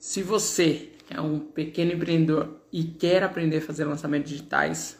Se 0.00 0.22
você 0.22 0.92
é 1.10 1.20
um 1.20 1.38
pequeno 1.38 1.92
empreendedor 1.92 2.62
e 2.72 2.84
quer 2.84 3.22
aprender 3.22 3.58
a 3.58 3.60
fazer 3.60 3.84
lançamentos 3.84 4.30
digitais, 4.30 4.98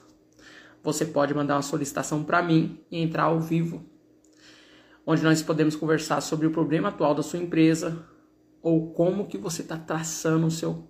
você 0.82 1.06
pode 1.06 1.32
mandar 1.32 1.54
uma 1.54 1.62
solicitação 1.62 2.22
para 2.22 2.42
mim 2.42 2.84
e 2.90 2.98
entrar 2.98 3.22
ao 3.22 3.40
vivo, 3.40 3.82
onde 5.06 5.22
nós 5.22 5.40
podemos 5.40 5.74
conversar 5.74 6.20
sobre 6.20 6.46
o 6.46 6.50
problema 6.50 6.88
atual 6.88 7.14
da 7.14 7.22
sua 7.22 7.38
empresa 7.38 8.06
ou 8.60 8.92
como 8.92 9.26
que 9.26 9.38
você 9.38 9.62
está 9.62 9.78
traçando 9.78 10.46
o 10.46 10.50
seu 10.50 10.86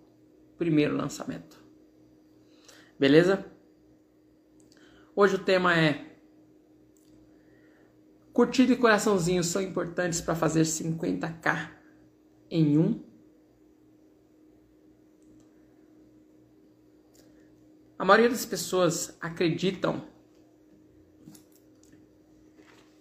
primeiro 0.59 0.97
lançamento. 0.97 1.63
Beleza? 2.99 3.47
Hoje 5.15 5.37
o 5.37 5.45
tema 5.45 5.79
é 5.79 6.17
Curtida 8.33 8.73
e 8.73 8.77
coraçãozinho 8.77 9.45
são 9.45 9.63
importantes 9.63 10.21
para 10.21 10.35
fazer 10.35 10.63
50k 10.63 11.71
em 12.51 12.77
um 12.77 13.10
A 18.01 18.05
maioria 18.07 18.31
das 18.31 18.47
pessoas 18.47 19.15
acreditam 19.21 20.03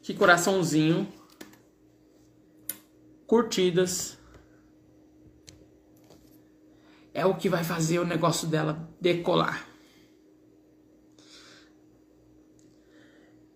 que 0.02 0.14
coraçãozinho, 0.14 1.08
curtidas, 3.26 4.18
é 7.14 7.26
o 7.26 7.34
que 7.34 7.48
vai 7.48 7.64
fazer 7.64 8.00
o 8.00 8.06
negócio 8.06 8.46
dela 8.46 8.94
decolar. 9.00 9.66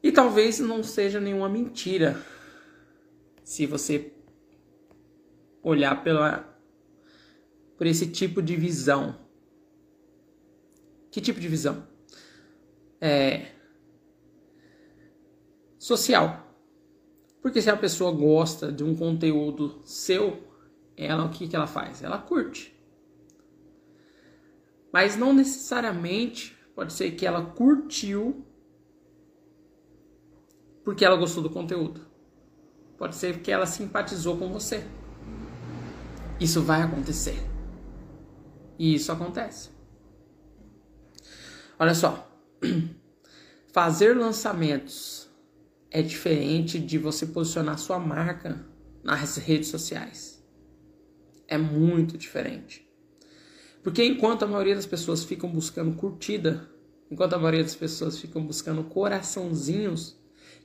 E 0.01 0.13
talvez 0.13 0.61
não 0.61 0.81
seja 0.81 1.19
nenhuma 1.19 1.49
mentira 1.49 2.25
se 3.43 3.65
você 3.65 4.13
olhar 5.61 6.01
pela 6.05 6.57
por 7.77 7.85
esse 7.85 8.07
tipo 8.09 8.41
de 8.41 8.55
visão. 8.55 9.22
Que 11.13 11.21
tipo 11.21 11.39
de 11.39 11.47
visão? 11.47 11.87
É 12.99 13.51
social. 15.77 16.57
Porque 17.39 17.61
se 17.61 17.69
a 17.69 17.77
pessoa 17.77 18.11
gosta 18.11 18.71
de 18.71 18.83
um 18.83 18.95
conteúdo 18.95 19.79
seu, 19.85 20.41
ela 20.97 21.23
o 21.23 21.29
que, 21.29 21.47
que 21.47 21.55
ela 21.55 21.67
faz? 21.67 22.01
Ela 22.01 22.17
curte. 22.17 22.75
Mas 24.91 25.15
não 25.15 25.33
necessariamente 25.33 26.57
pode 26.73 26.93
ser 26.93 27.11
que 27.11 27.27
ela 27.27 27.45
curtiu 27.45 28.43
porque 30.83 31.05
ela 31.05 31.15
gostou 31.15 31.43
do 31.43 31.49
conteúdo. 31.51 32.01
Pode 32.97 33.15
ser 33.15 33.39
que 33.43 33.51
ela 33.51 33.67
simpatizou 33.67 34.35
com 34.35 34.51
você. 34.51 34.83
Isso 36.39 36.63
vai 36.63 36.81
acontecer. 36.81 37.37
E 38.79 38.95
isso 38.95 39.11
acontece. 39.11 39.72
Olha 41.83 41.93
só, 41.93 42.31
fazer 43.73 44.15
lançamentos 44.15 45.29
é 45.91 46.01
diferente 46.01 46.79
de 46.79 46.97
você 46.97 47.25
posicionar 47.25 47.77
sua 47.77 47.99
marca 47.99 48.65
nas 49.03 49.35
redes 49.35 49.67
sociais. 49.67 50.41
É 51.45 51.57
muito 51.57 52.17
diferente. 52.17 52.89
Porque 53.83 54.01
enquanto 54.01 54.43
a 54.43 54.47
maioria 54.47 54.75
das 54.75 54.85
pessoas 54.85 55.25
ficam 55.25 55.51
buscando 55.51 55.93
curtida, 55.97 56.69
enquanto 57.11 57.33
a 57.33 57.37
maioria 57.37 57.63
das 57.63 57.75
pessoas 57.75 58.17
ficam 58.17 58.41
buscando 58.45 58.85
coraçãozinhos, 58.85 60.17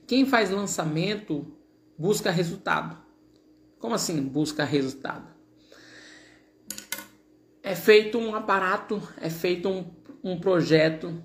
quem 0.07 0.25
faz 0.25 0.49
lançamento 0.49 1.53
busca 1.97 2.31
resultado. 2.31 2.97
Como 3.77 3.93
assim 3.93 4.23
busca 4.23 4.63
resultado? 4.63 5.27
É 7.61 7.75
feito 7.75 8.17
um 8.17 8.33
aparato, 8.33 9.03
é 9.17 9.29
feito 9.29 9.67
um 9.67 9.98
um 10.23 10.39
projeto 10.39 11.23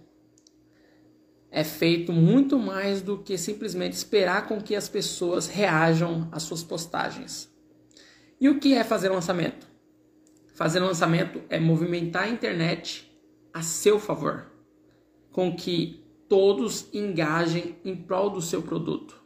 é 1.51 1.63
feito 1.63 2.13
muito 2.13 2.59
mais 2.59 3.01
do 3.01 3.19
que 3.19 3.39
simplesmente 3.39 3.93
esperar 3.93 4.49
com 4.49 4.61
que 4.61 4.75
as 4.75 4.89
pessoas 4.89 5.47
reajam 5.47 6.29
às 6.33 6.43
suas 6.43 6.65
postagens. 6.65 7.49
E 8.41 8.49
o 8.49 8.59
que 8.59 8.75
é 8.75 8.83
fazer 8.83 9.09
lançamento? 9.09 9.67
Fazer 10.55 10.81
lançamento 10.81 11.43
é 11.49 11.61
movimentar 11.61 12.25
a 12.25 12.29
internet 12.29 13.11
a 13.53 13.63
seu 13.63 14.01
favor, 14.01 14.51
com 15.31 15.55
que 15.55 16.05
todos 16.29 16.93
engajem 16.93 17.77
em 17.85 17.95
prol 17.95 18.31
do 18.31 18.43
seu 18.43 18.61
produto. 18.61 19.23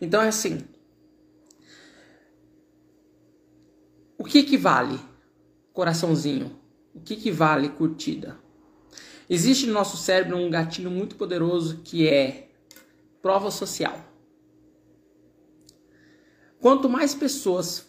Então 0.00 0.20
é 0.20 0.28
assim. 0.28 0.60
O 4.18 4.24
que 4.24 4.42
que 4.42 4.58
vale 4.58 4.98
coraçãozinho? 5.72 6.58
O 6.94 7.00
que 7.00 7.16
que 7.16 7.30
vale 7.30 7.70
curtida? 7.70 8.38
Existe 9.28 9.66
no 9.66 9.72
nosso 9.72 9.96
cérebro 9.96 10.36
um 10.36 10.48
gatilho 10.48 10.90
muito 10.90 11.16
poderoso 11.16 11.80
que 11.82 12.08
é 12.08 12.48
prova 13.20 13.50
social. 13.50 14.04
Quanto 16.60 16.88
mais 16.88 17.14
pessoas 17.14 17.86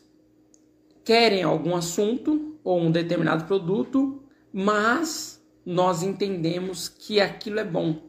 querem 1.04 1.44
algum 1.44 1.76
assunto 1.76 2.60
ou 2.64 2.82
um 2.82 2.92
determinado 2.92 3.46
produto, 3.46 4.22
mas 4.52 5.42
nós 5.66 6.04
entendemos 6.04 6.90
que 6.90 7.22
aquilo 7.22 7.60
é 7.60 7.64
bom. 7.64 8.02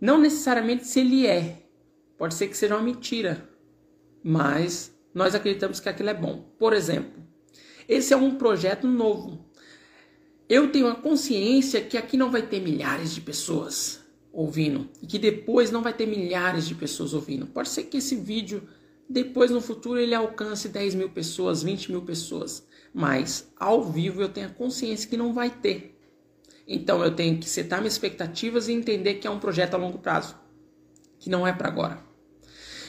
Não 0.00 0.18
necessariamente 0.18 0.86
se 0.86 1.00
ele 1.00 1.26
é, 1.26 1.62
pode 2.16 2.34
ser 2.34 2.48
que 2.48 2.56
seja 2.56 2.76
uma 2.76 2.82
mentira, 2.82 3.48
mas 4.22 4.96
nós 5.14 5.34
acreditamos 5.34 5.80
que 5.80 5.88
aquilo 5.88 6.10
é 6.10 6.14
bom. 6.14 6.42
Por 6.58 6.72
exemplo, 6.72 7.22
esse 7.88 8.12
é 8.12 8.16
um 8.16 8.36
projeto 8.36 8.86
novo 8.86 9.47
eu 10.48 10.72
tenho 10.72 10.88
a 10.88 10.94
consciência 10.94 11.80
que 11.80 11.96
aqui 11.96 12.16
não 12.16 12.30
vai 12.30 12.42
ter 12.42 12.60
milhares 12.60 13.14
de 13.14 13.20
pessoas 13.20 14.00
ouvindo 14.32 14.88
e 15.02 15.06
que 15.06 15.18
depois 15.18 15.70
não 15.70 15.82
vai 15.82 15.92
ter 15.92 16.06
milhares 16.06 16.66
de 16.66 16.74
pessoas 16.74 17.12
ouvindo. 17.12 17.46
Pode 17.46 17.68
ser 17.68 17.84
que 17.84 17.98
esse 17.98 18.16
vídeo 18.16 18.66
depois 19.08 19.50
no 19.50 19.60
futuro 19.60 19.98
ele 19.98 20.14
alcance 20.14 20.68
10 20.68 20.94
mil 20.94 21.10
pessoas, 21.10 21.62
20 21.62 21.90
mil 21.92 22.02
pessoas, 22.02 22.66
mas 22.92 23.50
ao 23.58 23.82
vivo 23.82 24.20
eu 24.20 24.28
tenho 24.28 24.48
a 24.48 24.50
consciência 24.50 25.08
que 25.08 25.16
não 25.16 25.32
vai 25.32 25.50
ter. 25.50 25.98
Então 26.66 27.02
eu 27.02 27.14
tenho 27.14 27.38
que 27.38 27.48
setar 27.48 27.80
minhas 27.80 27.94
expectativas 27.94 28.68
e 28.68 28.72
entender 28.72 29.14
que 29.14 29.26
é 29.26 29.30
um 29.30 29.38
projeto 29.38 29.74
a 29.74 29.78
longo 29.78 29.98
prazo, 29.98 30.36
que 31.18 31.30
não 31.30 31.46
é 31.46 31.52
para 31.52 31.68
agora. 31.68 32.02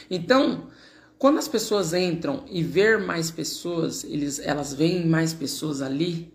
Então, 0.09 0.69
quando 1.17 1.37
as 1.37 1.47
pessoas 1.47 1.93
entram 1.93 2.43
e 2.49 2.63
ver 2.63 2.99
mais 2.99 3.31
pessoas, 3.31 4.03
eles, 4.03 4.39
elas 4.39 4.73
veem 4.73 5.05
mais 5.05 5.33
pessoas 5.33 5.81
ali, 5.81 6.33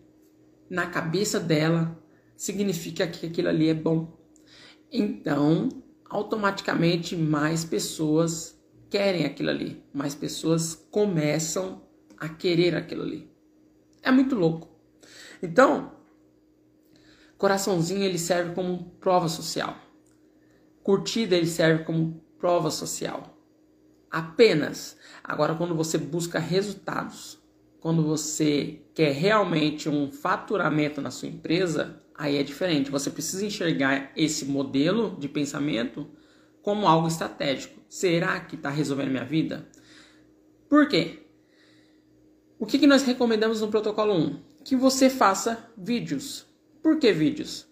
na 0.74 0.86
cabeça 0.86 1.38
dela 1.38 1.96
significa 2.36 3.06
que 3.06 3.26
aquilo 3.26 3.48
ali 3.48 3.68
é 3.68 3.74
bom. 3.74 4.12
Então, 4.90 5.68
automaticamente 6.04 7.16
mais 7.16 7.64
pessoas 7.64 8.60
querem 8.90 9.24
aquilo 9.24 9.50
ali, 9.50 9.82
mais 9.92 10.14
pessoas 10.14 10.74
começam 10.90 11.82
a 12.18 12.28
querer 12.28 12.74
aquilo 12.74 13.02
ali. 13.02 13.30
É 14.02 14.10
muito 14.10 14.34
louco. 14.34 14.68
Então, 15.40 15.92
coraçãozinho 17.38 18.02
ele 18.02 18.18
serve 18.18 18.52
como 18.52 18.90
prova 19.00 19.28
social. 19.28 19.76
Curtida 20.82 21.36
ele 21.36 21.46
serve 21.46 21.84
como 21.84 22.20
prova 22.36 22.70
social. 22.70 23.38
Apenas. 24.10 24.96
Agora, 25.22 25.54
quando 25.54 25.74
você 25.74 25.98
busca 25.98 26.38
resultados, 26.38 27.43
quando 27.84 28.02
você 28.02 28.80
quer 28.94 29.12
realmente 29.12 29.90
um 29.90 30.10
faturamento 30.10 31.02
na 31.02 31.10
sua 31.10 31.28
empresa, 31.28 32.00
aí 32.14 32.38
é 32.38 32.42
diferente. 32.42 32.90
Você 32.90 33.10
precisa 33.10 33.44
enxergar 33.44 34.10
esse 34.16 34.46
modelo 34.46 35.14
de 35.20 35.28
pensamento 35.28 36.08
como 36.62 36.88
algo 36.88 37.06
estratégico. 37.06 37.78
Será 37.86 38.40
que 38.40 38.54
está 38.54 38.70
resolvendo 38.70 39.10
minha 39.10 39.26
vida? 39.26 39.68
Por 40.66 40.88
quê? 40.88 41.26
O 42.58 42.64
que, 42.64 42.78
que 42.78 42.86
nós 42.86 43.02
recomendamos 43.02 43.60
no 43.60 43.68
protocolo 43.68 44.14
1? 44.14 44.42
Que 44.64 44.76
você 44.76 45.10
faça 45.10 45.70
vídeos. 45.76 46.46
Por 46.82 46.98
que 46.98 47.12
vídeos? 47.12 47.66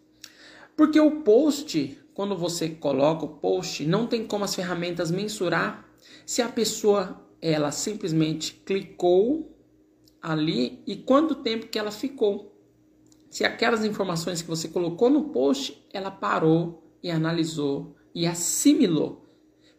Porque 0.77 1.01
o 1.01 1.23
post, 1.23 1.99
quando 2.13 2.37
você 2.37 2.69
coloca 2.69 3.25
o 3.25 3.37
post, 3.39 3.87
não 3.87 4.07
tem 4.07 4.27
como 4.27 4.45
as 4.45 4.55
ferramentas 4.55 5.11
mensurar 5.11 5.89
se 6.27 6.43
a 6.43 6.51
pessoa 6.51 7.27
ela 7.41 7.73
simplesmente 7.73 8.61
clicou 8.67 9.52
ali 10.23 10.83
e 10.87 10.97
quanto 10.97 11.35
tempo 11.35 11.67
que 11.67 11.79
ela 11.79 11.91
ficou. 11.91 12.57
Se 13.29 13.45
aquelas 13.45 13.85
informações 13.85 14.41
que 14.41 14.49
você 14.49 14.69
colocou 14.69 15.11
no 15.11 15.31
post, 15.31 15.85
ela 15.93 16.11
parou 16.11 16.83
e 17.03 17.11
analisou 17.11 17.97
e 18.15 18.27
assimilou. 18.27 19.27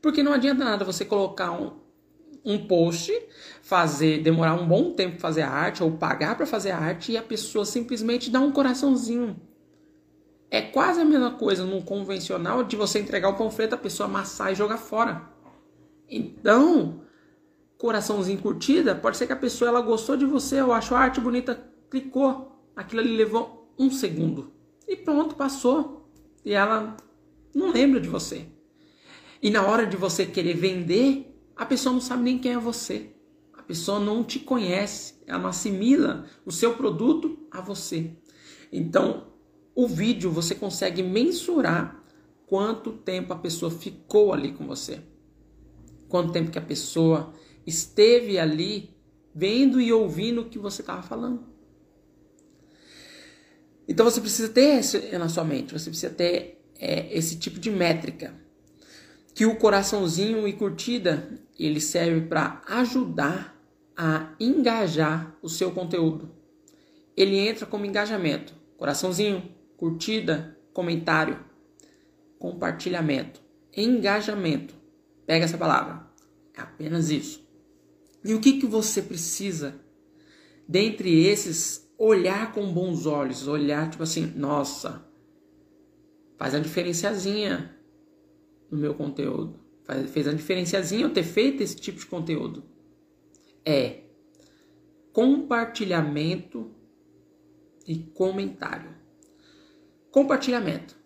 Porque 0.01 0.21
não 0.21 0.33
adianta 0.33 0.65
nada 0.65 0.83
você 0.83 1.05
colocar 1.05 1.51
um, 1.51 1.79
um 2.43 2.67
post, 2.67 3.13
fazer, 3.61 4.21
demorar 4.21 4.55
um 4.55 4.67
bom 4.67 4.91
tempo 4.91 5.19
fazer 5.19 5.43
a 5.43 5.49
arte 5.49 5.83
ou 5.83 5.91
pagar 5.91 6.35
para 6.35 6.45
fazer 6.45 6.71
a 6.71 6.77
arte 6.77 7.13
e 7.13 7.17
a 7.17 7.23
pessoa 7.23 7.63
simplesmente 7.63 8.29
dar 8.29 8.41
um 8.41 8.51
coraçãozinho. 8.51 9.39
É 10.51 10.61
quase 10.61 10.99
a 11.01 11.05
mesma 11.05 11.31
coisa 11.31 11.65
no 11.65 11.81
convencional 11.81 12.63
de 12.63 12.75
você 12.75 12.99
entregar 12.99 13.29
o 13.29 13.37
panfleto, 13.37 13.75
a 13.75 13.77
pessoa 13.77 14.09
amassar 14.09 14.51
e 14.51 14.55
jogar 14.55 14.77
fora. 14.77 15.29
Então, 16.09 17.01
coraçãozinho 17.83 18.39
curtida, 18.39 18.95
pode 18.95 19.17
ser 19.17 19.27
que 19.27 19.33
a 19.33 19.35
pessoa 19.35 19.67
ela 19.67 19.81
gostou 19.81 20.15
de 20.15 20.25
você, 20.25 20.61
ou 20.61 20.71
achou 20.71 20.95
a 20.95 21.01
arte 21.01 21.19
bonita, 21.19 21.69
clicou, 21.91 22.63
aquilo 22.73 23.01
ali 23.01 23.13
levou 23.13 23.75
um 23.77 23.91
segundo 23.91 24.53
e 24.87 24.95
pronto, 24.95 25.35
passou. 25.35 26.09
E 26.45 26.53
ela 26.53 26.95
não 27.53 27.73
lembra 27.73 27.99
de 27.99 28.07
você. 28.07 28.45
E 29.41 29.49
na 29.49 29.63
hora 29.63 29.85
de 29.85 29.97
você 29.97 30.25
querer 30.25 30.53
vender, 30.53 31.37
a 31.57 31.65
pessoa 31.65 31.91
não 31.91 31.99
sabe 31.99 32.23
nem 32.23 32.39
quem 32.39 32.53
é 32.53 32.57
você. 32.57 33.09
A 33.53 33.61
pessoa 33.61 33.99
não 33.99 34.23
te 34.23 34.39
conhece, 34.39 35.15
ela 35.27 35.39
não 35.39 35.49
assimila 35.49 36.25
o 36.45 36.53
seu 36.53 36.77
produto 36.77 37.37
a 37.51 37.59
você. 37.59 38.11
Então, 38.71 39.27
o 39.75 39.89
vídeo 39.89 40.31
você 40.31 40.55
consegue 40.55 41.03
mensurar 41.03 42.01
quanto 42.47 42.93
tempo 42.93 43.33
a 43.33 43.37
pessoa 43.37 43.69
ficou 43.69 44.31
ali 44.31 44.53
com 44.53 44.65
você. 44.65 45.01
Quanto 46.07 46.31
tempo 46.31 46.49
que 46.49 46.59
a 46.59 46.61
pessoa 46.61 47.33
esteve 47.65 48.37
ali 48.37 48.93
vendo 49.33 49.81
e 49.81 49.91
ouvindo 49.91 50.41
o 50.41 50.49
que 50.49 50.59
você 50.59 50.81
estava 50.81 51.01
falando. 51.01 51.43
Então 53.87 54.05
você 54.05 54.21
precisa 54.21 54.49
ter 54.49 54.79
isso 54.79 54.97
na 55.17 55.27
sua 55.27 55.43
mente, 55.43 55.73
você 55.73 55.89
precisa 55.89 56.13
ter 56.13 56.61
é, 56.79 57.15
esse 57.15 57.37
tipo 57.37 57.59
de 57.59 57.69
métrica. 57.69 58.33
Que 59.33 59.45
o 59.45 59.55
coraçãozinho 59.55 60.47
e 60.47 60.53
curtida 60.53 61.39
ele 61.57 61.81
serve 61.81 62.27
para 62.27 62.61
ajudar 62.67 63.59
a 63.95 64.33
engajar 64.39 65.35
o 65.41 65.49
seu 65.49 65.71
conteúdo. 65.71 66.31
Ele 67.15 67.37
entra 67.37 67.65
como 67.65 67.85
engajamento. 67.85 68.53
Coraçãozinho, 68.77 69.51
curtida, 69.77 70.57
comentário, 70.73 71.39
compartilhamento, 72.39 73.41
engajamento. 73.75 74.73
Pega 75.25 75.45
essa 75.45 75.57
palavra. 75.57 76.07
É 76.55 76.61
apenas 76.61 77.09
isso. 77.09 77.42
E 78.23 78.33
o 78.33 78.39
que, 78.39 78.59
que 78.59 78.65
você 78.65 79.01
precisa 79.01 79.79
dentre 80.67 81.25
esses 81.25 81.91
olhar 81.97 82.53
com 82.53 82.73
bons 82.73 83.05
olhos, 83.05 83.47
olhar 83.47 83.89
tipo 83.89 84.03
assim, 84.03 84.25
nossa, 84.35 85.05
faz 86.37 86.55
a 86.55 86.59
diferenciazinha 86.59 87.77
no 88.69 88.77
meu 88.77 88.93
conteúdo. 88.93 89.59
Faz, 89.83 90.09
fez 90.09 90.27
a 90.27 90.33
diferenciazinha 90.33 91.03
eu 91.03 91.13
ter 91.13 91.23
feito 91.23 91.61
esse 91.61 91.75
tipo 91.75 91.99
de 91.99 92.05
conteúdo. 92.05 92.63
É 93.65 94.03
compartilhamento 95.11 96.71
e 97.87 97.99
comentário. 97.99 98.93
Compartilhamento. 100.09 100.97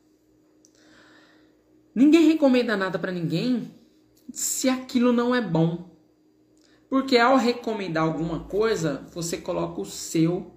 Ninguém 1.93 2.27
recomenda 2.27 2.77
nada 2.77 2.99
para 2.99 3.11
ninguém 3.11 3.71
se 4.31 4.69
aquilo 4.69 5.11
não 5.11 5.33
é 5.33 5.41
bom. 5.41 5.96
Porque 6.89 7.17
ao 7.17 7.37
recomendar 7.37 8.03
alguma 8.03 8.41
coisa, 8.41 9.05
você 9.13 9.37
coloca 9.37 9.81
o 9.81 9.85
seu 9.85 10.53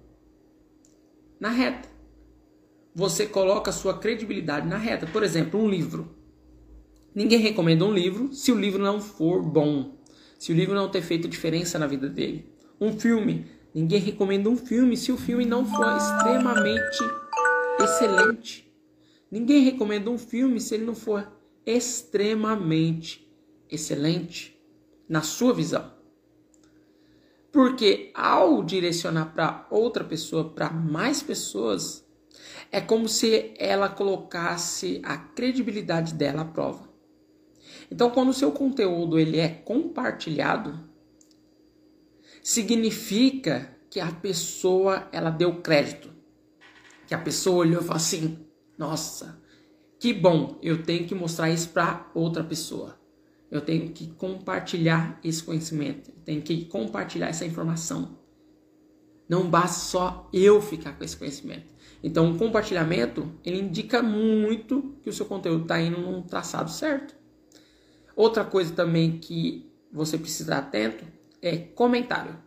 na 1.39 1.49
reta. 1.49 1.89
Você 2.95 3.25
coloca 3.25 3.69
a 3.69 3.73
sua 3.73 3.97
credibilidade 3.97 4.67
na 4.67 4.77
reta. 4.77 5.07
Por 5.07 5.23
exemplo, 5.23 5.59
um 5.59 5.69
livro. 5.69 6.15
Ninguém 7.13 7.39
recomenda 7.39 7.83
um 7.83 7.93
livro 7.93 8.33
se 8.33 8.51
o 8.51 8.59
livro 8.59 8.81
não 8.81 9.01
for 9.01 9.43
bom, 9.43 9.97
se 10.39 10.51
o 10.51 10.55
livro 10.55 10.73
não 10.73 10.89
ter 10.89 11.01
feito 11.01 11.27
diferença 11.27 11.77
na 11.77 11.87
vida 11.87 12.07
dele. 12.07 12.49
Um 12.79 12.97
filme. 12.97 13.45
Ninguém 13.73 13.99
recomenda 13.99 14.49
um 14.49 14.57
filme 14.57 14.95
se 14.95 15.11
o 15.11 15.17
filme 15.17 15.45
não 15.45 15.65
for 15.65 15.97
extremamente 15.97 16.99
excelente. 17.79 18.71
Ninguém 19.29 19.63
recomenda 19.63 20.09
um 20.09 20.17
filme 20.17 20.59
se 20.59 20.75
ele 20.75 20.85
não 20.85 20.95
for 20.95 21.31
extremamente 21.65 23.29
excelente 23.69 24.57
na 25.07 25.21
sua 25.21 25.53
visão. 25.53 26.00
Porque 27.51 28.11
ao 28.13 28.63
direcionar 28.63 29.33
para 29.33 29.67
outra 29.69 30.03
pessoa, 30.03 30.49
para 30.49 30.69
mais 30.69 31.21
pessoas, 31.21 32.05
é 32.71 32.79
como 32.79 33.09
se 33.09 33.53
ela 33.57 33.89
colocasse 33.89 35.01
a 35.03 35.17
credibilidade 35.17 36.13
dela 36.13 36.43
à 36.43 36.45
prova. 36.45 36.89
Então, 37.91 38.09
quando 38.09 38.29
o 38.29 38.33
seu 38.33 38.51
conteúdo 38.51 39.19
ele 39.19 39.37
é 39.37 39.49
compartilhado, 39.49 40.79
significa 42.41 43.77
que 43.89 43.99
a 43.99 44.11
pessoa 44.11 45.09
ela 45.11 45.29
deu 45.29 45.61
crédito, 45.61 46.09
que 47.05 47.13
a 47.13 47.17
pessoa 47.17 47.57
olhou 47.57 47.81
e 47.81 47.83
falou 47.83 47.97
assim: 47.97 48.39
"Nossa, 48.77 49.41
que 49.99 50.13
bom, 50.13 50.57
eu 50.61 50.83
tenho 50.83 51.05
que 51.05 51.13
mostrar 51.13 51.49
isso 51.49 51.69
para 51.69 52.09
outra 52.15 52.43
pessoa. 52.43 53.00
Eu 53.51 53.59
tenho 53.59 53.91
que 53.91 54.07
compartilhar 54.07 55.19
esse 55.21 55.43
conhecimento, 55.43 56.09
eu 56.09 56.23
tenho 56.23 56.41
que 56.41 56.65
compartilhar 56.65 57.27
essa 57.27 57.45
informação. 57.45 58.17
Não 59.27 59.49
basta 59.49 59.79
só 59.79 60.29
eu 60.33 60.61
ficar 60.61 60.97
com 60.97 61.03
esse 61.03 61.17
conhecimento. 61.17 61.71
Então, 62.03 62.31
o 62.31 62.37
compartilhamento 62.37 63.29
ele 63.43 63.59
indica 63.59 64.01
muito 64.01 64.95
que 65.03 65.09
o 65.09 65.13
seu 65.13 65.25
conteúdo 65.25 65.63
está 65.63 65.79
indo 65.79 65.99
num 65.99 66.21
traçado 66.21 66.71
certo. 66.71 67.15
Outra 68.15 68.43
coisa 68.43 68.73
também 68.73 69.19
que 69.19 69.71
você 69.91 70.17
precisa 70.17 70.43
estar 70.43 70.57
atento 70.59 71.05
é 71.41 71.57
comentário. 71.57 72.37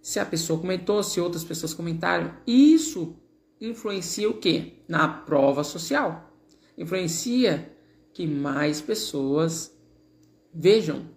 Se 0.00 0.20
a 0.20 0.26
pessoa 0.26 0.60
comentou, 0.60 1.02
se 1.02 1.20
outras 1.20 1.44
pessoas 1.44 1.74
comentaram, 1.74 2.36
isso 2.46 3.16
influencia 3.60 4.28
o 4.28 4.34
que? 4.34 4.84
Na 4.86 5.08
prova 5.08 5.64
social. 5.64 6.32
Influencia 6.76 7.73
que 8.14 8.26
mais 8.26 8.80
pessoas 8.80 9.76
vejam. 10.54 11.10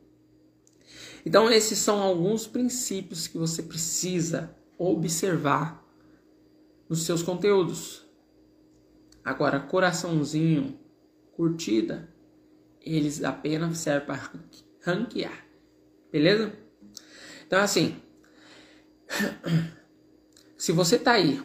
Então, 1.23 1.49
esses 1.49 1.77
são 1.77 2.01
alguns 2.01 2.47
princípios 2.47 3.27
que 3.27 3.37
você 3.37 3.61
precisa 3.61 4.55
observar 4.77 5.85
nos 6.89 7.03
seus 7.03 7.21
conteúdos. 7.21 8.05
Agora, 9.23 9.59
coraçãozinho, 9.59 10.79
curtida, 11.33 12.13
eles 12.81 13.23
apenas 13.23 13.77
servem 13.77 14.07
para 14.07 14.31
ranquear. 14.81 15.45
Beleza? 16.11 16.53
Então, 17.45 17.59
assim, 17.59 17.95
se 20.57 20.71
você 20.71 20.97
tá 20.97 21.11
aí 21.11 21.43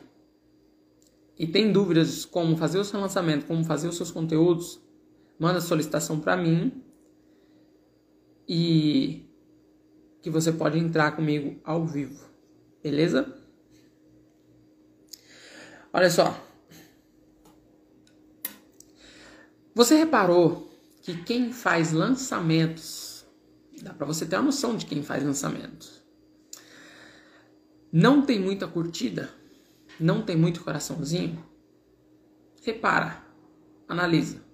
e 1.39 1.47
tem 1.47 1.73
dúvidas 1.73 2.25
como 2.25 2.57
fazer 2.57 2.79
o 2.79 2.85
seu 2.85 3.01
lançamento, 3.01 3.47
como 3.47 3.65
fazer 3.65 3.89
os 3.89 3.97
seus 3.97 4.11
conteúdos, 4.11 4.82
manda 5.43 5.61
solicitação 5.61 6.21
para 6.21 6.37
mim 6.37 6.85
e 8.49 9.29
que 10.23 10.31
você 10.31 10.53
pode 10.53 10.79
entrar 10.79 11.17
comigo 11.17 11.61
ao 11.65 11.85
vivo, 11.85 12.25
beleza? 12.81 13.37
Olha 15.93 16.09
só. 16.09 16.41
Você 19.75 19.97
reparou 19.97 20.71
que 21.03 21.25
quem 21.25 21.53
faz 21.53 21.91
lançamentos, 21.91 23.27
dá 23.83 23.93
para 23.93 24.07
você 24.07 24.25
ter 24.25 24.37
uma 24.37 24.45
noção 24.45 24.77
de 24.77 24.87
quem 24.87 25.03
faz 25.03 25.25
lançamentos, 25.25 26.05
não 27.93 28.25
tem 28.25 28.39
muita 28.39 28.69
curtida, 28.69 29.29
não 29.99 30.23
tem 30.23 30.37
muito 30.37 30.63
coraçãozinho? 30.63 31.45
Repara, 32.63 33.27
analisa. 33.89 34.52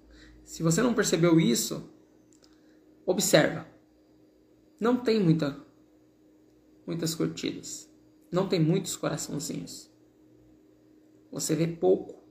Se 0.49 0.63
você 0.63 0.81
não 0.81 0.95
percebeu 0.95 1.39
isso, 1.39 1.93
observa. 3.05 3.69
Não 4.81 4.97
tem 4.97 5.23
muita, 5.23 5.63
muitas 6.87 7.15
curtidas. 7.15 7.87
Não 8.33 8.49
tem 8.49 8.59
muitos 8.59 8.97
coraçãozinhos. 8.97 9.91
Você 11.31 11.55
vê 11.55 11.67
pouco. 11.67 12.25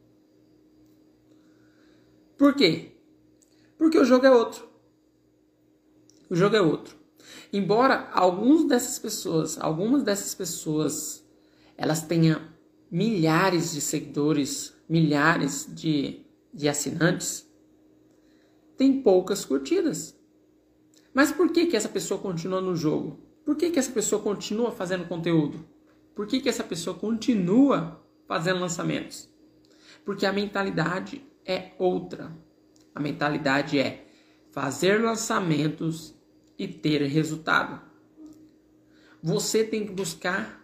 Por 2.36 2.56
quê? 2.56 2.98
Porque 3.78 4.00
o 4.00 4.04
jogo 4.04 4.26
é 4.26 4.32
outro. 4.32 4.68
O 6.28 6.36
jogo 6.36 6.56
é 6.56 6.62
outro. 6.62 6.98
Embora 7.54 8.10
algumas 8.14 8.68
dessas 8.68 8.98
pessoas, 8.98 9.60
algumas 9.60 10.02
dessas 10.02 10.34
pessoas, 10.34 11.24
elas 11.78 12.02
tenham 12.02 12.42
milhares 12.90 13.74
de 13.74 13.80
seguidores, 13.80 14.74
milhares 14.90 15.68
de, 15.72 16.26
de 16.52 16.68
assinantes, 16.68 17.47
tem 18.78 19.02
poucas 19.02 19.44
curtidas. 19.44 20.18
Mas 21.14 21.32
por 21.32 21.52
que, 21.52 21.66
que 21.66 21.76
essa 21.76 21.90
pessoa 21.90 22.20
continua 22.20 22.62
no 22.62 22.76
jogo? 22.76 23.20
Por 23.44 23.56
que, 23.56 23.72
que 23.72 23.80
essa 23.80 23.92
pessoa 23.92 24.22
continua 24.22 24.72
fazendo 24.72 25.08
conteúdo? 25.08 25.66
Por 26.14 26.28
que, 26.28 26.40
que 26.40 26.50
essa 26.50 26.64
pessoa 26.64 26.98
continua 26.98 28.04
fazendo 28.28 28.60
lançamentos? 28.60 29.30
Porque 30.06 30.26
a 30.26 30.34
mentalidade 30.34 31.26
é 31.46 31.72
outra. 31.78 32.32
A 32.94 33.00
mentalidade 33.00 33.80
é 33.80 34.08
fazer 34.52 35.02
lançamentos 35.02 36.16
e 36.58 36.68
ter 36.68 37.02
resultado. 37.04 37.82
Você 39.22 39.64
tem 39.64 39.86
que 39.86 39.92
buscar 39.92 40.64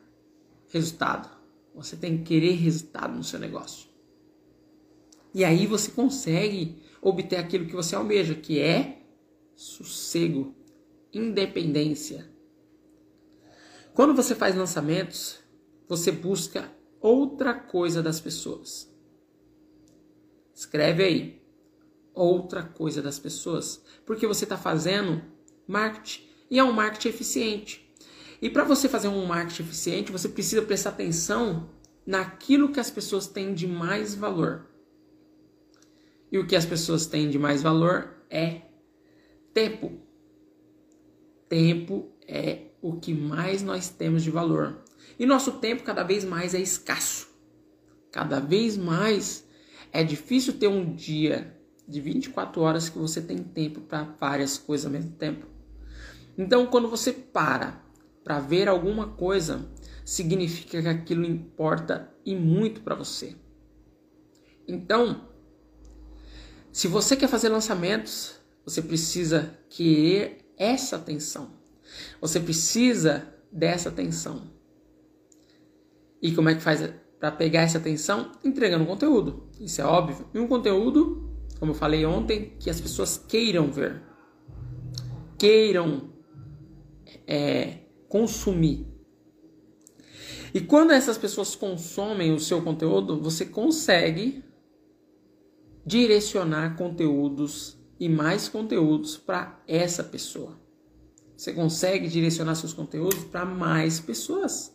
resultado. 0.70 1.29
Você 1.75 1.96
tem 1.96 2.17
que 2.17 2.24
querer 2.24 2.53
resultado 2.53 3.15
no 3.15 3.24
seu 3.24 3.39
negócio. 3.39 3.93
E 5.34 5.44
aí 5.44 5.66
você 5.66 5.92
consegue 5.92 6.82
obter 7.02 7.38
aquilo 7.38 7.66
que 7.66 7.75
você 7.75 7.96
almeja, 7.96 8.36
que 8.36 8.60
é 8.60 9.02
sossego, 9.56 10.54
independência. 11.12 12.32
Quando 13.94 14.13
você 14.16 14.36
faz 14.36 14.56
lançamentos, 14.56 15.40
você 15.88 16.12
busca 16.12 16.72
outra 17.00 17.54
coisa 17.54 18.02
das 18.02 18.20
pessoas? 18.20 18.92
Escreve 20.54 21.04
aí. 21.04 21.44
Outra 22.13 22.63
coisa 22.63 23.02
das 23.02 23.18
pessoas. 23.18 23.84
Porque 24.06 24.28
você 24.28 24.46
está 24.46 24.58
fazendo 24.58 25.24
marketing. 25.68 26.24
E 26.50 26.60
é 26.60 26.63
um 26.63 26.72
marketing 26.72 27.10
eficiente. 27.10 27.94
E 28.42 28.50
para 28.50 28.63
você 28.63 28.88
fazer 28.88 29.08
um 29.08 29.25
marketing 29.25 29.63
eficiente, 29.63 30.12
você 30.12 30.30
precisa 30.30 30.62
prestar 30.62 30.92
atenção 30.92 31.70
naquilo 32.06 32.72
que 32.72 32.80
as 32.80 32.92
pessoas 32.92 33.28
têm 33.28 33.54
de 33.54 33.68
mais 33.68 34.13
valor. 34.13 34.68
E 36.34 36.40
o 36.40 36.48
que 36.48 36.56
as 36.56 36.66
pessoas 36.66 37.06
têm 37.06 37.30
de 37.30 37.38
mais 37.38 37.62
valor 37.62 38.12
é 38.28 38.62
tempo. 39.54 39.92
Tempo 41.48 42.12
é 42.28 42.72
o 42.82 42.96
que 42.96 43.13
mais 43.13 43.62
nós 43.62 43.90
temos 43.90 44.24
de 44.24 44.32
valor. 44.32 44.84
E 45.20 45.28
nosso 45.28 45.52
tempo 45.60 45.84
cada 45.84 46.02
vez 46.02 46.25
mais 46.25 46.56
é 46.56 46.60
escasso. 46.60 47.30
Cada 48.12 48.40
vez 48.40 48.75
mais 48.75 49.48
é 49.92 50.04
difícil 50.04 50.54
ter 50.54 50.68
um 50.68 50.96
dia 50.96 51.56
de 51.88 52.02
24 52.02 52.60
horas 52.62 52.90
que 52.90 52.98
você 52.98 53.22
tem 53.22 53.38
tempo 53.38 53.82
para 53.82 54.02
várias 54.02 54.58
coisas 54.58 54.88
ao 54.88 54.92
mesmo 54.92 55.12
tempo. 55.12 55.46
Então, 56.36 56.66
quando 56.66 56.90
você 56.90 57.13
para 57.13 57.80
para 58.24 58.40
ver 58.40 58.68
alguma 58.68 59.08
coisa, 59.10 59.70
significa 60.04 60.82
que 60.82 60.88
aquilo 60.88 61.25
importa 61.25 62.12
e 62.25 62.36
muito 62.36 62.82
para 62.82 62.96
você. 62.96 63.36
Então, 64.68 65.33
se 66.74 66.88
você 66.88 67.15
quer 67.15 67.27
fazer 67.27 67.50
lançamentos, 67.50 68.36
você 68.65 68.82
precisa 68.82 69.56
querer 69.70 70.39
essa 70.58 70.96
atenção. 70.96 71.51
Você 72.20 72.39
precisa 72.39 73.32
dessa 73.51 73.89
atenção. 73.89 74.42
E 76.20 76.34
como 76.34 76.50
é 76.50 76.56
que 76.56 76.63
faz 76.63 76.92
para 77.20 77.32
pegar 77.32 77.62
essa 77.62 77.77
atenção? 77.77 78.32
Entregando 78.44 78.88
conteúdo. 78.88 79.51
Isso 79.60 79.82
é 79.82 79.86
óbvio. 79.86 80.27
E 80.34 80.39
um 80.39 80.48
conteúdo, 80.48 81.30
como 81.60 81.74
eu 81.74 81.75
falei 81.75 82.08
ontem, 82.08 82.56
que 82.60 82.72
as 82.72 82.82
pessoas 82.82 83.20
queiram 83.20 83.72
ver. 83.72 84.01
Queiram 85.38 86.10
é, 87.27 87.82
consumir. 88.10 88.88
E 90.51 90.60
quando 90.60 90.89
essas 90.89 91.20
pessoas 91.20 91.56
consomem 91.56 92.34
o 92.34 92.39
seu 92.39 92.63
conteúdo, 92.63 93.22
você 93.22 93.46
consegue 93.46 94.44
direcionar 95.86 96.75
conteúdos 96.78 97.78
e 98.00 98.08
mais 98.08 98.48
conteúdos 98.48 99.18
para 99.18 99.62
essa 99.68 100.04
pessoa. 100.04 100.60
Você 101.36 101.54
consegue 101.54 102.08
direcionar 102.08 102.56
seus 102.56 102.74
conteúdos 102.74 103.24
para 103.25 103.46
mais 103.46 104.00
pessoas. 104.00 104.74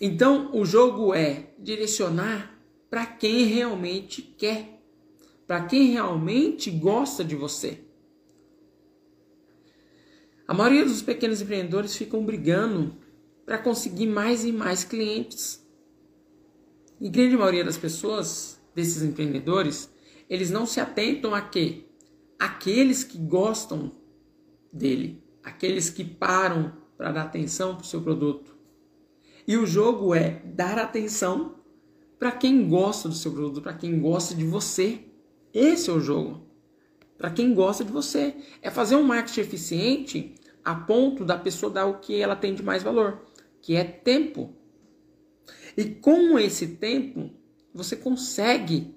Então, 0.00 0.50
o 0.54 0.64
jogo 0.64 1.14
é 1.14 1.54
direcionar 1.58 2.58
para 2.88 3.06
quem 3.06 3.44
realmente 3.44 4.22
quer, 4.22 4.82
para 5.46 5.64
quem 5.64 5.90
realmente 5.90 6.70
gosta 6.70 7.24
de 7.24 7.36
você. 7.36 7.84
A 10.46 10.52
maioria 10.52 10.84
dos 10.84 11.00
pequenos 11.00 11.40
empreendedores 11.40 11.96
ficam 11.96 12.24
brigando 12.24 12.96
para 13.46 13.58
conseguir 13.58 14.06
mais 14.06 14.44
e 14.44 14.52
mais 14.52 14.82
clientes. 14.84 15.64
E 17.00 17.08
grande 17.08 17.36
maioria 17.36 17.64
das 17.64 17.78
pessoas, 17.78 18.59
desses 18.74 19.02
empreendedores, 19.02 19.90
eles 20.28 20.50
não 20.50 20.66
se 20.66 20.80
atentam 20.80 21.34
a 21.34 21.40
quê? 21.40 21.84
Aqueles 22.38 23.04
que 23.04 23.18
gostam 23.18 23.92
dele, 24.72 25.22
aqueles 25.42 25.90
que 25.90 26.04
param 26.04 26.72
para 26.96 27.12
dar 27.12 27.22
atenção 27.22 27.74
para 27.74 27.84
o 27.84 27.86
seu 27.86 28.00
produto. 28.00 28.56
E 29.46 29.56
o 29.56 29.66
jogo 29.66 30.14
é 30.14 30.42
dar 30.44 30.78
atenção 30.78 31.56
para 32.18 32.30
quem 32.30 32.68
gosta 32.68 33.08
do 33.08 33.14
seu 33.14 33.32
produto, 33.32 33.62
para 33.62 33.74
quem 33.74 34.00
gosta 34.00 34.34
de 34.34 34.44
você. 34.44 35.00
Esse 35.52 35.90
é 35.90 35.92
o 35.92 36.00
jogo. 36.00 36.46
Para 37.18 37.30
quem 37.30 37.54
gosta 37.54 37.84
de 37.84 37.90
você. 37.90 38.36
É 38.62 38.70
fazer 38.70 38.96
um 38.96 39.02
marketing 39.02 39.40
eficiente 39.40 40.34
a 40.64 40.74
ponto 40.74 41.24
da 41.24 41.36
pessoa 41.36 41.72
dar 41.72 41.86
o 41.86 41.98
que 41.98 42.20
ela 42.20 42.36
tem 42.36 42.54
de 42.54 42.62
mais 42.62 42.82
valor 42.82 43.22
que 43.60 43.76
é 43.76 43.84
tempo. 43.84 44.54
E 45.76 45.84
com 45.84 46.38
esse 46.38 46.66
tempo, 46.76 47.30
você 47.74 47.96
consegue 47.96 48.94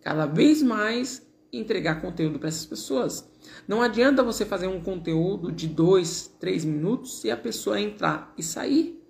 cada 0.00 0.26
vez 0.26 0.62
mais 0.62 1.26
entregar 1.52 2.00
conteúdo 2.00 2.38
para 2.38 2.48
essas 2.48 2.66
pessoas. 2.66 3.28
Não 3.68 3.82
adianta 3.82 4.22
você 4.22 4.44
fazer 4.44 4.66
um 4.66 4.80
conteúdo 4.80 5.52
de 5.52 5.66
dois, 5.66 6.34
três 6.40 6.64
minutos 6.64 7.24
e 7.24 7.30
a 7.30 7.36
pessoa 7.36 7.80
entrar 7.80 8.32
e 8.36 8.42
sair. 8.42 9.02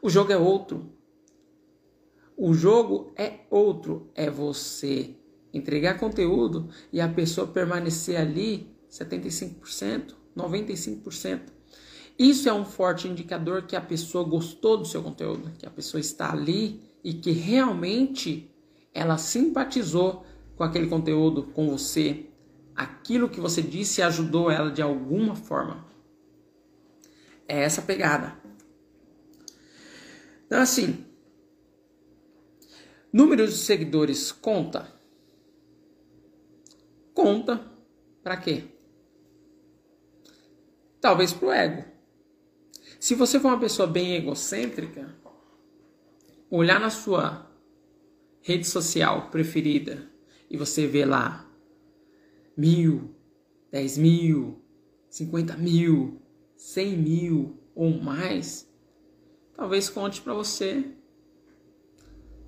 O 0.00 0.08
jogo 0.08 0.32
é 0.32 0.36
outro. 0.36 0.90
O 2.36 2.54
jogo 2.54 3.12
é 3.16 3.40
outro. 3.50 4.10
É 4.14 4.30
você 4.30 5.14
entregar 5.52 5.98
conteúdo 5.98 6.68
e 6.92 7.00
a 7.00 7.08
pessoa 7.08 7.46
permanecer 7.46 8.18
ali 8.18 8.74
75%, 8.90 10.14
95%. 10.36 11.40
Isso 12.18 12.48
é 12.48 12.52
um 12.52 12.64
forte 12.64 13.08
indicador 13.08 13.62
que 13.62 13.76
a 13.76 13.80
pessoa 13.80 14.24
gostou 14.24 14.76
do 14.76 14.84
seu 14.84 15.02
conteúdo, 15.02 15.50
que 15.58 15.66
a 15.66 15.70
pessoa 15.70 16.00
está 16.00 16.32
ali 16.32 16.89
e 17.02 17.14
que 17.14 17.30
realmente 17.30 18.50
ela 18.92 19.18
simpatizou 19.18 20.24
com 20.56 20.64
aquele 20.64 20.88
conteúdo, 20.88 21.44
com 21.44 21.70
você. 21.70 22.26
Aquilo 22.74 23.28
que 23.28 23.40
você 23.40 23.62
disse 23.62 24.02
ajudou 24.02 24.50
ela 24.50 24.70
de 24.70 24.82
alguma 24.82 25.34
forma. 25.34 25.86
É 27.46 27.62
essa 27.62 27.82
pegada. 27.82 28.38
Então, 30.46 30.60
assim, 30.60 31.04
número 33.12 33.46
de 33.46 33.54
seguidores 33.54 34.32
conta? 34.32 34.92
Conta 37.14 37.64
para 38.22 38.36
quê? 38.36 38.64
Talvez 41.00 41.32
para 41.32 41.48
o 41.48 41.52
ego. 41.52 41.84
Se 42.98 43.14
você 43.14 43.40
for 43.40 43.48
uma 43.48 43.60
pessoa 43.60 43.88
bem 43.88 44.14
egocêntrica, 44.14 45.14
olhar 46.50 46.80
na 46.80 46.90
sua 46.90 47.48
rede 48.42 48.66
social 48.66 49.30
preferida 49.30 50.10
e 50.50 50.56
você 50.56 50.86
vê 50.86 51.04
lá 51.04 51.48
mil, 52.56 53.14
dez 53.70 53.96
mil, 53.96 54.60
cinquenta 55.08 55.56
mil, 55.56 56.20
cem 56.56 56.96
mil 56.96 57.58
ou 57.74 57.90
mais, 58.02 58.68
talvez 59.54 59.88
conte 59.88 60.20
para 60.20 60.34
você 60.34 60.84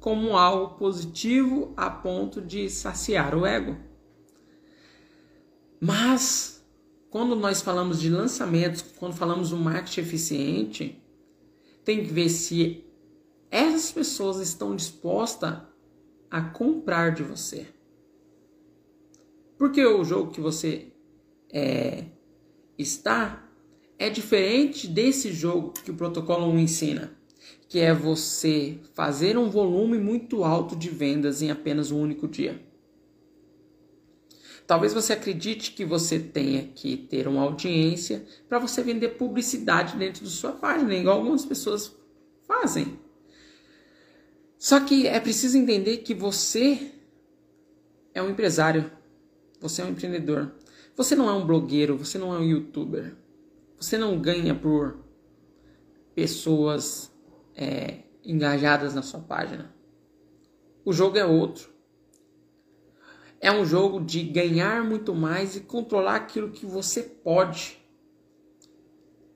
como 0.01 0.37
algo 0.37 0.75
positivo 0.77 1.73
a 1.77 1.89
ponto 1.89 2.43
de 2.43 2.69
saciar 2.69 3.37
o 3.37 3.47
ego. 3.47 3.77
Mas 5.81 6.67
quando 7.09 7.37
nós 7.37 7.63
falamos 7.63 8.01
de 8.01 8.09
lançamentos, 8.09 8.83
quando 8.99 9.15
falamos 9.15 9.51
do 9.51 9.57
marketing 9.57 10.01
eficiente, 10.01 11.03
tem 11.85 12.05
que 12.05 12.13
ver 12.13 12.29
se 12.29 12.85
essas 13.53 13.93
pessoas 13.93 14.39
estão 14.39 14.75
dispostas 14.75 15.59
a 16.31 16.41
comprar 16.41 17.13
de 17.13 17.23
você. 17.23 17.67
Porque 19.59 19.85
o 19.85 20.03
jogo 20.03 20.33
que 20.33 20.41
você 20.41 20.91
é, 21.53 22.07
está 22.79 23.47
é 23.99 24.09
diferente 24.09 24.89
desse 24.89 25.31
jogo 25.33 25.75
que 25.85 25.91
o 25.91 25.95
protocolo 25.95 26.47
1 26.47 26.59
ensina, 26.61 27.13
que 27.69 27.79
é 27.79 27.93
você 27.93 28.79
fazer 28.95 29.37
um 29.37 29.51
volume 29.51 29.99
muito 29.99 30.45
alto 30.45 30.75
de 30.75 30.89
vendas 30.89 31.43
em 31.43 31.51
apenas 31.51 31.91
um 31.91 32.01
único 32.01 32.27
dia. 32.27 32.59
Talvez 34.67 34.95
você 34.95 35.13
acredite 35.13 35.73
que 35.73 35.85
você 35.85 36.19
tenha 36.19 36.69
que 36.69 36.97
ter 36.97 37.29
uma 37.29 37.43
audiência 37.43 38.25
para 38.49 38.59
você 38.59 38.83
vender 38.83 39.11
publicidade 39.11 39.99
dentro 39.99 40.25
da 40.25 40.31
sua 40.31 40.53
página, 40.53 40.95
igual 40.95 41.19
algumas 41.19 41.45
pessoas 41.45 41.95
fazem. 42.47 43.02
Só 44.63 44.79
que 44.79 45.09
é 45.09 45.19
preciso 45.19 45.59
entender 45.59 45.97
que 45.99 46.15
você 46.15 46.93
é 48.15 48.23
um 48.23 48.31
empresário, 48.31 48.93
você 49.61 49.83
é 49.83 49.85
um 49.85 49.89
empreendedor. 49.89 50.53
Você 50.97 51.17
não 51.17 51.29
é 51.29 51.33
um 51.33 51.45
blogueiro, 51.45 51.99
você 51.99 52.17
não 52.17 52.33
é 52.33 52.39
um 52.39 52.45
youtuber. 52.45 53.17
Você 53.77 53.99
não 53.99 54.21
ganha 54.21 54.55
por 54.55 55.01
pessoas 56.15 57.11
é, 57.57 58.05
engajadas 58.25 58.95
na 58.95 59.03
sua 59.03 59.19
página. 59.19 59.75
O 60.85 60.93
jogo 60.93 61.19
é 61.19 61.25
outro. 61.27 61.69
É 63.41 63.51
um 63.51 63.65
jogo 63.65 63.99
de 63.99 64.23
ganhar 64.23 64.85
muito 64.85 65.13
mais 65.13 65.57
e 65.57 65.61
controlar 65.63 66.15
aquilo 66.15 66.53
que 66.53 66.65
você 66.65 67.03
pode, 67.03 67.85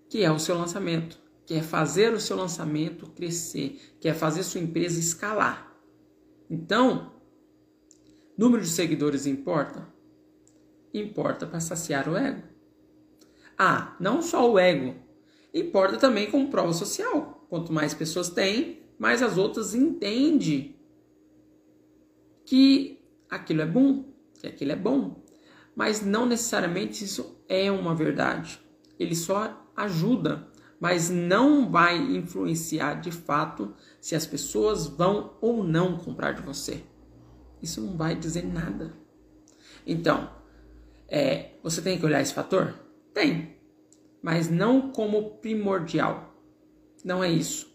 que 0.09 0.23
é 0.23 0.31
o 0.31 0.39
seu 0.39 0.57
lançamento, 0.57 1.21
que 1.47 1.55
é 1.55 1.63
fazer 1.63 2.13
o 2.13 2.21
seu 2.21 2.37
lançamento 2.37 3.07
crescer, 3.11 3.81
que 4.01 4.09
é 4.09 4.13
fazer 4.13 4.43
sua 4.43 4.61
empresa 4.61 4.99
escalar. 4.99 5.73
Então, 6.51 7.13
número 8.37 8.63
de 8.63 8.69
seguidores 8.69 9.27
importa? 9.27 9.89
Importa 10.93 11.47
para 11.47 11.61
saciar 11.61 12.09
o 12.09 12.17
ego. 12.17 12.43
Ah, 13.57 13.97
não 14.01 14.21
só 14.21 14.51
o 14.51 14.59
ego, 14.59 14.97
importa 15.55 15.97
também 15.97 16.31
como 16.31 16.51
prova 16.51 16.73
social. 16.73 17.47
Quanto 17.49 17.73
mais 17.73 17.95
pessoas 17.95 18.29
têm, 18.29 18.81
mais 18.99 19.23
as 19.23 19.39
outras 19.39 19.73
entendem 19.73 20.75
que 22.45 23.01
aquilo 23.31 23.63
é 23.63 23.67
bom, 23.67 24.05
que 24.41 24.49
aquilo 24.49 24.73
é 24.73 24.77
bom. 24.77 25.23
Mas 25.75 26.05
não 26.05 26.27
necessariamente 26.27 27.05
isso 27.05 27.41
é 27.49 27.71
uma 27.71 27.95
verdade. 27.95 28.61
Ele 28.99 29.15
só 29.15 29.71
ajuda, 29.77 30.49
mas 30.81 31.09
não 31.11 31.71
vai 31.71 31.97
influenciar 31.99 32.95
de 32.95 33.11
fato 33.11 33.75
se 34.01 34.15
as 34.15 34.27
pessoas 34.27 34.87
vão 34.87 35.35
ou 35.41 35.65
não 35.65 35.97
comprar 35.99 36.33
de 36.33 36.43
você. 36.43 36.83
Isso 37.63 37.81
não 37.81 37.97
vai 37.97 38.15
dizer 38.15 38.45
nada. 38.45 38.95
Então, 39.87 40.31
é, 41.09 41.53
você 41.63 41.81
tem 41.81 41.99
que 41.99 42.05
olhar 42.05 42.21
esse 42.21 42.35
fator? 42.35 42.75
Tem, 43.15 43.57
mas 44.23 44.51
não 44.51 44.91
como 44.91 45.39
primordial. 45.39 46.35
Não 47.05 47.23
é 47.23 47.31
isso. 47.31 47.73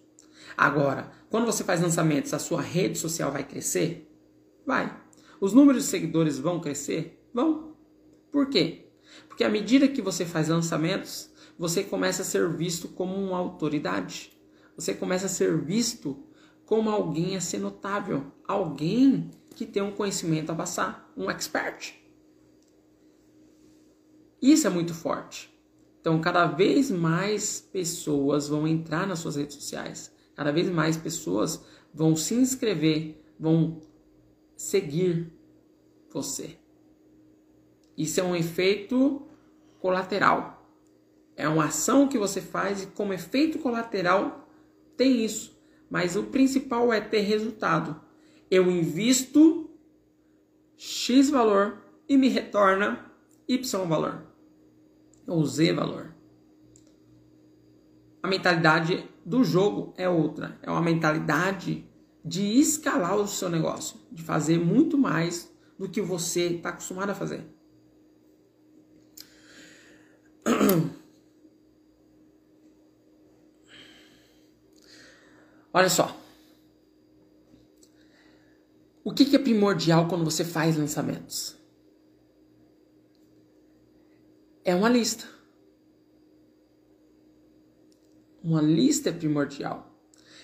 Agora, 0.57 1.09
quando 1.29 1.45
você 1.45 1.63
faz 1.63 1.81
lançamentos, 1.81 2.33
a 2.33 2.39
sua 2.39 2.61
rede 2.61 2.97
social 2.97 3.31
vai 3.31 3.43
crescer? 3.43 4.07
Vai. 4.65 4.95
Os 5.39 5.53
números 5.53 5.83
de 5.83 5.89
seguidores 5.89 6.37
vão 6.37 6.59
crescer? 6.59 7.25
Vão. 7.33 7.75
Por 8.31 8.49
quê? 8.49 8.91
Porque 9.27 9.43
à 9.43 9.49
medida 9.49 9.87
que 9.87 10.01
você 10.01 10.25
faz 10.25 10.49
lançamentos, 10.49 11.30
você 11.61 11.83
começa 11.83 12.23
a 12.23 12.25
ser 12.25 12.49
visto 12.49 12.87
como 12.87 13.13
uma 13.15 13.37
autoridade. 13.37 14.35
Você 14.75 14.95
começa 14.95 15.27
a 15.27 15.29
ser 15.29 15.63
visto 15.63 16.17
como 16.65 16.89
alguém 16.89 17.35
a 17.35 17.39
ser 17.39 17.59
notável, 17.59 18.31
alguém 18.47 19.29
que 19.55 19.67
tem 19.67 19.83
um 19.83 19.91
conhecimento 19.91 20.51
a 20.51 20.55
passar, 20.55 21.13
um 21.15 21.29
expert. 21.29 21.93
Isso 24.41 24.65
é 24.65 24.71
muito 24.71 24.91
forte. 24.95 25.55
Então, 25.99 26.19
cada 26.19 26.47
vez 26.47 26.89
mais 26.89 27.61
pessoas 27.61 28.47
vão 28.47 28.67
entrar 28.67 29.05
nas 29.05 29.19
suas 29.19 29.35
redes 29.35 29.57
sociais, 29.57 30.11
cada 30.33 30.51
vez 30.51 30.67
mais 30.67 30.97
pessoas 30.97 31.63
vão 31.93 32.15
se 32.15 32.33
inscrever, 32.33 33.23
vão 33.39 33.79
seguir 34.57 35.31
você. 36.11 36.57
Isso 37.95 38.19
é 38.19 38.23
um 38.23 38.35
efeito 38.35 39.27
colateral. 39.79 40.60
É 41.35 41.47
uma 41.47 41.65
ação 41.65 42.07
que 42.07 42.17
você 42.17 42.41
faz 42.41 42.83
e 42.83 42.87
como 42.87 43.13
efeito 43.13 43.59
colateral 43.59 44.47
tem 44.97 45.23
isso. 45.23 45.59
Mas 45.89 46.15
o 46.15 46.23
principal 46.23 46.93
é 46.93 47.01
ter 47.01 47.21
resultado. 47.21 47.99
Eu 48.49 48.69
invisto 48.69 49.69
X 50.77 51.29
valor 51.29 51.81
e 52.07 52.17
me 52.17 52.27
retorna 52.27 53.11
Y 53.47 53.87
valor. 53.87 54.25
Ou 55.27 55.45
Z 55.45 55.73
valor. 55.73 56.13
A 58.23 58.27
mentalidade 58.27 59.09
do 59.25 59.43
jogo 59.43 59.93
é 59.97 60.07
outra. 60.07 60.59
É 60.61 60.69
uma 60.69 60.81
mentalidade 60.81 61.85
de 62.23 62.59
escalar 62.59 63.15
o 63.15 63.27
seu 63.27 63.49
negócio, 63.49 63.99
de 64.11 64.21
fazer 64.21 64.59
muito 64.59 64.97
mais 64.97 65.51
do 65.77 65.89
que 65.89 66.01
você 66.01 66.47
está 66.47 66.69
acostumado 66.69 67.09
a 67.09 67.15
fazer. 67.15 67.43
Olha 75.73 75.89
só. 75.89 76.17
O 79.03 79.13
que, 79.13 79.25
que 79.25 79.35
é 79.35 79.39
primordial 79.39 80.07
quando 80.07 80.23
você 80.23 80.43
faz 80.43 80.77
lançamentos? 80.77 81.55
É 84.63 84.75
uma 84.75 84.89
lista. 84.89 85.25
Uma 88.43 88.61
lista 88.61 89.09
é 89.09 89.13
primordial. 89.13 89.91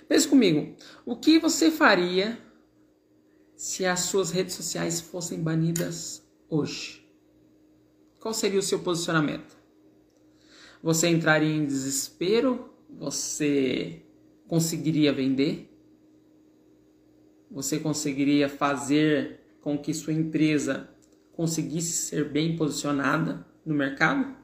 Pense 0.07 0.27
comigo, 0.27 0.75
o 1.05 1.15
que 1.15 1.39
você 1.39 1.69
faria 1.69 2.39
se 3.55 3.85
as 3.85 4.01
suas 4.01 4.31
redes 4.31 4.55
sociais 4.55 5.01
fossem 5.01 5.41
banidas 5.41 6.23
hoje? 6.49 7.05
Qual 8.19 8.33
seria 8.33 8.59
o 8.59 8.63
seu 8.63 8.79
posicionamento? 8.79 9.57
Você 10.81 11.07
entraria 11.07 11.53
em 11.53 11.65
desespero? 11.65 12.69
Você 12.89 14.06
conseguiria 14.47 15.13
vender? 15.13 15.69
Você 17.51 17.79
conseguiria 17.79 18.49
fazer 18.49 19.39
com 19.61 19.77
que 19.77 19.93
sua 19.93 20.13
empresa 20.13 20.89
conseguisse 21.33 21.91
ser 21.93 22.29
bem 22.29 22.55
posicionada 22.55 23.45
no 23.65 23.73
mercado? 23.73 24.35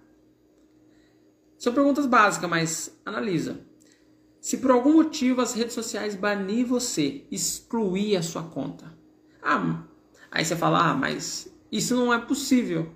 São 1.58 1.74
perguntas 1.74 2.06
básicas, 2.06 2.50
mas 2.50 3.00
analisa. 3.06 3.60
Se 4.40 4.58
por 4.58 4.72
algum 4.72 4.96
motivo 4.96 5.40
as 5.40 5.54
redes 5.54 5.74
sociais 5.74 6.16
banir 6.16 6.66
você, 6.66 7.24
excluir 7.32 8.18
a 8.18 8.22
sua 8.22 8.44
conta. 8.44 8.94
Ah, 9.42 9.86
aí 10.30 10.44
você 10.44 10.56
fala, 10.56 10.92
ah, 10.92 10.94
mas 10.94 11.48
isso 11.72 11.96
não 11.96 12.14
é 12.14 12.20
possível. 12.20 12.94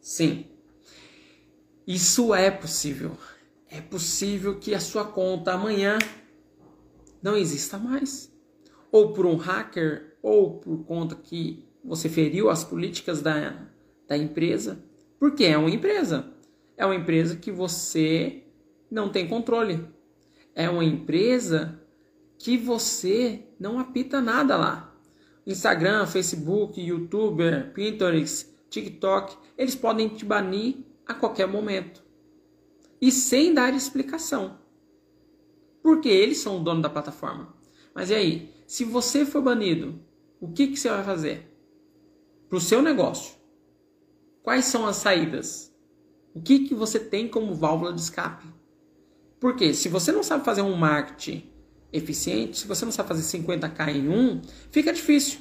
Sim, 0.00 0.46
isso 1.84 2.32
é 2.32 2.50
possível. 2.50 3.16
É 3.76 3.80
possível 3.80 4.58
que 4.58 4.74
a 4.74 4.80
sua 4.80 5.04
conta 5.04 5.52
amanhã 5.52 5.98
não 7.22 7.36
exista 7.36 7.78
mais. 7.78 8.32
Ou 8.90 9.12
por 9.12 9.26
um 9.26 9.36
hacker, 9.36 10.16
ou 10.22 10.58
por 10.58 10.84
conta 10.84 11.14
que 11.14 11.64
você 11.84 12.08
feriu 12.08 12.48
as 12.48 12.64
políticas 12.64 13.20
da, 13.20 13.68
da 14.08 14.16
empresa. 14.16 14.82
Porque 15.18 15.44
é 15.44 15.58
uma 15.58 15.70
empresa. 15.70 16.32
É 16.76 16.86
uma 16.86 16.94
empresa 16.94 17.36
que 17.36 17.50
você 17.50 18.44
não 18.90 19.08
tem 19.08 19.26
controle 19.28 19.96
é 20.56 20.70
uma 20.70 20.82
empresa 20.82 21.78
que 22.38 22.56
você 22.56 23.42
não 23.60 23.78
apita 23.78 24.22
nada 24.22 24.56
lá. 24.56 24.96
Instagram, 25.46 26.06
Facebook, 26.06 26.80
YouTube, 26.80 27.44
Pinterest, 27.74 28.48
TikTok, 28.70 29.36
eles 29.58 29.74
podem 29.74 30.08
te 30.08 30.24
banir 30.24 30.76
a 31.06 31.12
qualquer 31.12 31.46
momento. 31.46 32.02
E 33.00 33.12
sem 33.12 33.52
dar 33.52 33.74
explicação. 33.74 34.58
Porque 35.82 36.08
eles 36.08 36.38
são 36.38 36.60
o 36.60 36.64
dono 36.64 36.82
da 36.82 36.90
plataforma. 36.90 37.54
Mas 37.94 38.10
e 38.10 38.14
aí? 38.14 38.54
Se 38.66 38.84
você 38.84 39.24
for 39.24 39.42
banido, 39.42 40.00
o 40.40 40.48
que, 40.48 40.68
que 40.68 40.76
você 40.76 40.88
vai 40.88 41.04
fazer? 41.04 41.50
Para 42.48 42.58
o 42.58 42.60
seu 42.60 42.82
negócio. 42.82 43.36
Quais 44.42 44.64
são 44.66 44.86
as 44.86 44.96
saídas? 44.96 45.72
O 46.34 46.40
que, 46.40 46.60
que 46.60 46.74
você 46.74 47.00
tem 47.00 47.28
como 47.28 47.54
válvula 47.54 47.92
de 47.92 48.00
escape? 48.00 48.46
Porque 49.40 49.72
se 49.74 49.88
você 49.88 50.12
não 50.12 50.22
sabe 50.22 50.44
fazer 50.44 50.62
um 50.62 50.76
marketing 50.76 51.50
eficiente, 51.92 52.58
se 52.58 52.66
você 52.66 52.84
não 52.84 52.92
sabe 52.92 53.08
fazer 53.08 53.38
50k 53.38 53.94
em 53.94 54.08
um, 54.08 54.42
fica 54.70 54.92
difícil. 54.92 55.40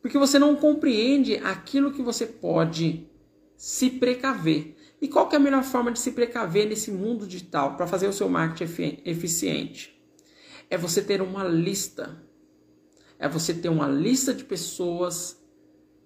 Porque 0.00 0.18
você 0.18 0.38
não 0.38 0.56
compreende 0.56 1.36
aquilo 1.36 1.92
que 1.92 2.02
você 2.02 2.26
pode 2.26 3.08
se 3.56 3.88
precaver. 3.90 4.76
E 5.02 5.08
qual 5.08 5.28
é 5.32 5.34
a 5.34 5.40
melhor 5.40 5.64
forma 5.64 5.90
de 5.90 5.98
se 5.98 6.12
precaver 6.12 6.68
nesse 6.68 6.92
mundo 6.92 7.26
digital 7.26 7.76
para 7.76 7.88
fazer 7.88 8.06
o 8.06 8.12
seu 8.12 8.28
marketing 8.28 9.02
eficiente? 9.04 10.00
É 10.70 10.78
você 10.78 11.02
ter 11.02 11.20
uma 11.20 11.42
lista. 11.42 12.22
É 13.18 13.28
você 13.28 13.52
ter 13.52 13.68
uma 13.68 13.88
lista 13.88 14.32
de 14.32 14.44
pessoas 14.44 15.42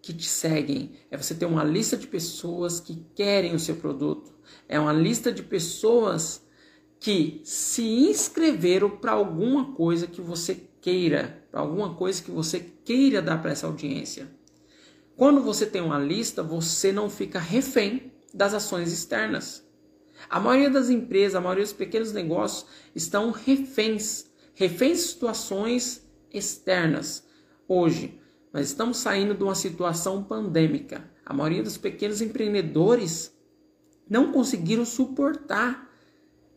que 0.00 0.14
te 0.14 0.26
seguem. 0.26 0.92
É 1.10 1.16
você 1.18 1.34
ter 1.34 1.44
uma 1.44 1.62
lista 1.62 1.94
de 1.94 2.06
pessoas 2.06 2.80
que 2.80 3.06
querem 3.14 3.54
o 3.54 3.58
seu 3.58 3.76
produto. 3.76 4.32
É 4.66 4.80
uma 4.80 4.94
lista 4.94 5.30
de 5.30 5.42
pessoas 5.42 6.42
que 6.98 7.42
se 7.44 7.82
inscreveram 7.82 8.88
para 8.88 9.12
alguma 9.12 9.74
coisa 9.74 10.06
que 10.06 10.22
você 10.22 10.70
queira, 10.80 11.46
para 11.50 11.60
alguma 11.60 11.94
coisa 11.96 12.22
que 12.22 12.30
você 12.30 12.60
queira 12.82 13.20
dar 13.20 13.42
para 13.42 13.50
essa 13.50 13.66
audiência. 13.66 14.26
Quando 15.14 15.42
você 15.42 15.66
tem 15.66 15.82
uma 15.82 15.98
lista, 15.98 16.42
você 16.42 16.90
não 16.92 17.10
fica 17.10 17.38
refém 17.38 18.15
das 18.36 18.52
ações 18.52 18.92
externas. 18.92 19.66
A 20.28 20.38
maioria 20.38 20.70
das 20.70 20.90
empresas, 20.90 21.34
a 21.34 21.40
maioria 21.40 21.64
dos 21.64 21.72
pequenos 21.72 22.12
negócios 22.12 22.66
estão 22.94 23.30
reféns, 23.30 24.26
reféns 24.54 24.98
de 24.98 25.04
situações 25.04 26.06
externas. 26.30 27.26
Hoje, 27.66 28.20
nós 28.52 28.66
estamos 28.66 28.98
saindo 28.98 29.34
de 29.34 29.42
uma 29.42 29.54
situação 29.54 30.22
pandêmica. 30.22 31.10
A 31.24 31.32
maioria 31.32 31.62
dos 31.62 31.78
pequenos 31.78 32.20
empreendedores 32.20 33.34
não 34.08 34.32
conseguiram 34.32 34.84
suportar 34.84 35.90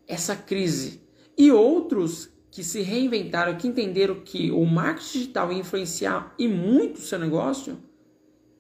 essa 0.06 0.36
crise. 0.36 1.02
E 1.38 1.52
outros 1.52 2.30
que 2.52 2.64
se 2.64 2.82
reinventaram, 2.82 3.58
que 3.58 3.68
entenderam 3.68 4.22
que 4.22 4.52
o 4.52 4.66
marketing 4.66 5.20
digital 5.20 5.52
ia 5.52 5.60
influenciar 5.60 6.34
e 6.38 6.48
muito 6.48 6.98
o 6.98 7.02
seu 7.02 7.20
negócio, 7.20 7.82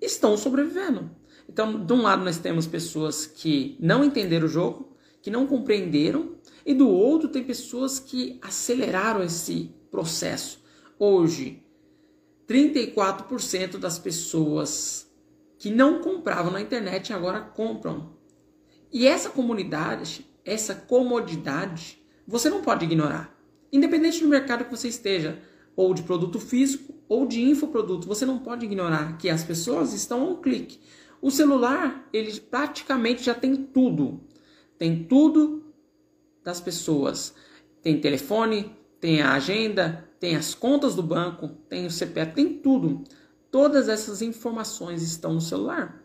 estão 0.02 0.38
sobrevivendo. 0.38 1.19
Então, 1.50 1.84
de 1.84 1.94
um 1.94 2.02
lado, 2.02 2.24
nós 2.24 2.38
temos 2.38 2.68
pessoas 2.68 3.26
que 3.26 3.76
não 3.80 4.04
entenderam 4.04 4.46
o 4.46 4.50
jogo, 4.50 4.96
que 5.22 5.30
não 5.30 5.48
compreenderam, 5.48 6.36
e 6.66 6.74
do 6.74 6.88
outro, 6.88 7.28
tem 7.28 7.44
pessoas 7.44 8.00
que 8.00 8.40
aceleraram 8.42 9.24
esse 9.24 9.76
processo. 9.90 10.64
Hoje, 10.98 11.64
34% 12.48 13.78
das 13.78 13.98
pessoas 13.98 15.12
que 15.58 15.70
não 15.70 16.02
compravam 16.02 16.52
na 16.52 16.62
internet 16.62 17.12
agora 17.12 17.42
compram. 17.42 18.18
E 18.92 19.08
essa 19.08 19.30
comunidade 19.30 20.30
essa 20.50 20.74
comodidade 20.74 22.02
você 22.28 22.50
não 22.50 22.62
pode 22.62 22.86
ignorar. 22.86 23.36
Independente 23.72 24.22
do 24.22 24.28
mercado 24.28 24.66
que 24.66 24.72
você 24.72 24.88
esteja, 24.88 25.40
ou 25.76 25.94
de 25.94 26.04
produto 26.04 26.40
físico, 26.40 26.94
ou 27.08 27.26
de 27.26 27.42
infoproduto, 27.42 28.08
você 28.08 28.26
não 28.26 28.40
pode 28.40 28.66
ignorar 28.66 29.18
que 29.18 29.30
as 29.30 29.44
pessoas 29.44 29.94
estão 29.94 30.22
a 30.22 30.30
um 30.32 30.42
clique. 30.42 30.80
O 31.22 31.30
celular, 31.30 32.08
ele 32.14 32.40
praticamente 32.40 33.24
já 33.24 33.34
tem 33.34 33.56
tudo. 33.56 34.22
Tem 34.78 35.04
tudo 35.04 35.74
das 36.44 36.62
pessoas. 36.62 37.34
Tem 37.82 38.00
telefone, 38.00 38.76
tem 39.00 39.22
a 39.22 39.34
agenda, 39.34 40.10
tem 40.20 40.36
as 40.36 40.54
contas 40.54 40.96
do 40.96 41.04
banco, 41.04 41.50
tem 41.68 41.86
o 41.86 41.92
CPF, 41.92 42.34
tem 42.34 42.58
tudo. 42.58 43.04
Todas 43.52 43.90
essas 43.90 44.22
informações 44.22 45.02
estão 45.02 45.34
no 45.34 45.42
celular. 45.42 46.04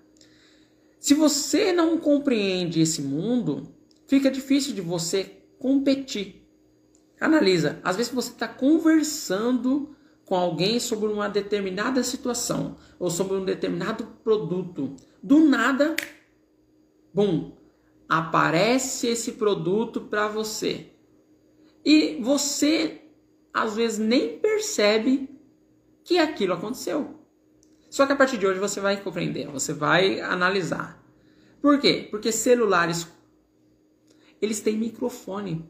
Se 0.99 1.15
você 1.15 1.73
não 1.73 1.99
compreende 1.99 2.81
esse 2.81 3.03
mundo, 3.03 3.75
fica 4.07 4.31
difícil 4.31 4.75
de 4.75 4.81
você 4.81 5.43
competir. 5.59 6.49
Analisa, 7.21 7.79
às 7.83 7.97
vezes 7.97 8.13
você 8.13 8.31
está 8.31 8.49
conversando 8.49 9.94
com 10.25 10.35
alguém 10.35 10.81
sobre 10.81 11.09
uma 11.09 11.29
determinada 11.29 12.03
situação 12.03 12.77
ou 12.99 13.11
sobre 13.11 13.37
um 13.37 13.45
determinado 13.45 14.07
produto. 14.23 14.95
Do 15.23 15.41
nada, 15.41 15.95
bum, 17.13 17.53
aparece 18.09 19.09
esse 19.09 19.33
produto 19.33 20.03
para 20.03 20.29
você. 20.29 20.91
E 21.85 22.19
você 22.23 23.03
às 23.53 23.77
vezes 23.77 23.99
nem 23.99 24.39
percebe 24.39 25.29
que 26.03 26.19
aquilo 26.19 26.55
aconteceu. 26.55 27.15
Só 27.91 28.07
que 28.07 28.13
a 28.13 28.17
partir 28.17 28.39
de 28.39 28.47
hoje 28.47 28.59
você 28.59 28.81
vai 28.81 29.01
compreender, 29.01 29.47
você 29.47 29.73
vai 29.73 30.21
analisar. 30.21 31.03
Por 31.63 31.79
quê? 31.79 32.09
Porque 32.11 32.33
celulares 32.33 33.07
eles 34.41 34.61
têm 34.61 34.77
microfone. 34.77 35.69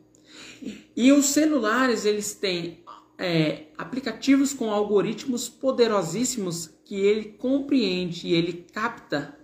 E 0.96 1.12
os 1.12 1.26
celulares 1.26 2.04
eles 2.04 2.34
têm 2.34 2.82
é, 3.18 3.66
aplicativos 3.79 4.53
com 4.53 4.70
algoritmos 4.70 5.48
poderosíssimos 5.48 6.70
que 6.85 6.96
ele 6.96 7.24
compreende 7.38 8.29
e 8.29 8.35
ele 8.35 8.66
capta 8.72 9.38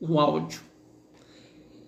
o 0.00 0.18
áudio. 0.18 0.60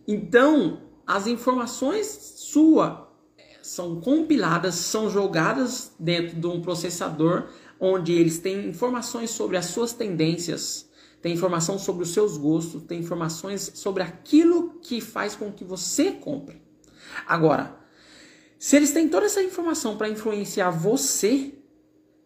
Então, 0.06 0.82
as 1.06 1.26
informações 1.26 2.06
sua 2.06 3.12
é, 3.36 3.58
são 3.62 4.00
compiladas, 4.00 4.76
são 4.76 5.10
jogadas 5.10 5.92
dentro 5.98 6.38
de 6.38 6.46
um 6.46 6.60
processador 6.60 7.48
onde 7.78 8.12
eles 8.12 8.38
têm 8.38 8.68
informações 8.68 9.30
sobre 9.30 9.56
as 9.56 9.66
suas 9.66 9.92
tendências, 9.92 10.88
tem 11.20 11.34
informação 11.34 11.78
sobre 11.78 12.04
os 12.04 12.10
seus 12.10 12.36
gostos, 12.36 12.82
tem 12.82 13.00
informações 13.00 13.72
sobre 13.74 14.02
aquilo 14.02 14.78
que 14.80 15.00
faz 15.00 15.34
com 15.34 15.52
que 15.52 15.64
você 15.64 16.12
compre. 16.12 16.62
Agora, 17.26 17.76
se 18.58 18.76
eles 18.76 18.92
têm 18.92 19.08
toda 19.08 19.26
essa 19.26 19.42
informação 19.42 19.96
para 19.96 20.08
influenciar 20.08 20.70
você, 20.70 21.52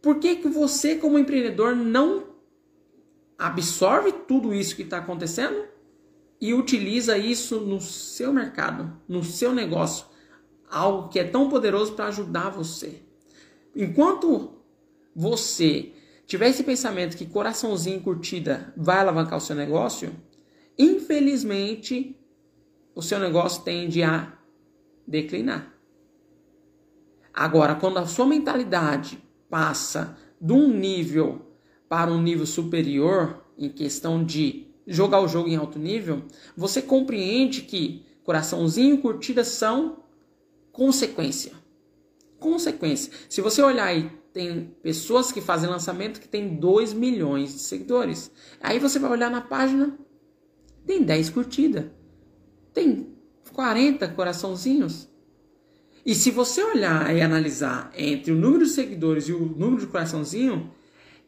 por 0.01 0.19
que, 0.19 0.37
que 0.37 0.49
você, 0.49 0.97
como 0.97 1.19
empreendedor, 1.19 1.75
não 1.75 2.25
absorve 3.39 4.13
tudo 4.13 4.55
isso 4.55 4.77
que 4.77 4.83
está 4.83 4.99
acontecendo 4.99 5.65
e 6.41 6.55
utiliza 6.55 7.19
isso 7.19 7.61
no 7.61 7.81
seu 7.81 8.33
mercado, 8.33 8.97
no 9.09 9.25
seu 9.25 9.53
negócio? 9.53 10.07
Algo 10.71 11.09
que 11.09 11.19
é 11.19 11.25
tão 11.25 11.49
poderoso 11.49 11.95
para 11.95 12.07
ajudar 12.07 12.51
você. 12.51 13.03
Enquanto 13.75 14.53
você 15.15 15.93
tiver 16.27 16.49
esse 16.49 16.63
pensamento 16.63 17.17
que 17.17 17.27
coraçãozinho 17.27 18.01
curtida 18.01 18.73
vai 18.77 18.99
alavancar 18.99 19.37
o 19.37 19.41
seu 19.41 19.57
negócio, 19.57 20.15
infelizmente 20.79 22.17
o 22.95 23.03
seu 23.03 23.19
negócio 23.19 23.63
tende 23.63 24.03
a 24.03 24.39
declinar. 25.07 25.80
Agora, 27.41 27.75
quando 27.75 27.97
a 27.97 28.05
sua 28.05 28.27
mentalidade 28.27 29.19
passa 29.49 30.15
de 30.39 30.53
um 30.53 30.69
nível 30.69 31.41
para 31.89 32.13
um 32.13 32.21
nível 32.21 32.45
superior, 32.45 33.43
em 33.57 33.71
questão 33.71 34.23
de 34.23 34.67
jogar 34.87 35.23
o 35.23 35.27
jogo 35.27 35.49
em 35.49 35.57
alto 35.57 35.79
nível, 35.79 36.25
você 36.55 36.83
compreende 36.83 37.63
que 37.63 38.05
coraçãozinho 38.25 38.97
e 38.97 38.99
curtida 38.99 39.43
são 39.43 40.05
consequência. 40.71 41.53
Consequência. 42.39 43.11
Se 43.27 43.41
você 43.41 43.63
olhar 43.63 43.87
aí, 43.87 44.13
tem 44.35 44.77
pessoas 44.83 45.33
que 45.33 45.41
fazem 45.41 45.71
lançamento 45.71 46.21
que 46.21 46.29
tem 46.29 46.57
2 46.57 46.93
milhões 46.93 47.55
de 47.55 47.61
seguidores. 47.61 48.31
Aí 48.61 48.79
você 48.79 48.99
vai 48.99 49.13
olhar 49.13 49.31
na 49.31 49.41
página, 49.41 49.99
tem 50.85 51.03
10 51.03 51.31
curtidas. 51.31 51.87
Tem 52.75 53.17
40 53.55 54.09
coraçãozinhos. 54.09 55.10
E 56.05 56.15
se 56.15 56.31
você 56.31 56.63
olhar 56.63 57.15
e 57.15 57.21
analisar 57.21 57.93
entre 57.97 58.33
o 58.33 58.37
número 58.37 58.65
de 58.65 58.71
seguidores 58.71 59.29
e 59.29 59.33
o 59.33 59.45
número 59.45 59.83
de 59.83 59.87
coraçãozinho, 59.87 60.71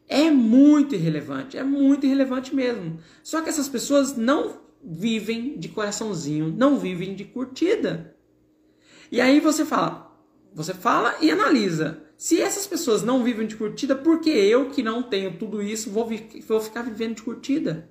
é 0.09 0.31
muito 0.31 0.95
irrelevante, 0.95 1.57
é 1.57 1.63
muito 1.63 2.07
irrelevante 2.07 2.55
mesmo. 2.55 2.99
Só 3.23 3.41
que 3.41 3.49
essas 3.49 3.69
pessoas 3.69 4.17
não 4.17 4.61
vivem 4.83 5.59
de 5.59 5.69
coraçãozinho, 5.69 6.55
não 6.57 6.79
vivem 6.79 7.15
de 7.15 7.25
curtida. 7.25 8.17
E 9.11 9.21
aí 9.21 9.41
você 9.41 9.65
fala, 9.65 10.11
você 10.55 10.75
fala 10.75 11.17
e 11.21 11.31
analisa. 11.31 12.03
Se 12.17 12.41
essas 12.41 12.67
pessoas 12.67 13.03
não 13.03 13.23
vivem 13.23 13.47
de 13.47 13.57
curtida, 13.57 13.95
por 13.95 14.21
que 14.21 14.31
eu 14.31 14.71
que 14.71 14.83
não 14.83 15.03
tenho 15.03 15.37
tudo 15.39 15.63
isso 15.63 15.91
vou, 15.91 16.09
vou 16.47 16.61
ficar 16.61 16.83
vivendo 16.83 17.17
de 17.17 17.23
curtida? 17.23 17.91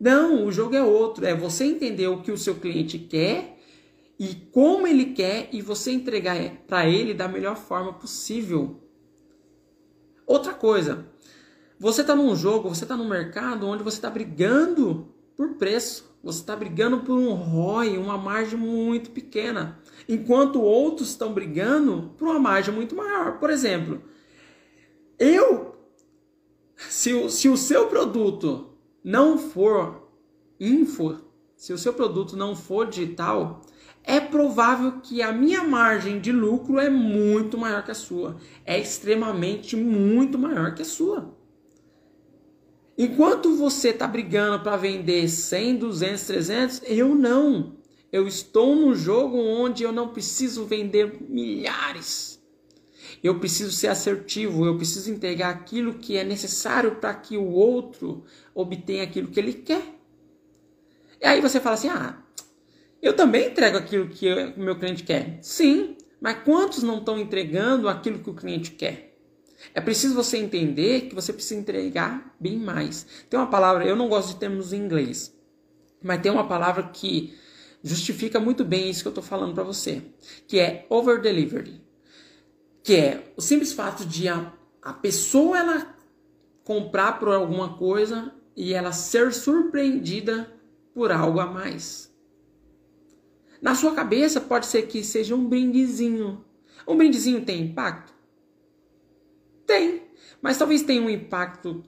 Não, 0.00 0.46
o 0.46 0.52
jogo 0.52 0.74
é 0.74 0.82
outro. 0.82 1.24
É 1.24 1.34
você 1.34 1.64
entender 1.64 2.08
o 2.08 2.22
que 2.22 2.32
o 2.32 2.38
seu 2.38 2.54
cliente 2.56 2.98
quer 2.98 3.53
e 4.18 4.34
como 4.52 4.86
ele 4.86 5.06
quer 5.06 5.48
e 5.52 5.60
você 5.60 5.90
entregar 5.90 6.36
para 6.66 6.88
ele 6.88 7.14
da 7.14 7.26
melhor 7.26 7.56
forma 7.56 7.92
possível. 7.92 8.80
Outra 10.26 10.54
coisa, 10.54 11.06
você 11.78 12.00
está 12.00 12.14
num 12.14 12.34
jogo, 12.36 12.68
você 12.68 12.84
está 12.84 12.96
num 12.96 13.08
mercado 13.08 13.66
onde 13.66 13.82
você 13.82 13.98
está 13.98 14.08
brigando 14.08 15.12
por 15.36 15.54
preço, 15.54 16.14
você 16.22 16.40
está 16.40 16.56
brigando 16.56 17.00
por 17.00 17.18
um 17.18 17.34
ROI, 17.34 17.98
uma 17.98 18.16
margem 18.16 18.58
muito 18.58 19.10
pequena, 19.10 19.78
enquanto 20.08 20.62
outros 20.62 21.10
estão 21.10 21.34
brigando 21.34 22.14
por 22.16 22.28
uma 22.28 22.38
margem 22.38 22.72
muito 22.72 22.94
maior. 22.94 23.38
Por 23.38 23.50
exemplo, 23.50 24.02
eu, 25.18 25.76
se 26.76 27.12
o, 27.12 27.28
se 27.28 27.48
o 27.48 27.56
seu 27.56 27.88
produto 27.88 28.70
não 29.02 29.36
for 29.36 30.08
info, 30.58 31.18
se 31.56 31.72
o 31.72 31.78
seu 31.78 31.92
produto 31.92 32.36
não 32.36 32.56
for 32.56 32.86
digital, 32.86 33.60
é 34.04 34.20
provável 34.20 35.00
que 35.00 35.22
a 35.22 35.32
minha 35.32 35.64
margem 35.64 36.20
de 36.20 36.30
lucro 36.30 36.78
é 36.78 36.90
muito 36.90 37.56
maior 37.56 37.82
que 37.82 37.90
a 37.90 37.94
sua. 37.94 38.36
É 38.64 38.78
extremamente 38.78 39.74
muito 39.74 40.38
maior 40.38 40.74
que 40.74 40.82
a 40.82 40.84
sua. 40.84 41.34
Enquanto 42.98 43.56
você 43.56 43.88
está 43.88 44.06
brigando 44.06 44.62
para 44.62 44.76
vender 44.76 45.26
100, 45.26 45.76
200, 45.78 46.26
300, 46.26 46.82
eu 46.84 47.14
não. 47.14 47.76
Eu 48.12 48.28
estou 48.28 48.76
num 48.76 48.94
jogo 48.94 49.38
onde 49.38 49.82
eu 49.82 49.90
não 49.90 50.08
preciso 50.08 50.66
vender 50.66 51.20
milhares. 51.28 52.40
Eu 53.22 53.40
preciso 53.40 53.72
ser 53.72 53.88
assertivo, 53.88 54.66
eu 54.66 54.76
preciso 54.76 55.10
entregar 55.10 55.48
aquilo 55.48 55.94
que 55.94 56.16
é 56.16 56.22
necessário 56.22 56.96
para 56.96 57.14
que 57.14 57.38
o 57.38 57.50
outro 57.50 58.22
obtenha 58.54 59.02
aquilo 59.02 59.28
que 59.28 59.40
ele 59.40 59.54
quer. 59.54 59.82
E 61.20 61.24
aí 61.24 61.40
você 61.40 61.58
fala 61.58 61.74
assim: 61.74 61.88
ah, 61.88 62.22
eu 63.04 63.14
também 63.14 63.48
entrego 63.48 63.76
aquilo 63.76 64.08
que 64.08 64.32
o 64.32 64.58
meu 64.58 64.78
cliente 64.78 65.02
quer. 65.02 65.38
Sim, 65.42 65.96
mas 66.20 66.38
quantos 66.42 66.82
não 66.82 66.98
estão 66.98 67.18
entregando 67.18 67.88
aquilo 67.88 68.18
que 68.18 68.30
o 68.30 68.34
cliente 68.34 68.70
quer? 68.70 69.14
É 69.74 69.80
preciso 69.80 70.14
você 70.14 70.38
entender 70.38 71.02
que 71.02 71.14
você 71.14 71.32
precisa 71.32 71.60
entregar 71.60 72.34
bem 72.40 72.58
mais. 72.58 73.06
Tem 73.28 73.38
uma 73.38 73.50
palavra, 73.50 73.84
eu 73.84 73.94
não 73.94 74.08
gosto 74.08 74.30
de 74.30 74.36
termos 74.40 74.72
em 74.72 74.78
inglês, 74.78 75.36
mas 76.02 76.20
tem 76.22 76.32
uma 76.32 76.48
palavra 76.48 76.84
que 76.84 77.34
justifica 77.82 78.40
muito 78.40 78.64
bem 78.64 78.88
isso 78.88 79.02
que 79.02 79.08
eu 79.08 79.10
estou 79.10 79.24
falando 79.24 79.54
para 79.54 79.64
você, 79.64 80.02
que 80.48 80.58
é 80.58 80.86
over 80.88 81.20
delivery, 81.20 81.82
que 82.82 82.94
é 82.94 83.32
o 83.36 83.42
simples 83.42 83.74
fato 83.74 84.06
de 84.06 84.28
a, 84.28 84.52
a 84.80 84.92
pessoa 84.94 85.58
ela 85.58 85.94
comprar 86.64 87.18
por 87.18 87.28
alguma 87.28 87.76
coisa 87.76 88.32
e 88.56 88.72
ela 88.72 88.92
ser 88.92 89.32
surpreendida 89.32 90.50
por 90.94 91.12
algo 91.12 91.40
a 91.40 91.46
mais. 91.46 92.13
Na 93.64 93.74
sua 93.74 93.94
cabeça 93.94 94.42
pode 94.42 94.66
ser 94.66 94.82
que 94.82 95.02
seja 95.02 95.34
um 95.34 95.48
brindezinho. 95.48 96.44
Um 96.86 96.98
brindezinho 96.98 97.46
tem 97.46 97.62
impacto? 97.62 98.12
Tem. 99.66 100.02
Mas 100.42 100.58
talvez 100.58 100.82
tenha 100.82 101.00
um 101.00 101.08
impacto 101.08 101.82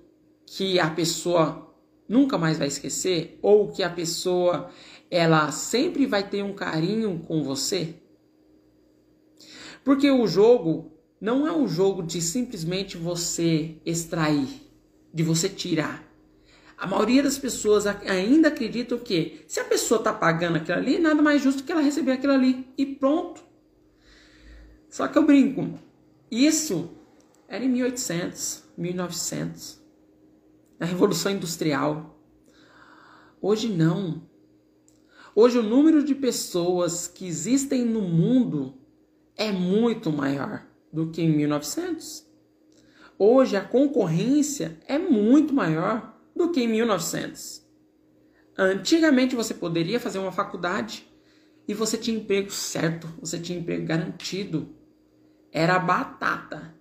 que 0.47 0.81
a 0.81 0.89
pessoa 0.89 1.71
nunca 2.09 2.39
mais 2.39 2.57
vai 2.57 2.69
esquecer 2.69 3.39
ou 3.43 3.71
que 3.71 3.83
a 3.83 3.91
pessoa 3.91 4.71
ela 5.11 5.53
sempre 5.53 6.07
vai 6.07 6.27
ter 6.27 6.43
um 6.43 6.55
carinho 6.55 7.23
com 7.29 7.45
você. 7.45 7.95
Porque 9.85 10.11
o 10.11 10.27
jogo 10.27 10.99
não 11.21 11.47
é 11.47 11.53
um 11.55 11.69
jogo 11.69 12.03
de 12.03 12.23
simplesmente 12.23 12.97
você 12.97 13.77
extrair, 13.85 14.49
de 15.13 15.23
você 15.23 15.47
tirar. 15.47 16.06
A 16.77 16.87
maioria 16.87 17.23
das 17.23 17.39
pessoas 17.39 17.87
ainda 17.87 18.49
acreditam 18.49 18.99
que 18.99 19.43
se 19.47 19.59
a 19.59 19.65
pessoa 19.65 19.99
está 19.99 20.13
pagando 20.13 20.57
aquilo 20.57 20.77
ali, 20.77 20.99
nada 20.99 21.23
mais 21.23 21.43
justo 21.43 21.65
que 21.65 21.73
ela 21.73 21.81
receber 21.81 22.13
aquilo 22.13 22.35
ali 22.35 22.69
e 22.77 22.85
pronto. 22.85 23.43
Só 24.91 25.09
que 25.09 25.17
eu 25.17 25.25
brinco. 25.25 25.79
Isso 26.31 26.91
era 27.49 27.65
em 27.65 27.69
1800, 27.69 28.65
1900. 28.77 29.81
Na 30.79 30.85
Revolução 30.85 31.33
Industrial. 31.33 32.19
Hoje 33.41 33.69
não. 33.69 34.23
Hoje 35.35 35.59
o 35.59 35.63
número 35.63 36.03
de 36.03 36.15
pessoas 36.15 37.09
que 37.09 37.27
existem 37.27 37.85
no 37.85 38.03
mundo 38.03 38.75
é 39.35 39.51
muito 39.51 40.13
maior 40.13 40.67
do 40.93 41.11
que 41.11 41.23
em 41.23 41.35
1900. 41.35 42.27
Hoje 43.19 43.57
a 43.57 43.65
concorrência 43.65 44.79
é 44.87 44.99
muito 44.99 45.55
maior 45.55 46.16
do 46.37 46.51
que 46.51 46.61
em 46.61 46.69
1900. 46.69 47.67
Antigamente 48.59 49.35
você 49.35 49.55
poderia 49.55 49.99
fazer 49.99 50.19
uma 50.19 50.33
faculdade 50.33 51.07
e 51.67 51.75
você 51.75 51.97
tinha 51.97 52.17
emprego 52.17 52.51
certo, 52.51 53.09
você 53.21 53.39
tinha 53.39 53.59
emprego 53.59 53.87
garantido. 53.87 54.75
Era 55.51 55.79
batata. 55.79 56.75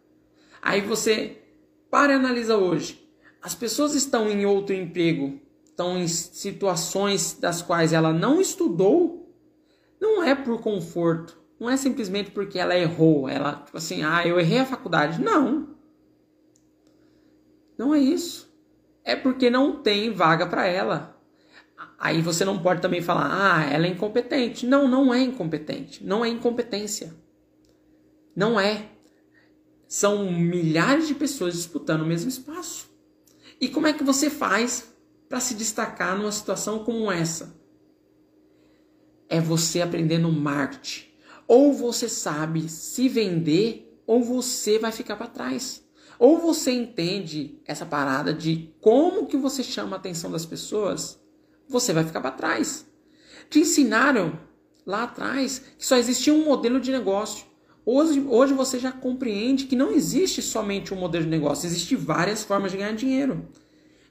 Aí 0.62 0.82
você 0.82 1.42
para 1.90 2.14
e 2.14 2.16
analisa 2.16 2.58
hoje. 2.58 3.10
As 3.42 3.56
pessoas 3.56 3.96
estão 3.96 4.30
em 4.30 4.46
outro 4.46 4.76
emprego, 4.76 5.40
estão 5.64 5.98
em 5.98 6.08
situações 6.08 7.38
das 7.40 7.62
quais 7.62 7.94
ela 7.94 8.12
não 8.12 8.42
estudou, 8.42 9.32
não 10.00 10.24
é 10.24 10.34
por 10.34 10.60
conforto, 10.62 11.40
não 11.60 11.70
é 11.70 11.78
simplesmente 11.78 12.32
porque 12.32 12.58
ela 12.60 12.78
errou, 12.78 13.30
ela 13.30 13.62
tipo 13.66 13.78
assim, 13.78 14.04
ah, 14.04 14.28
eu 14.28 14.40
errei 14.40 14.60
a 14.60 14.66
faculdade. 14.66 15.22
Não. 15.22 15.76
Não 17.78 17.94
é 17.94 18.00
isso. 18.00 18.55
É 19.06 19.16
porque 19.16 19.52
não 19.52 19.84
tem 19.84 20.12
vaga 20.12 20.48
para 20.48 20.66
ela. 20.66 21.16
Aí 22.00 22.24
você 22.24 22.44
não 22.44 22.58
pode 22.60 22.82
também 22.82 23.04
falar, 23.04 23.30
ah, 23.32 23.64
ela 23.64 23.86
é 23.86 23.90
incompetente. 23.90 24.66
Não, 24.66 24.88
não 24.88 25.14
é 25.14 25.22
incompetente. 25.22 26.04
Não 26.04 26.26
é 26.26 26.28
incompetência. 26.28 27.16
Não 28.36 28.60
é. 28.60 28.90
São 29.88 30.32
milhares 30.32 31.08
de 31.08 31.14
pessoas 31.14 31.54
disputando 31.54 32.02
o 32.02 32.06
mesmo 32.06 32.30
espaço. 32.30 32.90
E 33.62 33.70
como 33.70 33.86
é 33.86 33.94
que 33.94 34.04
você 34.04 34.30
faz 34.30 34.92
para 35.30 35.40
se 35.40 35.54
destacar 35.54 36.18
numa 36.18 36.32
situação 36.32 36.84
como 36.84 37.12
essa? 37.12 37.56
É 39.30 39.40
você 39.40 39.82
aprender 39.82 40.18
no 40.18 40.32
marketing. 40.32 41.06
Ou 41.48 41.72
você 41.72 42.10
sabe 42.10 42.68
se 42.68 43.08
vender, 43.08 44.02
ou 44.08 44.24
você 44.24 44.80
vai 44.80 44.92
ficar 44.92 45.16
para 45.16 45.28
trás. 45.28 45.85
Ou 46.18 46.40
você 46.40 46.72
entende 46.72 47.60
essa 47.66 47.86
parada 47.86 48.34
de 48.34 48.74
como 48.80 49.26
que 49.26 49.38
você 49.38 49.64
chama 49.64 49.96
a 49.96 50.00
atenção 50.00 50.32
das 50.32 50.46
pessoas, 50.46 51.20
você 51.68 51.94
vai 51.94 52.04
ficar 52.04 52.22
para 52.22 52.32
trás. 52.32 52.86
Te 53.50 53.60
ensinaram 53.60 54.40
lá 54.86 55.04
atrás 55.04 55.62
que 55.78 55.86
só 55.86 55.98
existia 55.98 56.34
um 56.34 56.46
modelo 56.46 56.80
de 56.80 56.92
negócio. 56.92 57.46
Hoje, 57.86 58.20
hoje 58.28 58.54
você 58.54 58.80
já 58.80 58.92
compreende 58.92 59.66
que 59.66 59.76
não 59.76 59.92
existe 59.92 60.42
somente 60.42 60.94
um 60.94 60.98
modelo 60.98 61.26
de 61.26 61.30
negócio, 61.30 61.68
existem 61.68 61.98
várias 61.98 62.44
formas 62.44 62.72
de 62.72 62.78
ganhar 62.78 62.94
dinheiro. 62.94 63.48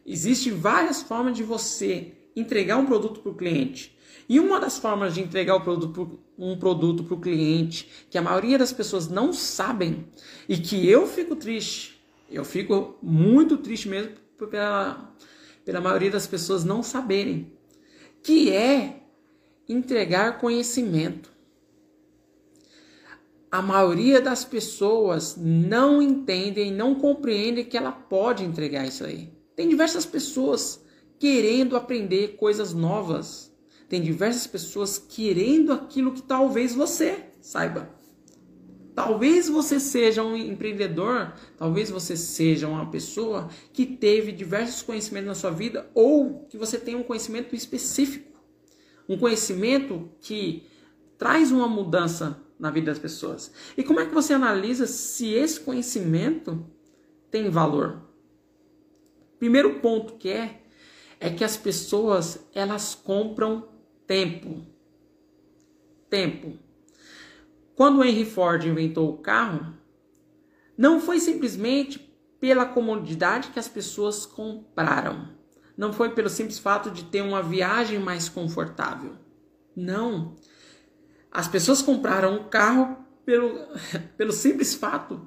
Existem 0.07 0.53
várias 0.53 1.03
formas 1.03 1.37
de 1.37 1.43
você 1.43 2.12
entregar 2.37 2.77
um 2.77 2.87
produto 2.87 3.21
para 3.21 3.33
o 3.33 3.35
cliente. 3.35 3.97
E 4.29 4.38
uma 4.38 4.61
das 4.61 4.79
formas 4.79 5.14
de 5.14 5.21
entregar 5.21 5.59
produto, 5.61 6.21
um 6.38 6.57
produto 6.59 7.05
para 7.05 7.14
o 7.14 7.21
cliente, 7.21 7.88
que 8.11 8.17
a 8.17 8.23
maioria 8.23 8.59
das 8.59 8.73
pessoas 8.73 9.09
não 9.09 9.33
sabem, 9.33 10.07
e 10.49 10.57
que 10.57 10.88
eu 10.88 11.07
fico 11.07 11.37
triste 11.37 11.94
eu 12.31 12.45
fico 12.45 12.97
muito 13.03 13.57
triste 13.59 13.89
mesmo 13.89 14.13
pela, 14.51 15.15
pela 15.65 15.81
maioria 15.81 16.11
das 16.11 16.27
pessoas 16.27 16.65
não 16.65 16.83
saberem, 16.83 17.53
que 18.23 18.53
é 18.53 19.03
entregar 19.69 20.39
conhecimento. 20.39 21.33
A 23.51 23.63
maioria 23.63 24.21
das 24.21 24.45
pessoas 24.45 25.37
não 25.39 26.03
entendem, 26.03 26.73
não 26.73 26.97
compreendem 26.97 27.65
que 27.65 27.77
ela 27.77 27.93
pode 27.93 28.45
entregar 28.45 28.85
isso 28.85 29.05
aí. 29.05 29.33
Tem 29.55 29.69
diversas 29.69 30.05
pessoas 30.05 30.83
querendo 31.21 31.77
aprender 31.77 32.37
coisas 32.37 32.75
novas. 32.75 33.55
Tem 33.89 34.03
diversas 34.03 34.47
pessoas 34.47 34.99
querendo 34.99 35.73
aquilo 35.73 36.13
que 36.13 36.23
talvez 36.23 36.75
você 36.75 37.27
saiba. 37.41 37.94
Talvez 38.95 39.49
você 39.49 39.81
seja 39.81 40.23
um 40.23 40.37
empreendedor, 40.37 41.33
talvez 41.57 41.91
você 41.91 42.17
seja 42.17 42.69
uma 42.69 42.91
pessoa 42.91 43.49
que 43.73 43.85
teve 43.85 44.31
diversos 44.31 44.83
conhecimentos 44.83 45.27
na 45.27 45.35
sua 45.35 45.51
vida 45.51 45.91
ou 45.93 46.47
que 46.49 46.57
você 46.57 46.79
tem 46.79 46.95
um 46.95 47.03
conhecimento 47.03 47.57
específico. 47.57 48.41
Um 49.09 49.19
conhecimento 49.19 50.09
que 50.21 50.67
traz 51.19 51.51
uma 51.51 51.67
mudança 51.67 52.41
na 52.59 52.71
vida 52.71 52.93
das 52.93 52.99
pessoas. 53.01 53.53
E 53.77 53.83
como 53.83 53.99
é 53.99 54.07
que 54.07 54.15
você 54.15 54.33
analisa 54.33 54.87
se 54.87 55.33
esse 55.33 55.59
conhecimento 55.59 56.65
tem 57.31 57.51
valor? 57.51 58.01
Primeiro 59.39 59.81
ponto 59.81 60.15
que 60.15 60.29
é 60.29 60.61
é 61.19 61.31
que 61.31 61.43
as 61.43 61.57
pessoas 61.57 62.47
elas 62.55 62.95
compram 62.95 63.69
tempo. 64.07 64.65
Tempo. 66.09 66.63
Quando 67.75 68.05
Henry 68.05 68.25
Ford 68.25 68.65
inventou 68.65 69.11
o 69.11 69.19
carro, 69.19 69.75
não 70.77 71.01
foi 71.01 71.19
simplesmente 71.19 71.99
pela 72.41 72.67
comodidade 72.67 73.49
que 73.49 73.59
as 73.59 73.69
pessoas 73.69 74.27
compraram. 74.27 75.29
Não 75.77 75.93
foi 75.93 76.11
pelo 76.11 76.29
simples 76.29 76.59
fato 76.59 76.91
de 76.91 77.05
ter 77.05 77.23
uma 77.23 77.43
viagem 77.43 77.99
mais 77.99 78.29
confortável. 78.29 79.17
Não. 79.75 80.37
As 81.31 81.49
pessoas 81.49 81.83
compraram 81.83 82.37
o 82.37 82.45
carro 82.45 83.05
pelo, 83.25 83.67
pelo 84.17 84.33
simples 84.33 84.75
fato 84.75 85.27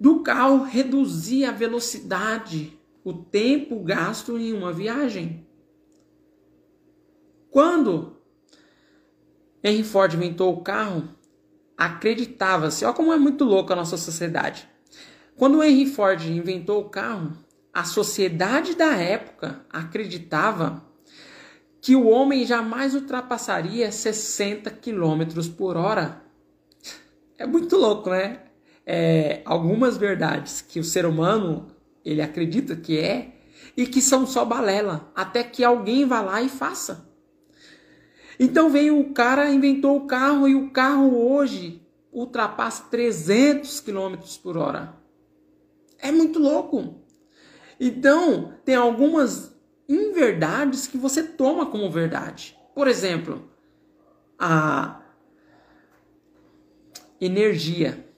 do 0.00 0.20
carro 0.22 0.64
reduzir 0.64 1.44
a 1.44 1.52
velocidade, 1.52 2.78
o 3.04 3.12
tempo 3.12 3.82
gasto 3.82 4.38
em 4.38 4.54
uma 4.54 4.72
viagem. 4.72 5.46
Quando 7.50 8.16
Henry 9.62 9.84
Ford 9.84 10.14
inventou 10.14 10.54
o 10.54 10.62
carro, 10.62 11.19
acreditava-se. 11.80 12.84
Olha 12.84 12.92
como 12.92 13.10
é 13.10 13.16
muito 13.16 13.42
louco 13.42 13.72
a 13.72 13.76
nossa 13.76 13.96
sociedade. 13.96 14.68
Quando 15.34 15.56
o 15.56 15.64
Henry 15.64 15.86
Ford 15.86 16.22
inventou 16.26 16.82
o 16.82 16.90
carro, 16.90 17.32
a 17.72 17.84
sociedade 17.84 18.76
da 18.76 18.94
época 18.96 19.64
acreditava 19.70 20.84
que 21.80 21.96
o 21.96 22.06
homem 22.06 22.44
jamais 22.44 22.94
ultrapassaria 22.94 23.90
60 23.90 24.70
km 24.70 25.48
por 25.56 25.78
hora. 25.78 26.22
É 27.38 27.46
muito 27.46 27.78
louco, 27.78 28.10
né? 28.10 28.40
É, 28.84 29.40
algumas 29.46 29.96
verdades 29.96 30.60
que 30.60 30.78
o 30.78 30.84
ser 30.84 31.06
humano 31.06 31.68
ele 32.04 32.20
acredita 32.20 32.76
que 32.76 32.98
é 32.98 33.36
e 33.74 33.86
que 33.86 34.02
são 34.02 34.26
só 34.26 34.44
balela, 34.44 35.10
até 35.14 35.42
que 35.42 35.64
alguém 35.64 36.04
vá 36.04 36.20
lá 36.20 36.42
e 36.42 36.50
faça. 36.50 37.09
Então 38.42 38.70
veio 38.70 38.98
o 38.98 39.12
cara, 39.12 39.50
inventou 39.50 39.98
o 39.98 40.06
carro 40.06 40.48
e 40.48 40.54
o 40.54 40.70
carro 40.70 41.14
hoje 41.14 41.86
ultrapassa 42.10 42.84
300 42.90 43.80
km 43.80 44.16
por 44.42 44.56
hora. 44.56 44.96
É 45.98 46.10
muito 46.10 46.38
louco. 46.38 47.02
Então, 47.78 48.54
tem 48.64 48.74
algumas 48.74 49.54
inverdades 49.86 50.86
que 50.86 50.96
você 50.96 51.22
toma 51.22 51.66
como 51.66 51.90
verdade. 51.90 52.56
Por 52.74 52.88
exemplo, 52.88 53.46
a 54.38 55.02
energia. 57.20 58.08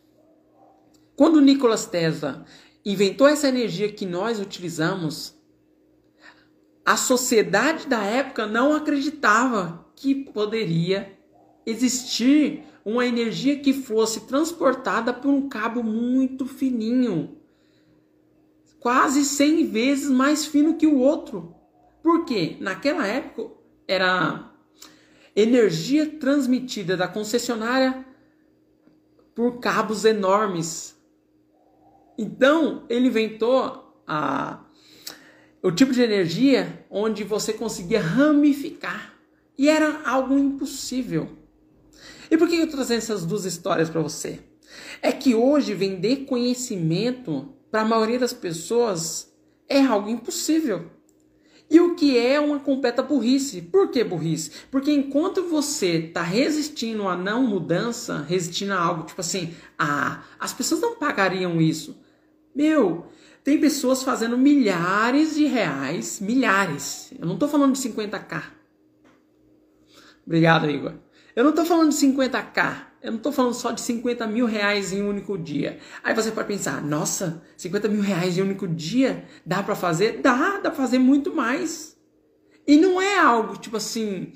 Quando 1.17 1.41
Nikola 1.41 1.77
Tesla 1.77 2.47
inventou 2.85 3.27
essa 3.27 3.49
energia 3.49 3.93
que 3.93 4.07
nós 4.07 4.39
utilizamos, 4.39 5.35
a 6.85 6.97
sociedade 6.97 7.89
da 7.89 8.05
época 8.05 8.47
não 8.47 8.73
acreditava 8.73 9.82
que 10.03 10.17
poderia 10.17 11.17
existir 11.65 12.65
uma 12.85 13.07
energia 13.07 13.61
que 13.61 13.73
fosse 13.73 14.27
transportada 14.27 15.13
por 15.13 15.31
um 15.31 15.49
cabo 15.49 15.81
muito 15.81 16.45
fininho, 16.45 17.39
quase 18.81 19.25
100 19.25 19.67
vezes 19.67 20.11
mais 20.11 20.45
fino 20.45 20.77
que 20.77 20.89
o 20.89 20.99
outro. 20.99 21.55
Por 22.03 22.25
quê? 22.25 22.57
Naquela 22.59 23.07
época 23.07 23.55
era 23.87 24.53
energia 25.37 26.05
transmitida 26.19 26.97
da 26.97 27.07
concessionária 27.07 28.05
por 29.37 29.61
cabos 29.61 30.05
enormes. 30.05 31.01
Então, 32.19 32.85
ele 32.89 33.07
inventou 33.07 34.03
a, 34.05 34.65
o 35.63 35.71
tipo 35.71 35.93
de 35.93 36.03
energia 36.03 36.85
onde 36.91 37.23
você 37.23 37.53
conseguia 37.53 38.01
ramificar 38.01 39.12
e 39.59 39.69
era 39.69 40.03
algo 40.05 40.39
impossível. 40.39 41.29
E 42.31 42.37
por 42.37 42.49
que 42.49 42.57
eu 42.57 42.71
trazendo 42.71 42.99
essas 42.99 43.25
duas 43.25 43.45
histórias 43.45 43.91
para 43.91 44.01
você? 44.01 44.41
É 45.01 45.13
que 45.13 45.35
hoje 45.35 45.75
vender 45.75 46.25
conhecimento 46.25 47.53
para 47.71 47.83
a 47.83 47.85
maioria 47.85 48.19
das 48.19 48.33
pessoas 48.33 49.33
é 49.69 49.81
algo 49.81 50.09
impossível. 50.09 50.91
E 51.71 51.81
o 51.81 51.95
que 51.95 52.19
é 52.19 52.39
uma 52.39 52.59
completa 52.59 53.03
burrice? 53.03 53.63
Por 53.63 53.91
que 53.91 54.05
burrice? 54.05 54.51
Porque 54.71 54.93
enquanto 54.93 55.43
você 55.45 55.93
está 55.97 56.23
resistindo 56.23 57.09
a 57.09 57.17
não 57.17 57.43
mudança, 57.47 58.19
resistindo 58.29 58.75
a 58.75 58.79
algo 58.79 59.05
tipo 59.05 59.23
assim, 59.23 59.55
ah, 59.79 60.23
as 60.39 60.53
pessoas 60.53 60.83
não 60.83 60.97
pagariam 60.97 61.61
isso. 61.63 61.97
Meu, 62.55 63.07
tem 63.43 63.59
pessoas 63.59 64.03
fazendo 64.03 64.37
milhares 64.37 65.35
de 65.35 65.47
reais, 65.47 66.21
milhares. 66.21 67.11
Eu 67.19 67.25
não 67.27 67.35
estou 67.35 67.49
falando 67.49 67.73
de 67.73 67.81
50k. 67.81 68.43
Obrigado, 70.27 70.71
Igor. 70.71 70.95
Eu 71.35 71.45
não 71.45 71.51
estou 71.51 71.65
falando 71.65 71.91
de 71.91 71.97
50k. 71.97 72.93
Eu 73.03 73.11
não 73.11 73.19
estou 73.19 73.33
falando 73.33 73.55
só 73.55 73.73
de 73.73 73.81
50 73.81 74.27
mil 74.29 74.47
reais 74.47 74.93
em 74.93 75.03
um 75.03 75.09
único 75.09 75.37
dia. 75.37 75.79
Aí 76.05 76.15
você 76.15 76.31
pode 76.31 76.47
pensar, 76.47 76.81
nossa, 76.81 77.43
50 77.57 77.89
mil 77.89 78.01
reais 78.01 78.39
em 78.39 78.43
um 78.43 78.45
único 78.45 78.69
dia? 78.69 79.25
Dá 79.45 79.63
para 79.63 79.75
fazer? 79.75 80.21
Dá, 80.21 80.59
dá 80.59 80.71
para 80.71 80.73
fazer 80.73 80.99
muito 80.99 81.35
mais. 81.35 81.97
E 82.67 82.77
não 82.77 83.03
é 83.03 83.19
algo 83.19 83.57
tipo 83.57 83.77
assim, 83.77 84.33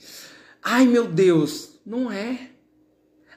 ai 0.61 0.85
meu 0.85 1.07
Deus, 1.07 1.81
não 1.87 2.11
é. 2.11 2.51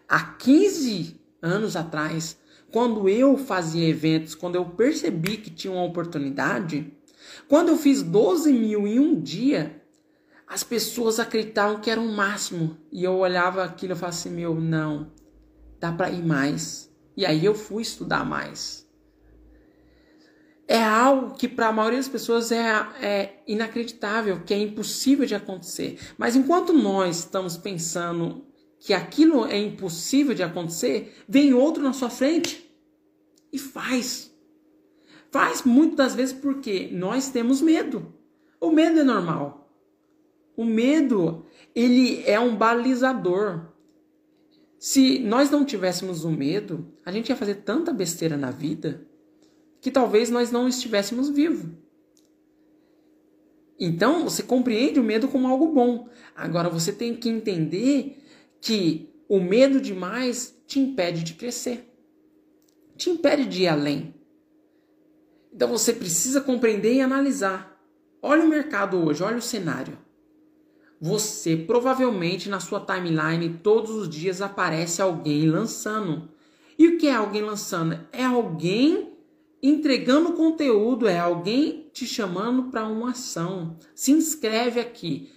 Há 0.08 0.20
15 0.20 1.22
anos 1.40 1.76
atrás, 1.76 2.40
quando 2.72 3.08
eu 3.08 3.38
fazia 3.38 3.88
eventos, 3.88 4.34
quando 4.34 4.56
eu 4.56 4.66
percebi 4.66 5.38
que 5.38 5.52
tinha 5.52 5.72
uma 5.72 5.84
oportunidade, 5.84 6.92
quando 7.48 7.70
eu 7.70 7.78
fiz 7.78 8.02
12 8.02 8.52
mil 8.52 8.88
em 8.88 9.00
um 9.00 9.20
dia, 9.20 9.79
as 10.50 10.64
pessoas 10.64 11.20
acreditavam 11.20 11.80
que 11.80 11.92
era 11.92 12.02
o 12.02 12.04
um 12.04 12.12
máximo. 12.12 12.76
E 12.92 13.04
eu 13.04 13.18
olhava 13.18 13.64
aquilo 13.64 13.94
e 13.94 13.96
falava 13.96 14.18
assim: 14.18 14.32
meu, 14.32 14.56
não, 14.56 15.12
dá 15.80 15.92
para 15.92 16.10
ir 16.10 16.26
mais. 16.26 16.92
E 17.16 17.24
aí 17.24 17.46
eu 17.46 17.54
fui 17.54 17.84
estudar 17.84 18.26
mais. 18.26 18.90
É 20.68 20.84
algo 20.84 21.36
que 21.36 21.48
para 21.48 21.68
a 21.68 21.72
maioria 21.72 22.00
das 22.00 22.08
pessoas 22.08 22.52
é, 22.52 22.64
é 23.02 23.44
inacreditável, 23.48 24.42
que 24.44 24.54
é 24.54 24.58
impossível 24.58 25.26
de 25.26 25.36
acontecer. 25.36 26.00
Mas 26.18 26.36
enquanto 26.36 26.74
nós 26.74 27.20
estamos 27.20 27.58
pensando 27.58 28.46
que 28.80 28.94
aquilo 28.94 29.46
é 29.46 29.58
impossível 29.58 30.34
de 30.34 30.44
acontecer, 30.44 31.24
vem 31.28 31.54
outro 31.54 31.84
na 31.84 31.94
sua 31.94 32.10
frente 32.10 32.72
e 33.52 33.60
faz. 33.60 34.32
Faz 35.32 35.64
muitas 35.64 35.98
das 35.98 36.16
vezes 36.16 36.34
porque 36.34 36.90
nós 36.92 37.30
temos 37.30 37.62
medo. 37.62 38.14
O 38.60 38.72
medo 38.72 39.00
é 39.00 39.04
normal. 39.04 39.59
O 40.60 40.66
medo, 40.66 41.46
ele 41.74 42.22
é 42.26 42.38
um 42.38 42.54
balizador. 42.54 43.68
Se 44.78 45.18
nós 45.18 45.50
não 45.50 45.64
tivéssemos 45.64 46.26
o 46.26 46.30
medo, 46.30 46.86
a 47.06 47.14
gente 47.14 47.30
ia 47.30 47.36
fazer 47.38 47.56
tanta 47.64 47.94
besteira 47.94 48.36
na 48.36 48.52
vida 48.52 49.08
que 49.80 49.90
talvez 49.90 50.30
nós 50.30 50.52
não 50.52 50.68
estivéssemos 50.68 51.30
vivos. 51.30 51.72
Então, 53.80 54.26
você 54.26 54.44
compreende 54.44 55.00
o 55.00 55.04
medo 55.04 55.30
como 55.30 55.48
algo 55.48 55.68
bom. 55.68 56.10
Agora, 56.36 56.68
você 56.68 56.92
tem 56.92 57.16
que 57.16 57.30
entender 57.30 58.22
que 58.60 59.10
o 59.30 59.40
medo 59.40 59.80
demais 59.80 60.54
te 60.68 60.78
impede 60.78 61.24
de 61.24 61.36
crescer, 61.36 61.90
te 62.98 63.10
impede 63.10 63.46
de 63.46 63.62
ir 63.64 63.70
além. 63.70 64.14
Então, 65.54 65.70
você 65.70 65.94
precisa 65.94 66.42
compreender 66.42 66.96
e 66.96 67.00
analisar. 67.00 67.82
Olha 68.22 68.44
o 68.44 68.50
mercado 68.50 68.98
hoje, 68.98 69.24
olha 69.24 69.38
o 69.38 69.42
cenário 69.42 70.09
você 71.00 71.56
provavelmente 71.56 72.50
na 72.50 72.60
sua 72.60 72.80
timeline 72.82 73.60
todos 73.64 73.92
os 73.92 74.10
dias 74.10 74.42
aparece 74.42 75.02
alguém 75.02 75.50
lançando. 75.50 76.30
E 76.78 76.88
o 76.88 76.98
que 76.98 77.08
é 77.08 77.16
alguém 77.16 77.42
lançando? 77.42 78.00
É 78.12 78.26
alguém 78.26 79.14
entregando 79.62 80.34
conteúdo, 80.34 81.08
é 81.08 81.20
alguém 81.20 81.90
te 81.94 82.06
chamando 82.06 82.64
para 82.64 82.88
uma 82.88 83.12
ação. 83.12 83.78
Se 83.94 84.12
inscreve 84.12 84.80
aqui. 84.80 85.30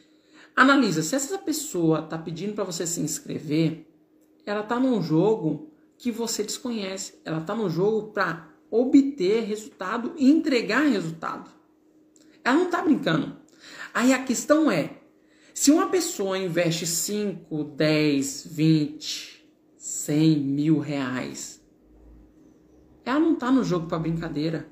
Analisa, 0.55 1.03
se 1.03 1.15
essa 1.15 1.39
pessoa 1.39 2.01
está 2.01 2.19
pedindo 2.19 2.55
para 2.55 2.65
você 2.65 2.87
se 2.87 3.01
inscrever, 3.01 3.87
ela 4.45 4.61
está 4.61 4.79
num 4.79 5.01
jogo 5.03 5.71
que 5.97 6.11
você 6.11 6.43
desconhece. 6.43 7.15
Ela 7.25 7.39
está 7.39 7.55
no 7.55 7.71
jogo 7.71 8.13
para 8.13 8.49
obter 8.71 9.45
resultado 9.45 10.13
e 10.17 10.31
entregar 10.31 10.83
resultado. 10.83 11.51
Ela 12.45 12.57
não 12.59 12.65
está 12.65 12.83
brincando. 12.83 13.37
Aí 13.95 14.13
a 14.13 14.23
questão 14.23 14.71
é, 14.71 15.02
se 15.55 15.71
uma 15.71 15.89
pessoa 15.89 16.39
investe 16.39 16.87
5, 16.87 17.65
10, 17.65 18.49
20, 18.51 19.47
100 19.77 20.39
mil 20.39 20.79
reais, 20.79 21.63
ela 23.05 23.21
não 23.21 23.35
está 23.35 23.51
no 23.51 23.65
jogo 23.65 23.87
para 23.87 23.99
brincadeira. 23.99 24.69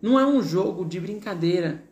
Não 0.00 0.18
é 0.18 0.26
um 0.26 0.42
jogo 0.42 0.84
de 0.84 1.00
brincadeira. 1.00 1.84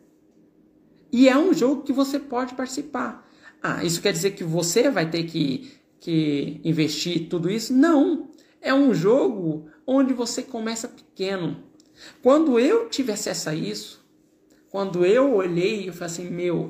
E 1.11 1.27
é 1.27 1.37
um 1.37 1.53
jogo 1.53 1.83
que 1.83 1.91
você 1.91 2.19
pode 2.19 2.55
participar. 2.55 3.27
Ah, 3.61 3.83
isso 3.83 4.01
quer 4.01 4.13
dizer 4.13 4.31
que 4.31 4.43
você 4.43 4.89
vai 4.89 5.09
ter 5.09 5.23
que, 5.23 5.71
que 5.99 6.61
investir 6.63 7.27
tudo 7.29 7.49
isso? 7.49 7.73
Não. 7.73 8.29
É 8.61 8.73
um 8.73 8.93
jogo 8.93 9.67
onde 9.85 10.13
você 10.13 10.41
começa 10.41 10.87
pequeno. 10.87 11.63
Quando 12.21 12.59
eu 12.59 12.89
tive 12.89 13.11
acesso 13.11 13.49
a 13.49 13.55
isso, 13.55 14.05
quando 14.69 15.05
eu 15.05 15.35
olhei, 15.35 15.89
eu 15.89 15.93
falei 15.93 16.13
assim: 16.13 16.29
meu, 16.29 16.69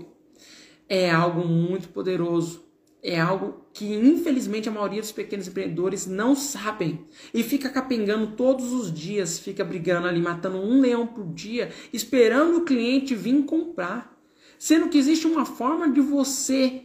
é 0.93 1.09
algo 1.09 1.47
muito 1.47 1.87
poderoso. 1.87 2.65
É 3.01 3.17
algo 3.17 3.65
que, 3.73 3.85
infelizmente, 3.95 4.67
a 4.67 4.71
maioria 4.73 4.99
dos 4.99 5.13
pequenos 5.13 5.47
empreendedores 5.47 6.05
não 6.05 6.35
sabem. 6.35 7.07
E 7.33 7.41
fica 7.41 7.69
capengando 7.69 8.35
todos 8.35 8.73
os 8.73 8.93
dias, 8.93 9.39
fica 9.39 9.63
brigando 9.63 10.05
ali, 10.05 10.19
matando 10.19 10.57
um 10.57 10.81
leão 10.81 11.07
por 11.07 11.25
dia, 11.33 11.71
esperando 11.93 12.57
o 12.57 12.65
cliente 12.65 13.15
vir 13.15 13.45
comprar. 13.45 14.21
Sendo 14.59 14.89
que 14.89 14.97
existe 14.97 15.25
uma 15.25 15.45
forma 15.45 15.89
de 15.89 16.01
você 16.01 16.83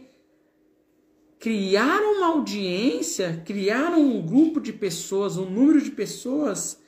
criar 1.37 1.99
uma 1.99 2.27
audiência, 2.27 3.43
criar 3.45 3.91
um 3.91 4.25
grupo 4.25 4.61
de 4.61 4.71
pessoas, 4.71 5.37
um 5.37 5.49
número 5.49 5.81
de 5.81 5.91
pessoas 5.91 6.81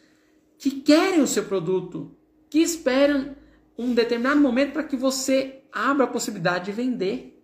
que 0.57 0.71
querem 0.71 1.21
o 1.21 1.27
seu 1.27 1.43
produto, 1.43 2.15
que 2.49 2.59
esperam 2.59 3.35
um 3.79 3.93
determinado 3.93 4.41
momento 4.41 4.73
para 4.73 4.83
que 4.83 4.97
você 4.97 5.61
abra 5.71 6.03
a 6.03 6.07
possibilidade 6.07 6.65
de 6.65 6.73
vender. 6.73 7.41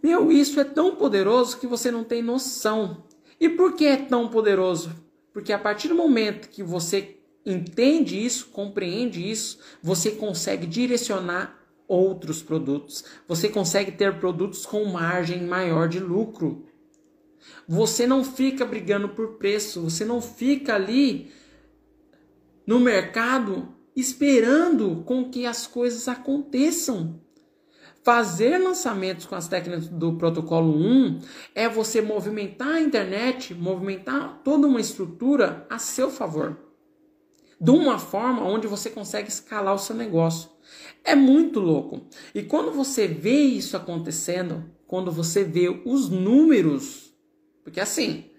Meu, 0.00 0.30
isso 0.30 0.60
é 0.60 0.64
tão 0.64 0.94
poderoso 0.94 1.58
que 1.58 1.66
você 1.66 1.90
não 1.90 2.04
tem 2.04 2.22
noção. 2.22 3.02
E 3.40 3.48
por 3.48 3.74
que 3.74 3.84
é 3.84 3.96
tão 3.96 4.28
poderoso? 4.28 4.94
Porque 5.32 5.52
a 5.52 5.58
partir 5.58 5.88
do 5.88 5.96
momento 5.96 6.50
que 6.50 6.62
você 6.62 7.18
entende 7.44 8.24
isso, 8.24 8.46
compreende 8.50 9.28
isso, 9.28 9.58
você 9.82 10.12
consegue 10.12 10.68
direcionar 10.68 11.58
outros 11.88 12.40
produtos. 12.40 13.04
Você 13.26 13.48
consegue 13.48 13.90
ter 13.90 14.20
produtos 14.20 14.64
com 14.64 14.84
margem 14.84 15.42
maior 15.42 15.88
de 15.88 15.98
lucro. 15.98 16.64
Você 17.66 18.06
não 18.06 18.22
fica 18.22 18.64
brigando 18.64 19.08
por 19.08 19.36
preço, 19.36 19.82
você 19.82 20.04
não 20.04 20.22
fica 20.22 20.76
ali 20.76 21.32
no 22.64 22.78
mercado 22.78 23.76
esperando 23.98 25.02
com 25.04 25.28
que 25.28 25.44
as 25.44 25.66
coisas 25.66 26.06
aconteçam. 26.06 27.20
Fazer 28.04 28.56
lançamentos 28.56 29.26
com 29.26 29.34
as 29.34 29.48
técnicas 29.48 29.88
do 29.88 30.14
protocolo 30.16 30.72
1 30.72 31.20
é 31.52 31.68
você 31.68 32.00
movimentar 32.00 32.68
a 32.68 32.80
internet, 32.80 33.52
movimentar 33.54 34.40
toda 34.44 34.68
uma 34.68 34.80
estrutura 34.80 35.66
a 35.68 35.78
seu 35.78 36.10
favor. 36.10 36.56
De 37.60 37.72
uma 37.72 37.98
forma 37.98 38.44
onde 38.44 38.68
você 38.68 38.88
consegue 38.88 39.28
escalar 39.28 39.74
o 39.74 39.78
seu 39.78 39.96
negócio. 39.96 40.48
É 41.02 41.16
muito 41.16 41.58
louco. 41.58 42.06
E 42.32 42.42
quando 42.44 42.70
você 42.70 43.08
vê 43.08 43.40
isso 43.40 43.76
acontecendo, 43.76 44.64
quando 44.86 45.10
você 45.10 45.42
vê 45.42 45.68
os 45.84 46.08
números, 46.08 47.12
porque 47.64 47.80
assim, 47.80 48.30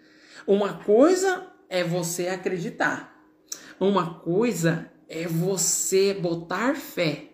uma 0.47 0.75
coisa 0.85 1.47
é 1.67 1.83
você 1.83 2.29
acreditar, 2.29 3.21
uma 3.77 4.19
coisa 4.19 4.89
é 5.09 5.27
você 5.27 6.13
botar 6.13 6.75
fé. 6.75 7.33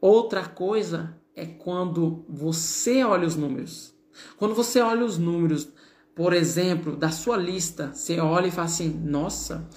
Outra 0.00 0.48
coisa 0.48 1.14
é 1.36 1.44
quando 1.44 2.24
você 2.26 3.04
olha 3.04 3.26
os 3.26 3.36
números. 3.36 3.94
Quando 4.38 4.54
você 4.54 4.80
olha 4.80 5.04
os 5.04 5.18
números, 5.18 5.68
por 6.14 6.32
exemplo, 6.32 6.96
da 6.96 7.10
sua 7.10 7.36
lista, 7.36 7.92
você 7.92 8.18
olha 8.18 8.46
e 8.46 8.50
fala 8.50 8.66
assim: 8.66 8.88
nossa, 8.88 9.68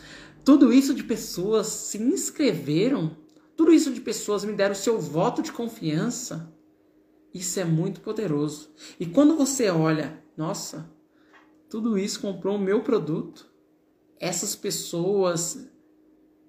tudo 0.45 0.72
isso 0.72 0.93
de 0.93 1.03
pessoas 1.03 1.68
se 1.68 2.01
inscreveram, 2.01 3.16
tudo 3.57 3.74
isso 3.74 3.91
de 3.91 3.99
pessoas 3.99 4.45
me 4.45 4.53
deram 4.53 4.72
o 4.72 4.76
seu 4.76 4.99
voto 4.99 5.43
de 5.43 5.51
confiança. 5.51 6.51
Isso 7.34 7.59
é 7.59 7.66
muito 7.66 8.01
poderoso. 8.01 8.74
E 8.99 9.05
quando 9.05 9.38
você 9.38 9.70
olha, 9.70 10.22
nossa, 10.36 10.89
tudo 11.70 11.97
isso 11.97 12.20
comprou 12.20 12.55
o 12.55 12.62
meu 12.62 12.82
produto, 12.82 13.49
essas 14.20 14.55
pessoas 14.55 15.70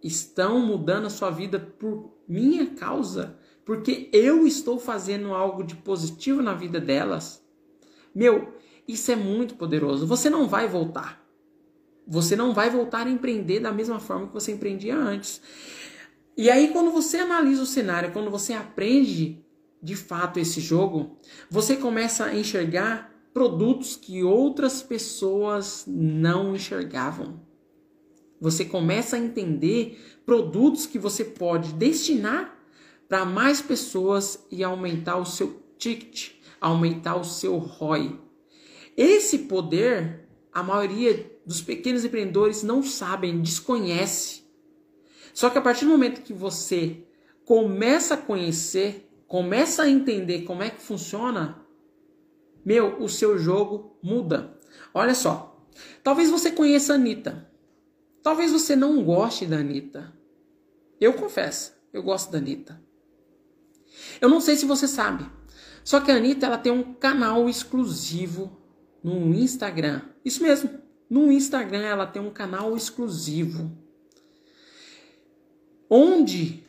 estão 0.03 0.59
mudando 0.61 1.07
a 1.07 1.11
sua 1.11 1.31
vida 1.31 1.61
por 1.61 2.13
minha 2.27 2.67
causa, 2.75 3.39
porque 3.65 4.09
eu 4.13 4.47
estou 4.47 4.79
fazendo 4.79 5.33
algo 5.33 5.63
de 5.63 5.77
positivo 5.77 6.43
na 6.43 6.55
vida 6.55 6.81
delas. 6.81 7.45
Meu, 8.15 8.55
isso 8.87 9.13
é 9.13 9.17
muito 9.17 9.55
poderoso. 9.55 10.07
Você 10.07 10.29
não 10.29 10.49
vai 10.49 10.67
voltar. 10.67 11.23
Você 12.07 12.35
não 12.35 12.53
vai 12.53 12.69
voltar 12.69 13.07
a 13.07 13.11
empreender 13.11 13.61
da 13.61 13.73
mesma 13.73 14.01
forma 14.01 14.27
que 14.27 14.35
você 14.35 14.53
empreendia 14.53 14.97
antes. 14.97 15.41
E 16.37 16.51
aí, 16.51 16.69
quando 16.73 16.91
você 16.91 17.19
analisa 17.19 17.63
o 17.63 17.67
cenário, 17.67 18.13
quando 18.13 18.31
você 18.31 18.53
aprende 18.53 19.45
de 19.83 19.95
fato 19.95 20.41
esse 20.41 20.61
jogo, 20.61 21.19
você 21.51 21.77
começa 21.77 22.25
a 22.25 22.35
enxergar 22.35 23.13
produtos 23.33 23.97
que 23.97 24.23
outras 24.23 24.83
pessoas 24.83 25.85
não 25.87 26.55
enxergavam. 26.55 27.41
Você 28.43 28.65
começa 28.65 29.15
a 29.15 29.21
entender 29.21 30.05
produtos 30.27 30.85
que 30.85 30.99
você 30.99 31.25
pode 31.25 31.75
destinar 31.75 32.59
para 33.09 33.25
mais 33.25 33.63
pessoas 33.63 34.45
e 34.51 34.65
aumentar 34.65 35.17
o 35.17 35.25
seu 35.25 35.63
ticket, 35.79 36.33
aumentar 36.61 37.15
o 37.15 37.23
seu 37.23 37.57
ROI. 37.57 38.19
Esse 38.97 39.39
poder, 39.39 40.29
a 40.53 40.61
maioria 40.61 41.31
dos 41.47 41.63
pequenos 41.63 42.05
empreendedores 42.05 42.65
não 42.65 42.83
sabem, 42.83 43.41
desconhece. 43.41 44.43
Só 45.33 45.49
que 45.49 45.59
a 45.59 45.63
partir 45.63 45.85
do 45.85 45.93
momento 45.93 46.23
que 46.23 46.33
você 46.33 47.05
começa 47.45 48.15
a 48.15 48.19
conhecer, 48.19 49.09
começa 49.29 49.85
a 49.85 49.89
entender 49.89 50.43
como 50.43 50.65
é 50.65 50.71
que 50.71 50.83
funciona, 50.83 51.65
meu, 52.65 53.01
o 53.01 53.09
seu 53.09 53.39
jogo 53.39 53.97
muda. 54.03 54.59
Olha 54.93 55.15
só. 55.15 55.65
Talvez 56.03 56.29
você 56.29 56.51
conheça 56.51 56.93
a 56.93 56.97
Anitta. 56.97 57.52
Talvez 58.23 58.53
você 58.53 58.77
não 58.77 59.03
goste 59.03 59.47
da 59.47 59.59
Anitta. 59.59 60.13
Eu 61.01 61.15
confesso, 61.15 61.75
eu 61.93 62.03
gosto 62.03 62.31
da 62.31 62.39
Anitta. 62.39 62.81
Eu 64.21 64.29
não 64.29 64.41
sei 64.41 64.57
se 64.57 64.65
você 64.65 64.87
sabe. 64.87 65.29
Só 65.85 66.01
que 66.01 66.11
a 66.11 66.17
Anitta 66.17 66.47
ela 66.47 66.59
tem 66.59 66.73
um 66.73 66.95
canal 66.95 67.49
exclusivo 67.49 68.57
no 69.03 69.35
Instagram. 69.35 70.03
Isso 70.25 70.43
mesmo. 70.43 70.71
No 71.11 71.31
Instagram 71.31 71.83
ela 71.83 72.07
tem 72.07 72.23
um 72.23 72.31
canal 72.31 72.77
exclusivo. 72.77 73.77
Onde 75.91 76.65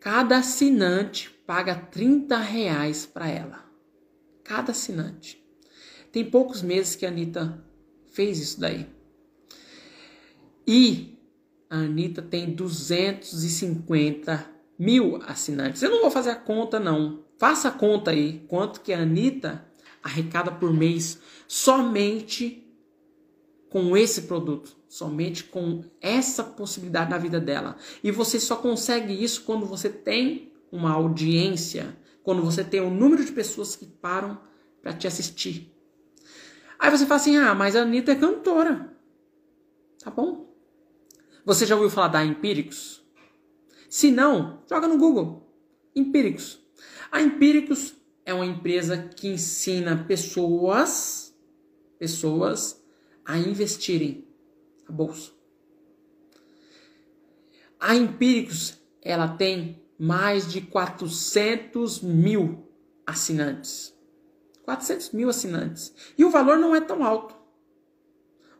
cada 0.00 0.38
assinante 0.38 1.30
paga 1.46 1.74
30 1.74 2.38
reais 2.38 3.04
para 3.04 3.28
ela 3.28 3.66
cada 4.46 4.72
assinante. 4.72 5.42
Tem 6.12 6.24
poucos 6.24 6.62
meses 6.62 6.94
que 6.94 7.04
a 7.04 7.08
Anitta 7.08 7.62
fez 8.06 8.38
isso 8.38 8.60
daí. 8.60 8.88
E 10.66 11.18
a 11.70 11.76
Anitta 11.76 12.22
tem 12.22 12.54
250 12.54 14.50
mil 14.78 15.20
assinantes. 15.26 15.82
Eu 15.82 15.90
não 15.90 16.02
vou 16.02 16.10
fazer 16.10 16.30
a 16.30 16.36
conta, 16.36 16.80
não. 16.80 17.24
Faça 17.38 17.68
a 17.68 17.72
conta 17.72 18.10
aí. 18.10 18.44
Quanto 18.48 18.80
que 18.80 18.92
a 18.92 19.00
Anitta 19.00 19.64
arrecada 20.02 20.50
por 20.50 20.72
mês 20.72 21.20
somente 21.46 22.66
com 23.68 23.96
esse 23.96 24.22
produto. 24.22 24.76
Somente 24.88 25.44
com 25.44 25.84
essa 26.00 26.42
possibilidade 26.42 27.10
na 27.10 27.18
vida 27.18 27.40
dela. 27.40 27.76
E 28.02 28.10
você 28.10 28.40
só 28.40 28.56
consegue 28.56 29.12
isso 29.12 29.42
quando 29.42 29.66
você 29.66 29.88
tem 29.88 30.52
uma 30.70 30.92
audiência 30.92 31.96
quando 32.26 32.42
você 32.42 32.64
tem 32.64 32.80
um 32.80 32.90
número 32.90 33.24
de 33.24 33.30
pessoas 33.30 33.76
que 33.76 33.86
param 33.86 34.36
para 34.82 34.92
te 34.92 35.06
assistir. 35.06 35.72
Aí 36.76 36.90
você 36.90 37.06
fala 37.06 37.20
assim: 37.20 37.36
ah, 37.36 37.54
mas 37.54 37.76
a 37.76 37.82
Anitta 37.82 38.10
é 38.10 38.16
cantora. 38.16 38.92
Tá 40.02 40.10
bom. 40.10 40.45
Você 41.46 41.64
já 41.64 41.76
ouviu 41.76 41.88
falar 41.88 42.08
da 42.08 42.24
Empíricos? 42.24 43.06
Se 43.88 44.10
não, 44.10 44.64
joga 44.68 44.88
no 44.88 44.98
Google. 44.98 45.48
Empíricos. 45.94 46.58
A 47.10 47.22
Empíricos 47.22 47.94
é 48.24 48.34
uma 48.34 48.44
empresa 48.44 48.98
que 48.98 49.28
ensina 49.28 50.04
pessoas, 50.08 51.32
pessoas 52.00 52.84
a 53.24 53.38
investirem 53.38 54.26
na 54.88 54.92
bolsa. 54.92 55.30
A 57.78 57.94
Empíricos, 57.94 58.80
ela 59.00 59.28
tem 59.28 59.80
mais 59.96 60.50
de 60.52 60.60
400 60.60 62.00
mil 62.00 62.68
assinantes. 63.06 63.96
400 64.64 65.12
mil 65.12 65.28
assinantes. 65.28 65.94
E 66.18 66.24
o 66.24 66.30
valor 66.30 66.58
não 66.58 66.74
é 66.74 66.80
tão 66.80 67.04
alto. 67.04 67.36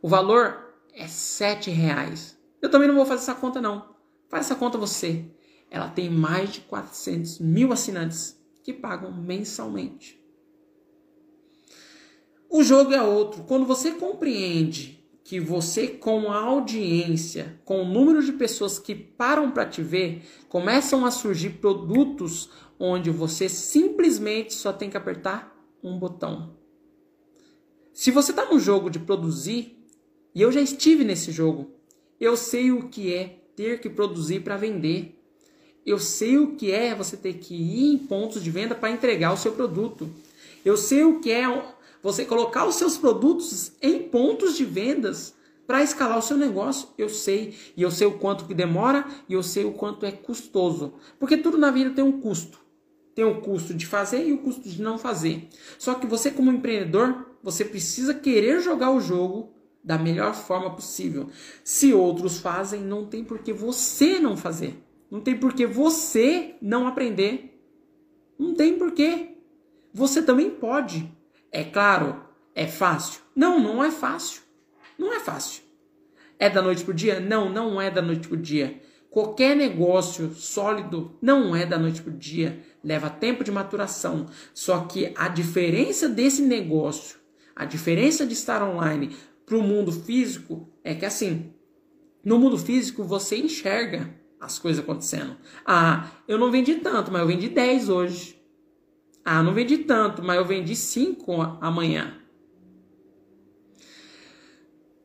O 0.01 0.07
valor 0.09 0.73
é 0.95 1.09
7 1.09 1.69
reais. 1.73 2.36
Eu 2.67 2.71
também 2.71 2.89
não 2.89 2.97
vou 2.97 3.07
fazer 3.07 3.23
essa 3.23 3.35
conta, 3.35 3.61
não. 3.61 3.95
Faz 4.29 4.47
essa 4.47 4.57
conta 4.57 4.77
você. 4.77 5.25
Ela 5.71 5.89
tem 5.89 6.11
mais 6.11 6.55
de 6.55 6.61
400 6.63 7.39
mil 7.39 7.73
assinantes 7.73 8.37
que 8.65 8.73
pagam 8.73 9.13
mensalmente. 9.13 10.21
O 12.51 12.65
jogo 12.65 12.93
é 12.93 13.01
outro. 13.01 13.45
Quando 13.45 13.65
você 13.65 13.93
compreende 13.93 15.01
que 15.23 15.39
você, 15.39 15.87
com 15.87 16.33
a 16.33 16.41
audiência, 16.41 17.61
com 17.65 17.83
o 17.83 17.89
número 17.89 18.21
de 18.21 18.33
pessoas 18.33 18.81
que 18.81 18.97
param 18.97 19.53
para 19.53 19.67
te 19.67 19.81
ver, 19.81 20.23
começam 20.49 21.07
a 21.07 21.13
surgir 21.13 21.51
produtos 21.61 22.51
onde 22.81 23.13
você 23.13 23.49
simplesmente 23.49 24.55
só 24.55 24.73
tem 24.73 24.91
que 24.91 24.97
apertar 24.97 25.57
um 25.85 25.97
botão. 25.97 26.57
Se 27.93 28.11
você 28.11 28.33
está 28.33 28.45
no 28.47 28.59
jogo 28.59 28.91
de 28.91 28.99
produzir, 28.99 29.87
e 30.35 30.43
eu 30.43 30.51
já 30.51 30.61
estive 30.61 31.05
nesse 31.05 31.31
jogo, 31.31 31.76
eu 32.21 32.37
sei 32.37 32.71
o 32.71 32.89
que 32.89 33.13
é 33.13 33.39
ter 33.55 33.81
que 33.81 33.89
produzir 33.89 34.41
para 34.41 34.57
vender. 34.57 35.19
Eu 35.85 35.99
sei 35.99 36.37
o 36.37 36.57
que 36.57 36.73
é 36.73 36.95
você 36.95 37.17
ter 37.17 37.35
que 37.35 37.55
ir 37.55 37.93
em 37.95 37.99
pontos 37.99 38.43
de 38.43 38.51
venda 38.51 38.75
para 38.75 38.91
entregar 38.91 39.33
o 39.33 39.37
seu 39.37 39.53
produto. 39.53 40.09
Eu 40.65 40.77
sei 40.77 41.05
o 41.05 41.21
que 41.21 41.31
é 41.31 41.47
você 42.03 42.25
colocar 42.25 42.67
os 42.67 42.75
seus 42.75 42.97
produtos 42.97 43.73
em 43.81 44.03
pontos 44.03 44.57
de 44.57 44.65
vendas 44.65 45.35
para 45.67 45.83
escalar 45.83 46.19
o 46.19 46.23
seu 46.23 46.37
negócio. 46.37 46.89
Eu 46.99 47.09
sei, 47.09 47.55
e 47.77 47.83
eu 47.83 47.91
sei 47.91 48.07
o 48.07 48.19
quanto 48.19 48.47
que 48.47 48.55
demora, 48.55 49.07
e 49.29 49.35
eu 49.35 49.43
sei 49.43 49.65
o 49.65 49.73
quanto 49.73 50.07
é 50.07 50.13
custoso. 50.13 50.95
Porque 51.19 51.37
tudo 51.37 51.59
na 51.59 51.71
vida 51.71 51.91
tem 51.91 52.05
um 52.05 52.21
custo. 52.21 52.61
Tem 53.15 53.25
o 53.25 53.41
custo 53.41 53.73
de 53.73 53.87
fazer 53.87 54.27
e 54.27 54.33
o 54.33 54.39
custo 54.39 54.69
de 54.69 54.83
não 54.83 54.99
fazer. 54.99 55.49
Só 55.79 55.95
que 55.95 56.07
você 56.07 56.31
como 56.31 56.53
empreendedor, 56.53 57.27
você 57.43 57.65
precisa 57.65 58.13
querer 58.13 58.61
jogar 58.61 58.91
o 58.91 59.01
jogo 59.01 59.56
da 59.87 59.97
melhor 59.97 60.35
forma 60.35 60.75
possível. 60.75 61.31
Se 61.63 61.95
outros 61.95 62.41
fazem, 62.41 62.81
não 62.81 63.07
tem 63.07 63.23
por 63.23 63.39
que 63.39 63.53
você 63.53 64.19
não 64.19 64.37
fazer. 64.37 64.83
Não 65.09 65.21
tem 65.21 65.39
por 65.39 65.55
que 65.55 65.65
você 65.65 66.57
não 66.61 66.89
aprender. 66.89 67.57
Não 68.37 68.53
tem 68.53 68.77
por 68.77 68.91
que. 68.91 69.39
Você 69.95 70.21
também 70.21 70.51
pode. 70.51 71.09
É 71.53 71.63
claro, 71.63 72.21
é 72.53 72.67
fácil? 72.67 73.21
Não, 73.35 73.61
não 73.61 73.83
é 73.83 73.93
fácil. 73.93 74.43
Não 74.99 75.15
é 75.15 75.21
fácil. 75.21 75.63
É 76.37 76.51
da 76.51 76.61
noite 76.61 76.85
pro 76.85 76.93
dia? 76.93 77.21
Não, 77.21 77.49
não 77.49 77.81
é 77.81 77.89
da 77.89 78.03
noite 78.03 78.27
pro 78.27 78.37
dia. 78.37 78.83
Qualquer 79.09 79.57
negócio 79.57 80.35
sólido 80.35 81.17
não 81.23 81.55
é 81.55 81.65
da 81.65 81.79
noite 81.79 82.03
pro 82.03 82.11
dia. 82.13 82.61
Leva 82.83 83.09
tempo 83.09 83.45
de 83.45 83.53
maturação. 83.53 84.27
Só 84.53 84.81
que 84.81 85.15
a 85.17 85.29
diferença 85.29 86.09
desse 86.09 86.43
negócio, 86.43 87.19
a 87.55 87.65
diferença 87.65 88.27
de 88.27 88.33
estar 88.33 88.63
online 88.63 89.17
para 89.47 89.57
o 89.57 89.63
mundo 89.63 89.93
físico 89.93 90.69
é 90.83 90.95
que 90.95 91.07
assim, 91.07 91.55
no 92.25 92.39
mundo 92.39 92.59
físico 92.59 93.05
você 93.05 93.37
enxerga 93.39 94.13
as 94.41 94.59
coisas 94.59 94.83
acontecendo. 94.83 95.37
Ah, 95.65 96.11
eu 96.27 96.37
não 96.37 96.51
vendi 96.51 96.75
tanto, 96.77 97.11
mas 97.13 97.23
eu 97.23 97.27
vendi 97.29 97.49
10 97.49 97.89
hoje. 97.89 98.43
Ah, 99.25 99.43
não 99.43 99.55
vendi 99.55 99.79
tanto, 99.79 100.23
mas 100.23 100.37
eu 100.37 100.45
vendi 100.45 100.75
5 100.75 101.33
amanhã. 101.61 102.21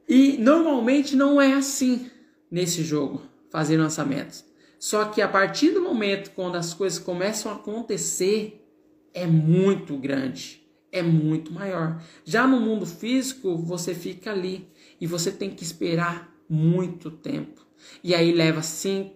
E 0.07 0.37
normalmente 0.37 1.15
não 1.15 1.39
é 1.39 1.53
assim 1.53 2.09
nesse 2.49 2.83
jogo, 2.83 3.21
fazer 3.49 3.77
lançamentos. 3.77 4.43
Só 4.77 5.05
que 5.05 5.21
a 5.21 5.27
partir 5.27 5.69
do 5.71 5.81
momento 5.81 6.31
quando 6.31 6.55
as 6.55 6.73
coisas 6.73 6.99
começam 6.99 7.51
a 7.51 7.55
acontecer, 7.55 8.67
é 9.13 9.25
muito 9.25 9.95
grande, 9.97 10.60
é 10.91 11.01
muito 11.01 11.53
maior. 11.53 12.01
Já 12.25 12.45
no 12.45 12.59
mundo 12.59 12.85
físico, 12.85 13.57
você 13.57 13.93
fica 13.93 14.31
ali 14.31 14.67
e 14.99 15.07
você 15.07 15.31
tem 15.31 15.49
que 15.49 15.63
esperar 15.63 16.31
muito 16.49 17.09
tempo. 17.09 17.65
E 18.03 18.13
aí 18.13 18.31
leva 18.31 18.61
5, 18.61 19.15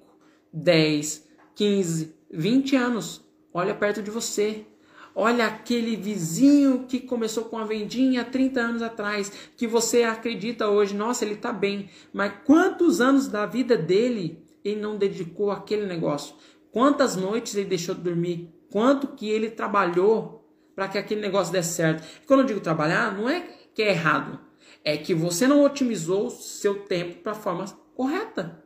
10, 0.52 1.28
15, 1.56 2.16
20 2.32 2.76
anos. 2.76 3.22
Olha 3.54 3.76
perto 3.76 4.02
de 4.02 4.10
você. 4.10 4.66
Olha 5.14 5.46
aquele 5.46 5.96
vizinho 5.96 6.86
que 6.88 7.00
começou 7.00 7.46
com 7.46 7.58
a 7.58 7.64
vendinha 7.64 8.22
há 8.22 8.26
30 8.26 8.60
anos 8.60 8.82
atrás, 8.82 9.32
que 9.56 9.66
você 9.66 10.04
acredita 10.04 10.68
hoje, 10.68 10.94
nossa, 10.94 11.24
ele 11.24 11.36
está 11.36 11.54
bem. 11.54 11.90
Mas 12.12 12.34
quantos 12.44 13.00
anos 13.00 13.30
da 13.30 13.46
vida 13.46 13.78
dele 13.78 14.44
ele 14.64 14.82
não 14.82 14.98
dedicou 14.98 15.52
àquele 15.52 15.86
negócio? 15.86 16.36
Quantas 16.70 17.16
noites 17.16 17.56
ele 17.56 17.70
deixou 17.70 17.96
de 17.96 18.02
dormir? 18.02 18.50
Quanto 18.70 19.08
que 19.08 19.30
ele 19.30 19.50
trabalhou 19.50 20.35
para 20.76 20.88
que 20.88 20.98
aquele 20.98 21.22
negócio 21.22 21.54
desse 21.54 21.74
certo? 21.74 22.06
Quando 22.28 22.42
eu 22.42 22.46
digo 22.46 22.60
trabalhar, 22.60 23.16
não 23.16 23.30
é 23.30 23.42
que 23.74 23.82
é 23.82 23.90
errado. 23.90 24.40
É 24.84 24.98
que 24.98 25.14
você 25.14 25.48
não 25.48 25.64
otimizou 25.64 26.30
seu 26.30 26.84
tempo 26.84 27.22
para 27.24 27.32
a 27.32 27.36
forma 27.36 27.66
correta. 27.96 28.64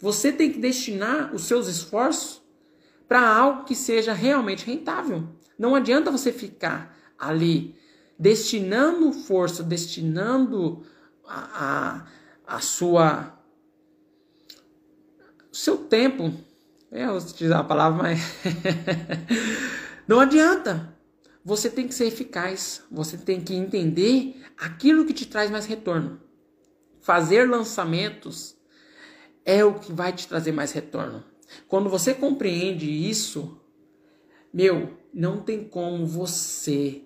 Você 0.00 0.32
tem 0.32 0.50
que 0.50 0.58
destinar 0.58 1.34
os 1.34 1.44
seus 1.44 1.68
esforços 1.68 2.42
para 3.06 3.28
algo 3.28 3.64
que 3.64 3.74
seja 3.74 4.12
realmente 4.12 4.64
rentável. 4.64 5.28
Não 5.58 5.74
adianta 5.74 6.10
você 6.10 6.32
ficar 6.32 6.96
ali 7.18 7.76
destinando 8.18 9.12
força, 9.12 9.62
destinando 9.62 10.82
a, 11.26 12.06
a, 12.46 12.56
a 12.56 12.60
sua 12.60 13.38
seu 15.52 15.76
tempo. 15.76 16.32
É, 16.90 17.04
eu 17.04 17.08
vou 17.08 17.18
utilizar 17.18 17.60
a 17.60 17.64
palavra, 17.64 18.02
mas. 18.02 18.20
não 20.10 20.18
adianta. 20.18 20.92
Você 21.44 21.70
tem 21.70 21.86
que 21.86 21.94
ser 21.94 22.06
eficaz. 22.06 22.82
Você 22.90 23.16
tem 23.16 23.40
que 23.40 23.54
entender 23.54 24.42
aquilo 24.58 25.04
que 25.04 25.14
te 25.14 25.24
traz 25.24 25.48
mais 25.52 25.66
retorno. 25.66 26.20
Fazer 27.00 27.48
lançamentos 27.48 28.56
é 29.44 29.64
o 29.64 29.74
que 29.74 29.92
vai 29.92 30.12
te 30.12 30.26
trazer 30.26 30.50
mais 30.50 30.72
retorno. 30.72 31.22
Quando 31.68 31.88
você 31.88 32.12
compreende 32.12 32.90
isso, 32.90 33.60
meu, 34.52 34.98
não 35.14 35.42
tem 35.42 35.62
como 35.62 36.04
você 36.04 37.04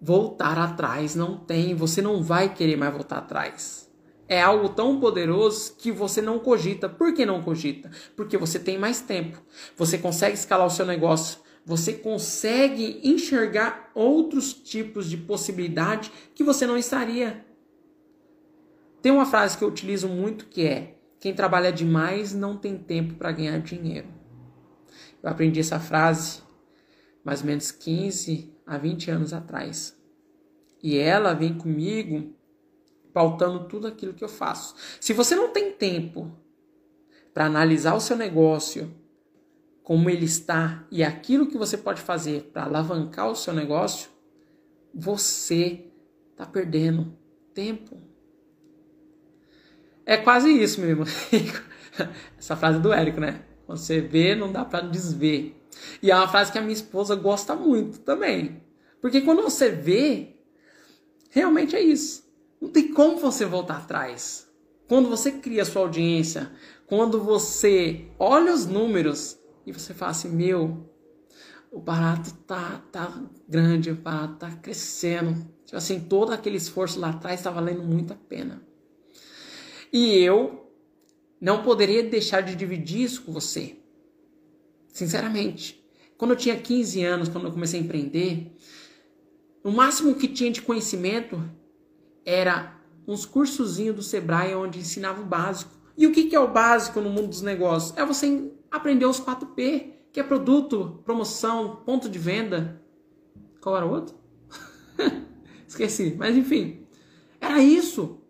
voltar 0.00 0.56
atrás, 0.56 1.14
não 1.14 1.36
tem, 1.36 1.74
você 1.74 2.00
não 2.00 2.22
vai 2.22 2.54
querer 2.54 2.76
mais 2.76 2.92
voltar 2.92 3.18
atrás. 3.18 3.90
É 4.26 4.40
algo 4.40 4.70
tão 4.70 4.98
poderoso 4.98 5.74
que 5.76 5.92
você 5.92 6.22
não 6.22 6.38
cogita. 6.38 6.88
Por 6.88 7.12
que 7.12 7.26
não 7.26 7.42
cogita? 7.42 7.90
Porque 8.16 8.38
você 8.38 8.58
tem 8.58 8.78
mais 8.78 9.02
tempo. 9.02 9.42
Você 9.76 9.98
consegue 9.98 10.34
escalar 10.34 10.66
o 10.66 10.70
seu 10.70 10.86
negócio. 10.86 11.43
Você 11.64 11.94
consegue 11.94 13.00
enxergar 13.02 13.90
outros 13.94 14.52
tipos 14.52 15.08
de 15.08 15.16
possibilidade 15.16 16.12
que 16.34 16.44
você 16.44 16.66
não 16.66 16.76
estaria. 16.76 17.44
Tem 19.00 19.10
uma 19.10 19.24
frase 19.24 19.56
que 19.56 19.64
eu 19.64 19.68
utilizo 19.68 20.08
muito 20.08 20.46
que 20.46 20.66
é: 20.66 20.98
quem 21.18 21.34
trabalha 21.34 21.72
demais 21.72 22.34
não 22.34 22.56
tem 22.56 22.76
tempo 22.76 23.14
para 23.14 23.32
ganhar 23.32 23.58
dinheiro. 23.60 24.08
Eu 25.22 25.30
aprendi 25.30 25.60
essa 25.60 25.80
frase 25.80 26.42
mais 27.24 27.40
ou 27.40 27.46
menos 27.46 27.70
15 27.70 28.54
a 28.66 28.76
20 28.76 29.10
anos 29.10 29.32
atrás. 29.32 29.98
E 30.82 30.98
ela 30.98 31.32
vem 31.32 31.56
comigo 31.56 32.34
pautando 33.14 33.66
tudo 33.68 33.86
aquilo 33.86 34.12
que 34.12 34.22
eu 34.22 34.28
faço. 34.28 34.74
Se 35.00 35.14
você 35.14 35.34
não 35.34 35.48
tem 35.48 35.72
tempo 35.72 36.30
para 37.32 37.46
analisar 37.46 37.94
o 37.94 38.00
seu 38.00 38.16
negócio, 38.16 38.94
como 39.84 40.08
ele 40.08 40.24
está 40.24 40.86
e 40.90 41.04
aquilo 41.04 41.46
que 41.46 41.58
você 41.58 41.76
pode 41.76 42.00
fazer 42.00 42.50
para 42.52 42.64
alavancar 42.64 43.30
o 43.30 43.36
seu 43.36 43.52
negócio, 43.52 44.08
você 44.92 45.84
está 46.32 46.46
perdendo 46.46 47.14
tempo. 47.52 48.00
É 50.06 50.16
quase 50.16 50.50
isso, 50.50 50.80
meu 50.80 50.88
irmão. 50.90 51.06
Essa 52.38 52.56
frase 52.56 52.80
do 52.80 52.92
Érico, 52.92 53.20
né? 53.20 53.44
Você 53.68 54.00
vê, 54.00 54.34
não 54.34 54.50
dá 54.50 54.64
para 54.64 54.86
desver. 54.86 55.54
E 56.02 56.10
é 56.10 56.16
uma 56.16 56.28
frase 56.28 56.50
que 56.50 56.58
a 56.58 56.62
minha 56.62 56.72
esposa 56.72 57.14
gosta 57.14 57.54
muito 57.54 58.00
também. 58.00 58.62
Porque 59.02 59.20
quando 59.20 59.42
você 59.42 59.68
vê, 59.68 60.36
realmente 61.30 61.76
é 61.76 61.80
isso. 61.80 62.24
Não 62.58 62.70
tem 62.70 62.88
como 62.88 63.18
você 63.18 63.44
voltar 63.44 63.78
atrás. 63.78 64.48
Quando 64.88 65.10
você 65.10 65.32
cria 65.32 65.64
sua 65.64 65.82
audiência, 65.82 66.50
quando 66.86 67.20
você 67.22 68.06
olha 68.18 68.52
os 68.52 68.64
números 68.64 69.43
e 69.66 69.72
você 69.72 69.94
fala 69.94 70.10
assim, 70.10 70.28
meu, 70.28 70.90
o 71.70 71.80
barato 71.80 72.32
tá, 72.46 72.82
tá 72.92 73.22
grande, 73.48 73.90
o 73.90 73.96
barato 73.96 74.36
tá 74.36 74.50
crescendo. 74.52 75.34
Tipo 75.64 75.76
assim, 75.76 76.00
todo 76.00 76.32
aquele 76.32 76.56
esforço 76.56 77.00
lá 77.00 77.10
atrás 77.10 77.40
está 77.40 77.50
valendo 77.50 77.82
muito 77.82 78.12
a 78.12 78.16
pena. 78.16 78.62
E 79.92 80.18
eu 80.18 80.70
não 81.40 81.62
poderia 81.62 82.02
deixar 82.02 82.42
de 82.42 82.54
dividir 82.54 83.02
isso 83.02 83.22
com 83.22 83.32
você. 83.32 83.76
Sinceramente. 84.88 85.82
Quando 86.16 86.30
eu 86.30 86.36
tinha 86.36 86.56
15 86.56 87.02
anos, 87.02 87.28
quando 87.28 87.46
eu 87.46 87.52
comecei 87.52 87.80
a 87.80 87.82
empreender, 87.82 88.56
o 89.64 89.70
máximo 89.70 90.14
que 90.14 90.28
tinha 90.28 90.50
de 90.50 90.62
conhecimento 90.62 91.42
era 92.24 92.78
uns 93.06 93.26
cursozinhos 93.26 93.96
do 93.96 94.02
Sebrae 94.02 94.54
onde 94.54 94.78
ensinava 94.78 95.20
o 95.20 95.26
básico. 95.26 95.73
E 95.96 96.06
o 96.06 96.12
que 96.12 96.34
é 96.34 96.40
o 96.40 96.50
básico 96.50 97.00
no 97.00 97.10
mundo 97.10 97.28
dos 97.28 97.42
negócios? 97.42 97.96
É 97.96 98.04
você 98.04 98.50
aprender 98.70 99.06
os 99.06 99.20
4P, 99.20 99.92
que 100.12 100.20
é 100.20 100.22
produto, 100.22 101.00
promoção, 101.04 101.82
ponto 101.84 102.08
de 102.08 102.18
venda. 102.18 102.82
Qual 103.60 103.76
era 103.76 103.86
o 103.86 103.90
outro? 103.90 104.16
Esqueci, 105.66 106.14
mas 106.18 106.36
enfim. 106.36 106.86
Era 107.40 107.62
isso. 107.62 108.20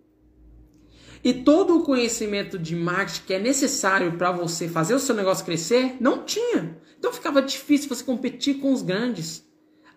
E 1.23 1.33
todo 1.33 1.79
o 1.79 1.83
conhecimento 1.83 2.59
de 2.59 2.77
marketing 2.77 3.23
que 3.27 3.35
é 3.35 3.39
necessário 3.39 4.19
para 4.19 4.31
você 4.31 4.69
fazer 4.69 4.95
o 4.95 4.99
seu 4.99 5.15
negócio 5.15 5.45
crescer, 5.45 5.97
não 5.99 6.23
tinha. 6.23 6.79
Então 6.99 7.13
ficava 7.13 7.41
difícil 7.41 7.89
você 7.89 8.05
competir 8.05 8.61
com 8.61 8.73
os 8.73 8.83
grandes. 8.83 9.43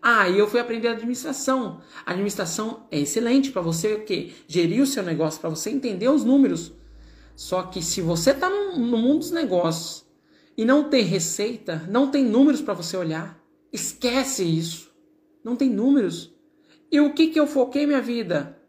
Ah, 0.02 0.30
e 0.30 0.40
eu 0.40 0.48
fui 0.48 0.60
aprender 0.60 0.88
administração. 0.88 1.82
A 2.06 2.12
administração 2.12 2.88
é 2.90 3.00
excelente 3.00 3.52
para 3.52 3.62
você 3.62 3.94
o 3.94 4.06
quê? 4.06 4.32
Gerir 4.48 4.82
o 4.82 4.86
seu 4.86 5.04
negócio, 5.04 5.42
para 5.42 5.50
você 5.50 5.70
entender 5.70 6.08
os 6.08 6.24
números. 6.24 6.72
Só 7.38 7.62
que 7.62 7.84
se 7.84 8.02
você 8.02 8.32
está 8.32 8.50
no, 8.50 8.80
no 8.80 8.98
mundo 8.98 9.20
dos 9.20 9.30
negócios 9.30 10.04
e 10.58 10.66
não 10.66 10.90
tem 10.90 11.04
receita, 11.04 11.86
não 11.88 12.10
tem 12.10 12.26
números 12.26 12.62
para 12.62 12.74
você 12.74 12.98
olhar, 12.98 13.40
esquece 13.72 14.44
isso. 14.44 14.92
Não 15.44 15.56
tem 15.56 15.70
números. 15.70 16.36
E 16.92 17.00
o 17.00 17.14
que, 17.14 17.28
que 17.28 17.40
eu 17.40 17.46
foquei 17.46 17.86
minha 17.86 18.02
vida? 18.02 18.60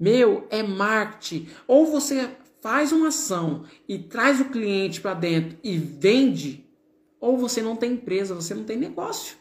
Meu, 0.00 0.46
é 0.48 0.62
marketing. 0.62 1.48
Ou 1.68 1.84
você 1.84 2.30
faz 2.62 2.90
uma 2.90 3.08
ação 3.08 3.64
e 3.86 3.98
traz 3.98 4.40
o 4.40 4.46
cliente 4.46 4.98
para 4.98 5.12
dentro 5.12 5.58
e 5.62 5.76
vende, 5.76 6.66
ou 7.20 7.36
você 7.36 7.60
não 7.60 7.76
tem 7.76 7.92
empresa, 7.92 8.34
você 8.34 8.54
não 8.54 8.64
tem 8.64 8.78
negócio. 8.78 9.36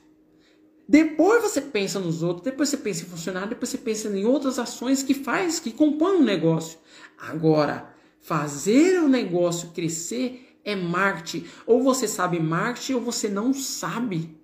Depois 0.86 1.42
você 1.42 1.62
pensa 1.62 1.98
nos 1.98 2.24
outros, 2.24 2.44
depois 2.44 2.68
você 2.68 2.78
pensa 2.78 3.04
em 3.04 3.08
funcionário, 3.08 3.50
depois 3.50 3.70
você 3.70 3.78
pensa 3.78 4.10
em 4.10 4.26
outras 4.26 4.60
ações 4.60 5.02
que 5.02 5.14
faz, 5.14 5.62
que 5.62 5.72
compõem 5.72 6.18
um 6.18 6.24
negócio. 6.24 6.78
Agora, 7.18 7.98
fazer 8.22 9.02
o 9.02 9.10
negócio 9.10 9.70
crescer 9.70 10.58
é 10.64 10.76
marketing. 10.76 11.46
Ou 11.66 11.82
você 11.82 12.08
sabe 12.08 12.40
marketing 12.40 12.94
ou 12.94 13.02
você 13.02 13.28
não 13.28 13.54
sabe. 13.54 14.38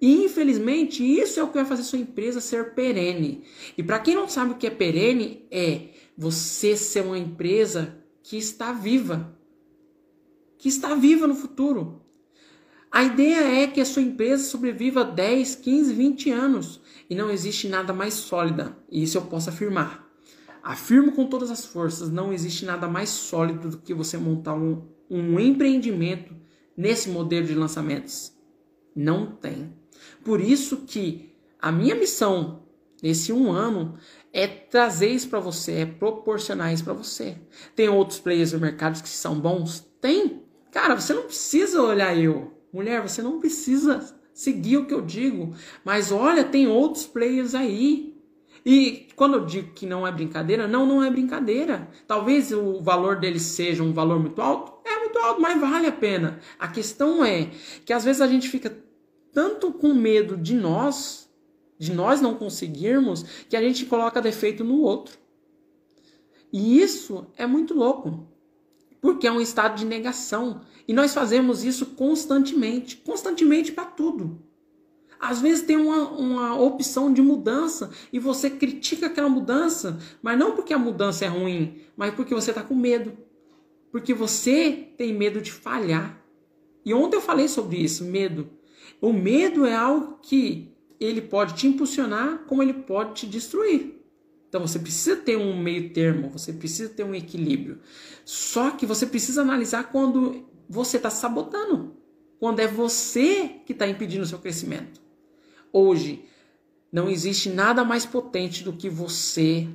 E 0.00 0.24
infelizmente 0.24 1.02
isso 1.02 1.40
é 1.40 1.42
o 1.42 1.48
que 1.48 1.54
vai 1.54 1.64
fazer 1.64 1.82
sua 1.82 1.98
empresa 1.98 2.40
ser 2.40 2.74
perene. 2.74 3.44
E 3.76 3.82
para 3.82 3.98
quem 3.98 4.14
não 4.14 4.28
sabe 4.28 4.52
o 4.52 4.56
que 4.56 4.66
é 4.66 4.70
perene, 4.70 5.46
é 5.50 5.88
você 6.16 6.76
ser 6.76 7.02
uma 7.02 7.18
empresa 7.18 7.96
que 8.22 8.36
está 8.36 8.72
viva. 8.72 9.36
Que 10.58 10.68
está 10.68 10.94
viva 10.94 11.26
no 11.26 11.34
futuro. 11.34 12.02
A 12.90 13.02
ideia 13.02 13.62
é 13.62 13.66
que 13.66 13.80
a 13.80 13.84
sua 13.84 14.02
empresa 14.02 14.44
sobreviva 14.44 15.04
10, 15.04 15.56
15, 15.56 15.92
20 15.94 16.30
anos. 16.30 16.80
E 17.08 17.14
não 17.14 17.30
existe 17.30 17.66
nada 17.68 17.92
mais 17.92 18.14
sólida. 18.14 18.76
Isso 18.90 19.18
eu 19.18 19.22
posso 19.22 19.50
afirmar. 19.50 20.03
Afirmo 20.64 21.12
com 21.12 21.26
todas 21.26 21.50
as 21.50 21.66
forças: 21.66 22.10
não 22.10 22.32
existe 22.32 22.64
nada 22.64 22.88
mais 22.88 23.10
sólido 23.10 23.68
do 23.68 23.76
que 23.76 23.92
você 23.92 24.16
montar 24.16 24.54
um, 24.54 24.82
um 25.10 25.38
empreendimento 25.38 26.34
nesse 26.74 27.10
modelo 27.10 27.46
de 27.46 27.54
lançamentos. 27.54 28.32
Não 28.96 29.26
tem. 29.26 29.74
Por 30.24 30.40
isso 30.40 30.78
que 30.86 31.36
a 31.60 31.70
minha 31.70 31.94
missão 31.94 32.62
nesse 33.02 33.30
um 33.30 33.52
ano 33.52 33.98
é 34.32 34.46
trazer 34.46 35.08
isso 35.08 35.28
para 35.28 35.38
você, 35.38 35.72
é 35.72 35.86
proporcionar 35.86 36.72
isso 36.72 36.82
para 36.84 36.94
você. 36.94 37.36
Tem 37.76 37.90
outros 37.90 38.18
players 38.18 38.52
no 38.52 38.60
mercado 38.60 39.02
que 39.02 39.08
são 39.08 39.38
bons? 39.38 39.86
Tem. 40.00 40.42
Cara, 40.72 40.98
você 40.98 41.12
não 41.12 41.24
precisa 41.24 41.82
olhar 41.82 42.16
eu. 42.16 42.54
Mulher, 42.72 43.02
você 43.02 43.20
não 43.20 43.38
precisa 43.38 44.00
seguir 44.32 44.78
o 44.78 44.86
que 44.86 44.94
eu 44.94 45.02
digo. 45.02 45.54
Mas 45.84 46.10
olha, 46.10 46.42
tem 46.42 46.66
outros 46.66 47.06
players 47.06 47.54
aí. 47.54 48.13
E 48.64 49.08
quando 49.14 49.34
eu 49.34 49.44
digo 49.44 49.74
que 49.74 49.84
não 49.84 50.06
é 50.06 50.12
brincadeira, 50.12 50.66
não, 50.66 50.86
não 50.86 51.02
é 51.02 51.10
brincadeira. 51.10 51.88
Talvez 52.06 52.50
o 52.50 52.80
valor 52.80 53.16
deles 53.16 53.42
seja 53.42 53.82
um 53.82 53.92
valor 53.92 54.18
muito 54.18 54.40
alto. 54.40 54.72
É 54.88 54.98
muito 55.00 55.18
alto, 55.18 55.40
mas 55.40 55.60
vale 55.60 55.86
a 55.86 55.92
pena. 55.92 56.40
A 56.58 56.68
questão 56.68 57.22
é 57.24 57.50
que 57.84 57.92
às 57.92 58.04
vezes 58.04 58.22
a 58.22 58.26
gente 58.26 58.48
fica 58.48 58.74
tanto 59.32 59.72
com 59.72 59.92
medo 59.92 60.36
de 60.36 60.54
nós, 60.54 61.28
de 61.78 61.92
nós 61.92 62.20
não 62.20 62.36
conseguirmos, 62.36 63.22
que 63.48 63.56
a 63.56 63.60
gente 63.60 63.84
coloca 63.84 64.22
defeito 64.22 64.64
no 64.64 64.80
outro. 64.80 65.18
E 66.50 66.80
isso 66.80 67.26
é 67.36 67.46
muito 67.46 67.74
louco, 67.74 68.26
porque 69.00 69.26
é 69.26 69.32
um 69.32 69.40
estado 69.40 69.76
de 69.76 69.84
negação. 69.84 70.62
E 70.86 70.92
nós 70.92 71.12
fazemos 71.12 71.64
isso 71.64 71.86
constantemente 71.86 72.96
constantemente 72.98 73.72
para 73.72 73.84
tudo. 73.84 74.40
Às 75.26 75.40
vezes 75.40 75.64
tem 75.64 75.76
uma, 75.76 76.10
uma 76.10 76.60
opção 76.60 77.10
de 77.10 77.22
mudança 77.22 77.90
e 78.12 78.18
você 78.18 78.50
critica 78.50 79.06
aquela 79.06 79.28
mudança, 79.28 79.98
mas 80.22 80.38
não 80.38 80.52
porque 80.52 80.74
a 80.74 80.78
mudança 80.78 81.24
é 81.24 81.28
ruim, 81.28 81.80
mas 81.96 82.12
porque 82.14 82.34
você 82.34 82.50
está 82.50 82.62
com 82.62 82.74
medo. 82.74 83.16
Porque 83.90 84.12
você 84.12 84.88
tem 84.98 85.14
medo 85.14 85.40
de 85.40 85.50
falhar. 85.50 86.22
E 86.84 86.92
ontem 86.92 87.16
eu 87.16 87.22
falei 87.22 87.48
sobre 87.48 87.78
isso, 87.78 88.04
medo. 88.04 88.50
O 89.00 89.14
medo 89.14 89.64
é 89.64 89.74
algo 89.74 90.18
que 90.20 90.76
ele 91.00 91.22
pode 91.22 91.54
te 91.54 91.66
impulsionar, 91.66 92.44
como 92.46 92.62
ele 92.62 92.74
pode 92.74 93.14
te 93.14 93.26
destruir. 93.26 94.04
Então 94.46 94.60
você 94.60 94.78
precisa 94.78 95.16
ter 95.16 95.38
um 95.38 95.56
meio 95.56 95.90
termo, 95.94 96.28
você 96.28 96.52
precisa 96.52 96.90
ter 96.90 97.02
um 97.02 97.14
equilíbrio. 97.14 97.80
Só 98.26 98.72
que 98.72 98.84
você 98.84 99.06
precisa 99.06 99.40
analisar 99.40 99.90
quando 99.90 100.44
você 100.68 100.98
está 100.98 101.08
sabotando, 101.08 101.96
quando 102.38 102.60
é 102.60 102.68
você 102.68 103.60
que 103.64 103.72
está 103.72 103.88
impedindo 103.88 104.22
o 104.22 104.26
seu 104.26 104.38
crescimento. 104.38 105.03
Hoje, 105.76 106.24
não 106.92 107.10
existe 107.10 107.50
nada 107.50 107.82
mais 107.82 108.06
potente 108.06 108.62
do 108.62 108.72
que 108.72 108.88
você 108.88 109.66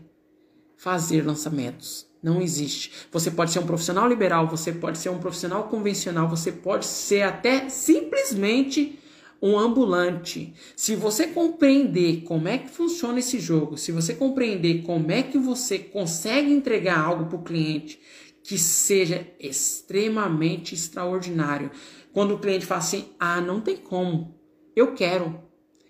fazer 0.77 1.27
lançamentos. 1.27 2.07
Não 2.23 2.41
existe. 2.41 2.93
Você 3.11 3.29
pode 3.29 3.51
ser 3.51 3.59
um 3.59 3.65
profissional 3.65 4.07
liberal, 4.07 4.47
você 4.47 4.71
pode 4.71 4.97
ser 4.97 5.09
um 5.09 5.19
profissional 5.19 5.65
convencional, 5.65 6.29
você 6.29 6.53
pode 6.53 6.85
ser 6.85 7.23
até 7.23 7.67
simplesmente 7.67 8.97
um 9.41 9.59
ambulante. 9.59 10.53
Se 10.73 10.95
você 10.95 11.27
compreender 11.27 12.21
como 12.23 12.47
é 12.47 12.59
que 12.59 12.69
funciona 12.69 13.19
esse 13.19 13.37
jogo, 13.37 13.77
se 13.77 13.91
você 13.91 14.13
compreender 14.13 14.83
como 14.83 15.11
é 15.11 15.21
que 15.21 15.37
você 15.37 15.79
consegue 15.79 16.49
entregar 16.49 16.97
algo 16.97 17.25
para 17.25 17.37
o 17.37 17.43
cliente 17.43 17.99
que 18.41 18.57
seja 18.57 19.27
extremamente 19.37 20.73
extraordinário, 20.73 21.71
quando 22.13 22.35
o 22.35 22.39
cliente 22.39 22.65
fala 22.65 22.79
assim: 22.79 23.09
ah, 23.19 23.41
não 23.41 23.59
tem 23.59 23.75
como, 23.75 24.39
eu 24.73 24.93
quero, 24.93 25.48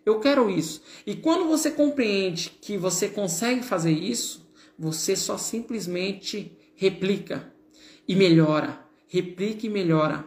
eu 0.10 0.20
quero 0.20 0.50
isso. 0.50 0.82
E 1.06 1.16
quando 1.16 1.48
você 1.48 1.72
compreende 1.72 2.50
que 2.62 2.78
você 2.78 3.08
consegue 3.08 3.64
fazer 3.64 3.92
isso, 3.92 4.50
você 4.78 5.16
só 5.16 5.38
simplesmente 5.38 6.58
replica 6.76 7.54
e 8.08 8.16
melhora, 8.16 8.86
replica 9.08 9.66
e 9.66 9.70
melhora. 9.70 10.26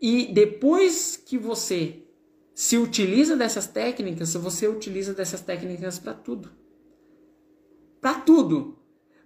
E 0.00 0.26
depois 0.32 1.16
que 1.16 1.38
você 1.38 2.02
se 2.54 2.76
utiliza 2.76 3.36
dessas 3.36 3.66
técnicas, 3.66 4.34
você 4.34 4.66
utiliza 4.66 5.14
dessas 5.14 5.40
técnicas 5.40 5.98
para 5.98 6.14
tudo. 6.14 6.50
Para 8.00 8.14
tudo. 8.14 8.78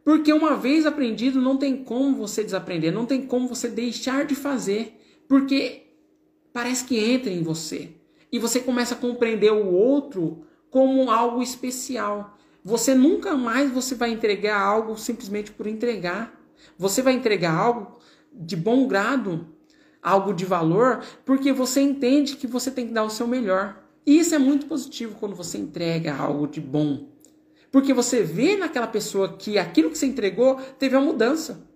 Porque 0.04 0.32
uma 0.32 0.56
vez 0.56 0.86
aprendido, 0.86 1.40
não 1.40 1.56
tem 1.56 1.82
como 1.82 2.16
você 2.16 2.44
desaprender, 2.44 2.92
não 2.92 3.06
tem 3.06 3.26
como 3.26 3.48
você 3.48 3.68
deixar 3.68 4.24
de 4.24 4.34
fazer, 4.34 5.00
porque 5.26 5.86
parece 6.52 6.84
que 6.84 6.96
entra 6.96 7.30
em 7.30 7.42
você. 7.42 7.90
E 8.30 8.38
você 8.38 8.60
começa 8.60 8.94
a 8.94 8.98
compreender 8.98 9.52
o 9.52 9.72
outro 9.72 10.44
como 10.70 11.10
algo 11.10 11.42
especial. 11.42 12.36
Você 12.64 12.94
nunca 12.94 13.36
mais 13.36 13.70
você 13.70 13.94
vai 13.94 14.10
entregar 14.10 14.60
algo 14.60 14.98
simplesmente 14.98 15.52
por 15.52 15.66
entregar. 15.66 16.38
Você 16.76 17.02
vai 17.02 17.14
entregar 17.14 17.54
algo 17.54 17.98
de 18.32 18.56
bom 18.56 18.86
grado, 18.86 19.46
algo 20.02 20.32
de 20.34 20.44
valor, 20.44 21.02
porque 21.24 21.52
você 21.52 21.80
entende 21.80 22.36
que 22.36 22.46
você 22.46 22.70
tem 22.70 22.88
que 22.88 22.92
dar 22.92 23.04
o 23.04 23.10
seu 23.10 23.26
melhor. 23.26 23.82
E 24.04 24.18
isso 24.18 24.34
é 24.34 24.38
muito 24.38 24.66
positivo 24.66 25.16
quando 25.18 25.34
você 25.34 25.58
entrega 25.58 26.14
algo 26.14 26.46
de 26.46 26.60
bom. 26.60 27.08
Porque 27.72 27.92
você 27.92 28.22
vê 28.22 28.56
naquela 28.56 28.86
pessoa 28.86 29.36
que 29.36 29.58
aquilo 29.58 29.90
que 29.90 29.98
você 29.98 30.06
entregou 30.06 30.56
teve 30.78 30.96
uma 30.96 31.04
mudança. 31.04 31.66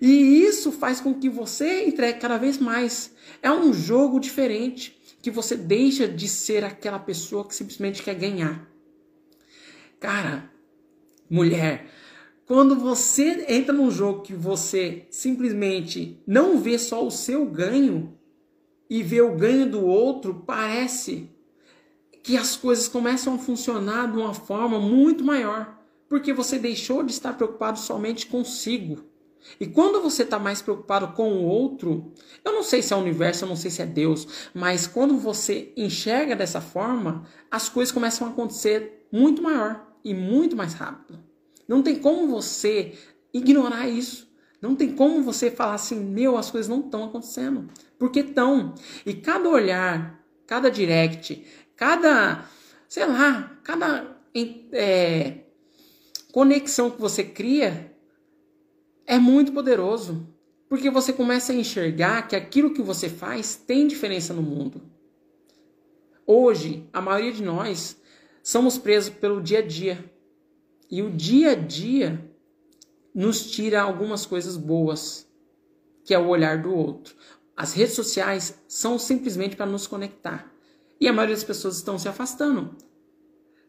E 0.00 0.42
isso 0.42 0.72
faz 0.72 1.00
com 1.00 1.14
que 1.14 1.28
você 1.28 1.86
entregue 1.86 2.18
cada 2.18 2.36
vez 2.36 2.58
mais. 2.58 3.12
É 3.42 3.50
um 3.50 3.72
jogo 3.72 4.20
diferente, 4.20 5.00
que 5.24 5.30
você 5.30 5.56
deixa 5.56 6.06
de 6.06 6.28
ser 6.28 6.66
aquela 6.66 6.98
pessoa 6.98 7.48
que 7.48 7.54
simplesmente 7.54 8.02
quer 8.02 8.14
ganhar. 8.14 8.70
Cara, 9.98 10.50
mulher, 11.30 11.86
quando 12.44 12.76
você 12.76 13.46
entra 13.48 13.72
num 13.72 13.90
jogo 13.90 14.20
que 14.20 14.34
você 14.34 15.06
simplesmente 15.08 16.22
não 16.26 16.58
vê 16.58 16.78
só 16.78 17.06
o 17.06 17.10
seu 17.10 17.46
ganho 17.46 18.18
e 18.90 19.02
vê 19.02 19.22
o 19.22 19.34
ganho 19.34 19.64
do 19.64 19.86
outro, 19.86 20.44
parece 20.46 21.30
que 22.22 22.36
as 22.36 22.54
coisas 22.54 22.86
começam 22.86 23.36
a 23.36 23.38
funcionar 23.38 24.12
de 24.12 24.18
uma 24.18 24.34
forma 24.34 24.78
muito 24.78 25.24
maior, 25.24 25.82
porque 26.06 26.34
você 26.34 26.58
deixou 26.58 27.02
de 27.02 27.12
estar 27.12 27.32
preocupado 27.32 27.78
somente 27.78 28.26
consigo. 28.26 29.02
E 29.60 29.66
quando 29.66 30.00
você 30.00 30.22
está 30.22 30.38
mais 30.38 30.62
preocupado 30.62 31.08
com 31.08 31.32
o 31.32 31.44
outro, 31.44 32.12
eu 32.44 32.52
não 32.52 32.62
sei 32.62 32.82
se 32.82 32.92
é 32.92 32.96
o 32.96 33.00
universo, 33.00 33.44
eu 33.44 33.48
não 33.48 33.56
sei 33.56 33.70
se 33.70 33.82
é 33.82 33.86
Deus, 33.86 34.50
mas 34.52 34.86
quando 34.86 35.16
você 35.16 35.72
enxerga 35.76 36.34
dessa 36.34 36.60
forma, 36.60 37.26
as 37.50 37.68
coisas 37.68 37.92
começam 37.92 38.26
a 38.26 38.30
acontecer 38.30 39.06
muito 39.12 39.42
maior 39.42 39.86
e 40.04 40.12
muito 40.12 40.56
mais 40.56 40.74
rápido. 40.74 41.18
Não 41.68 41.82
tem 41.82 41.96
como 41.96 42.28
você 42.28 42.94
ignorar 43.32 43.88
isso. 43.88 44.32
Não 44.60 44.74
tem 44.74 44.94
como 44.94 45.22
você 45.22 45.50
falar 45.50 45.74
assim, 45.74 45.98
meu, 46.00 46.36
as 46.36 46.50
coisas 46.50 46.68
não 46.68 46.80
estão 46.80 47.04
acontecendo. 47.04 47.68
Porque 47.98 48.20
estão. 48.20 48.74
E 49.04 49.14
cada 49.14 49.48
olhar, 49.48 50.24
cada 50.46 50.70
direct, 50.70 51.44
cada, 51.76 52.48
sei 52.88 53.06
lá, 53.06 53.58
cada 53.62 54.16
é, 54.72 55.40
conexão 56.32 56.90
que 56.90 57.00
você 57.00 57.22
cria 57.22 57.93
é 59.06 59.18
muito 59.18 59.52
poderoso. 59.52 60.26
Porque 60.68 60.90
você 60.90 61.12
começa 61.12 61.52
a 61.52 61.54
enxergar 61.54 62.26
que 62.26 62.34
aquilo 62.34 62.72
que 62.72 62.82
você 62.82 63.08
faz 63.08 63.54
tem 63.54 63.86
diferença 63.86 64.32
no 64.34 64.42
mundo. 64.42 64.82
Hoje, 66.26 66.88
a 66.92 67.00
maioria 67.00 67.32
de 67.32 67.42
nós 67.42 68.00
somos 68.42 68.78
presos 68.78 69.14
pelo 69.14 69.42
dia 69.42 69.58
a 69.60 69.62
dia. 69.62 70.12
E 70.90 71.02
o 71.02 71.10
dia 71.10 71.52
a 71.52 71.54
dia 71.54 72.28
nos 73.14 73.50
tira 73.50 73.82
algumas 73.82 74.26
coisas 74.26 74.56
boas, 74.56 75.28
que 76.02 76.14
é 76.14 76.18
o 76.18 76.28
olhar 76.28 76.60
do 76.60 76.74
outro. 76.74 77.14
As 77.56 77.72
redes 77.72 77.94
sociais 77.94 78.58
são 78.66 78.98
simplesmente 78.98 79.54
para 79.54 79.66
nos 79.66 79.86
conectar. 79.86 80.52
E 81.00 81.06
a 81.06 81.12
maioria 81.12 81.36
das 81.36 81.44
pessoas 81.44 81.76
estão 81.76 81.98
se 81.98 82.08
afastando. 82.08 82.74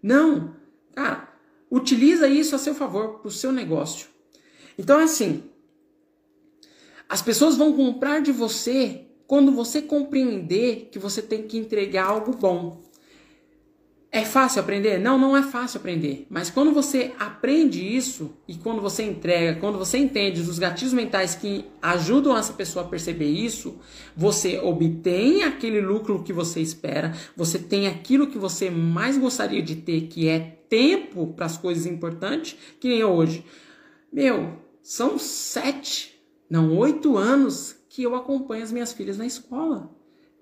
Não, 0.02 0.56
cara, 0.96 1.34
utiliza 1.70 2.28
isso 2.28 2.56
a 2.56 2.60
seu 2.60 2.74
favor, 2.74 3.20
para 3.20 3.28
o 3.28 3.32
seu 3.32 3.52
negócio. 3.52 4.15
Então, 4.78 5.00
assim, 5.00 5.44
as 7.08 7.22
pessoas 7.22 7.56
vão 7.56 7.74
comprar 7.74 8.22
de 8.22 8.32
você 8.32 9.06
quando 9.28 9.52
você 9.52 9.82
compreender 9.82 10.90
que 10.92 11.00
você 11.00 11.22
tem 11.22 11.44
que 11.44 11.58
entregar 11.58 12.06
algo 12.06 12.36
bom. 12.36 12.84
É 14.16 14.24
fácil 14.24 14.62
aprender? 14.62 14.98
Não, 14.98 15.18
não 15.18 15.36
é 15.36 15.44
fácil 15.44 15.78
aprender. 15.78 16.26
Mas 16.30 16.50
quando 16.50 16.72
você 16.72 17.12
aprende 17.20 17.86
isso 17.86 18.32
e 18.48 18.56
quando 18.56 18.82
você 18.82 19.04
entrega, 19.04 19.60
quando 19.60 19.78
você 19.78 19.98
entende 19.98 20.40
os 20.40 20.58
gatilhos 20.58 20.94
mentais 20.94 21.36
que 21.36 21.66
ajudam 21.82 22.38
essa 22.38 22.54
pessoa 22.54 22.86
a 22.86 22.88
perceber 22.88 23.28
isso, 23.28 23.78
você 24.16 24.58
obtém 24.58 25.44
aquele 25.44 25.82
lucro 25.82 26.24
que 26.24 26.32
você 26.32 26.62
espera, 26.62 27.14
você 27.36 27.60
tem 27.60 27.88
aquilo 27.88 28.28
que 28.28 28.38
você 28.38 28.70
mais 28.70 29.18
gostaria 29.18 29.62
de 29.62 29.76
ter, 29.76 30.08
que 30.08 30.30
é 30.30 30.40
tempo 30.70 31.34
para 31.36 31.48
as 31.48 31.58
coisas 31.58 31.86
importantes, 31.86 32.56
que 32.80 32.88
nem 32.88 33.04
hoje. 33.04 33.44
Meu, 34.14 34.65
são 34.88 35.18
sete, 35.18 36.24
não, 36.48 36.78
oito 36.78 37.18
anos 37.18 37.76
que 37.90 38.04
eu 38.04 38.14
acompanho 38.14 38.64
as 38.64 38.72
minhas 38.72 38.94
filhas 38.94 39.18
na 39.18 39.26
escola 39.26 39.90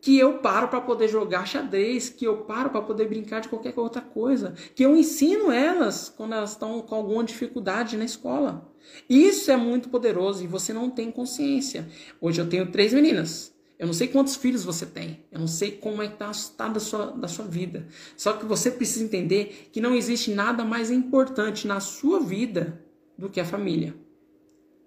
que 0.01 0.19
eu 0.19 0.39
paro 0.39 0.67
para 0.67 0.81
poder 0.81 1.07
jogar 1.07 1.47
xadrez, 1.47 2.09
que 2.09 2.25
eu 2.25 2.39
paro 2.39 2.69
para 2.69 2.81
poder 2.81 3.07
brincar 3.07 3.39
de 3.39 3.47
qualquer 3.47 3.73
outra 3.77 4.01
coisa, 4.01 4.53
que 4.75 4.83
eu 4.83 4.97
ensino 4.97 5.49
elas 5.49 6.09
quando 6.09 6.33
elas 6.33 6.51
estão 6.51 6.81
com 6.81 6.93
alguma 6.93 7.23
dificuldade 7.23 7.95
na 7.95 8.03
escola. 8.03 8.69
Isso 9.09 9.49
é 9.49 9.55
muito 9.55 9.87
poderoso 9.87 10.43
e 10.43 10.47
você 10.47 10.73
não 10.73 10.89
tem 10.89 11.09
consciência. 11.09 11.87
Hoje 12.19 12.41
eu 12.41 12.49
tenho 12.49 12.69
três 12.69 12.91
meninas. 12.91 13.53
Eu 13.79 13.87
não 13.87 13.93
sei 13.93 14.09
quantos 14.09 14.35
filhos 14.35 14.65
você 14.65 14.85
tem. 14.85 15.23
Eu 15.31 15.39
não 15.39 15.47
sei 15.47 15.71
como 15.71 16.01
é 16.01 16.07
que 16.09 16.21
está 16.21 16.67
o 16.67 16.73
da 16.73 16.79
sua, 16.81 17.05
da 17.05 17.29
sua 17.29 17.45
vida. 17.45 17.87
Só 18.17 18.33
que 18.33 18.45
você 18.45 18.69
precisa 18.69 19.05
entender 19.05 19.69
que 19.71 19.79
não 19.79 19.95
existe 19.95 20.31
nada 20.31 20.65
mais 20.65 20.91
importante 20.91 21.65
na 21.65 21.79
sua 21.79 22.19
vida 22.19 22.83
do 23.17 23.29
que 23.29 23.39
a 23.39 23.45
família. 23.45 23.95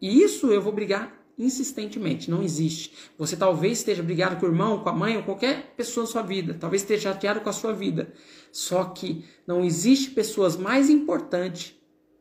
E 0.01 0.23
isso 0.23 0.49
eu 0.49 0.61
vou 0.61 0.73
brigar 0.73 1.27
insistentemente. 1.39 2.31
Não 2.31 2.43
existe. 2.43 2.93
Você 3.19 3.37
talvez 3.37 3.79
esteja 3.79 4.03
brigado 4.03 4.37
com 4.37 4.47
o 4.47 4.49
irmão, 4.49 4.83
com 4.83 4.89
a 4.89 4.93
mãe 4.93 5.17
ou 5.17 5.23
qualquer 5.23 5.75
pessoa 5.77 6.07
da 6.07 6.13
sua 6.13 6.23
vida. 6.23 6.57
Talvez 6.59 6.83
esteja 6.83 7.13
chateado 7.13 7.41
com 7.41 7.49
a 7.49 7.53
sua 7.53 7.73
vida. 7.73 8.13
Só 8.51 8.85
que 8.85 9.25
não 9.47 9.65
existe 9.65 10.11
pessoas 10.11 10.57
mais 10.57 10.89
importantes 10.89 11.75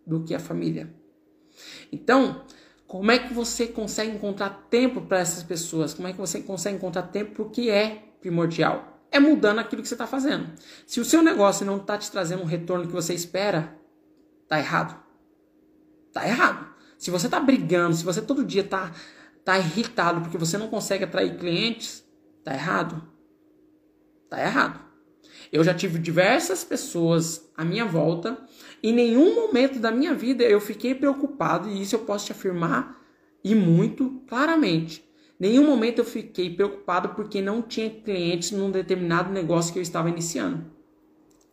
do 0.06 0.24
que 0.24 0.34
a 0.36 0.40
família. 0.40 0.94
Então, 1.92 2.44
como 2.88 3.12
é 3.12 3.20
que 3.20 3.34
você 3.34 3.68
consegue 3.68 4.12
encontrar 4.12 4.68
tempo 4.70 5.02
para 5.02 5.20
essas 5.20 5.44
pessoas? 5.44 5.94
Como 5.94 6.08
é 6.08 6.12
que 6.12 6.20
você 6.20 6.42
consegue 6.42 6.78
encontrar 6.78 7.04
tempo 7.04 7.32
para 7.32 7.44
o 7.44 7.50
que 7.50 7.70
é 7.70 8.04
primordial? 8.20 9.02
É 9.12 9.20
mudando 9.20 9.60
aquilo 9.60 9.82
que 9.82 9.88
você 9.88 9.94
está 9.94 10.06
fazendo. 10.06 10.52
Se 10.86 11.00
o 11.00 11.06
seu 11.06 11.24
negócio 11.24 11.66
não 11.66 11.78
está 11.78 11.98
te 11.98 12.12
trazendo 12.12 12.44
um 12.44 12.46
retorno 12.46 12.86
que 12.86 12.94
você 12.94 13.14
espera, 13.14 13.78
tá 14.48 14.60
errado. 14.60 15.02
Tá 16.12 16.28
errado. 16.28 16.75
Se 17.06 17.12
você 17.12 17.28
está 17.28 17.40
brigando, 17.40 17.96
se 17.96 18.04
você 18.04 18.20
todo 18.20 18.44
dia 18.44 18.64
está 18.64 18.92
tá 19.44 19.60
irritado 19.60 20.22
porque 20.22 20.40
você 20.40 20.58
não 20.58 20.70
consegue 20.70 21.04
atrair 21.04 21.38
clientes, 21.38 22.04
tá 22.44 22.52
errado. 22.52 23.00
Tá 24.28 24.42
errado. 24.42 24.80
Eu 25.52 25.64
já 25.64 25.72
tive 25.72 26.00
diversas 26.00 26.64
pessoas 26.64 27.48
à 27.56 27.64
minha 27.64 27.86
volta. 27.86 28.36
Em 28.82 28.92
nenhum 28.92 29.36
momento 29.36 29.78
da 29.78 29.92
minha 29.92 30.16
vida 30.16 30.44
eu 30.46 30.60
fiquei 30.60 30.96
preocupado, 30.96 31.70
e 31.70 31.80
isso 31.80 31.96
eu 31.96 32.00
posso 32.00 32.26
te 32.26 32.32
afirmar 32.32 33.00
e 33.44 33.54
muito 33.54 34.24
claramente. 34.28 35.08
Nenhum 35.40 35.64
momento 35.64 36.00
eu 36.00 36.06
fiquei 36.06 36.56
preocupado 36.56 37.10
porque 37.10 37.40
não 37.40 37.62
tinha 37.62 37.88
clientes 37.88 38.50
num 38.50 38.72
determinado 38.72 39.32
negócio 39.32 39.72
que 39.72 39.78
eu 39.78 39.84
estava 39.84 40.10
iniciando. 40.10 40.66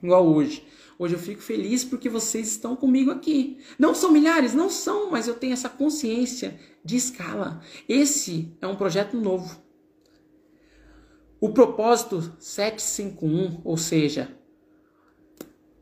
Igual 0.02 0.26
hoje. 0.26 0.66
Hoje 1.02 1.16
eu 1.16 1.18
fico 1.18 1.42
feliz 1.42 1.82
porque 1.82 2.08
vocês 2.08 2.46
estão 2.46 2.76
comigo 2.76 3.10
aqui. 3.10 3.58
Não 3.76 3.92
são 3.92 4.12
milhares, 4.12 4.54
não 4.54 4.70
são, 4.70 5.10
mas 5.10 5.26
eu 5.26 5.34
tenho 5.34 5.52
essa 5.52 5.68
consciência 5.68 6.60
de 6.84 6.94
escala. 6.94 7.60
Esse 7.88 8.56
é 8.60 8.68
um 8.68 8.76
projeto 8.76 9.16
novo. 9.16 9.60
O 11.40 11.48
propósito 11.48 12.32
751, 12.38 13.62
ou 13.64 13.76
seja, 13.76 14.30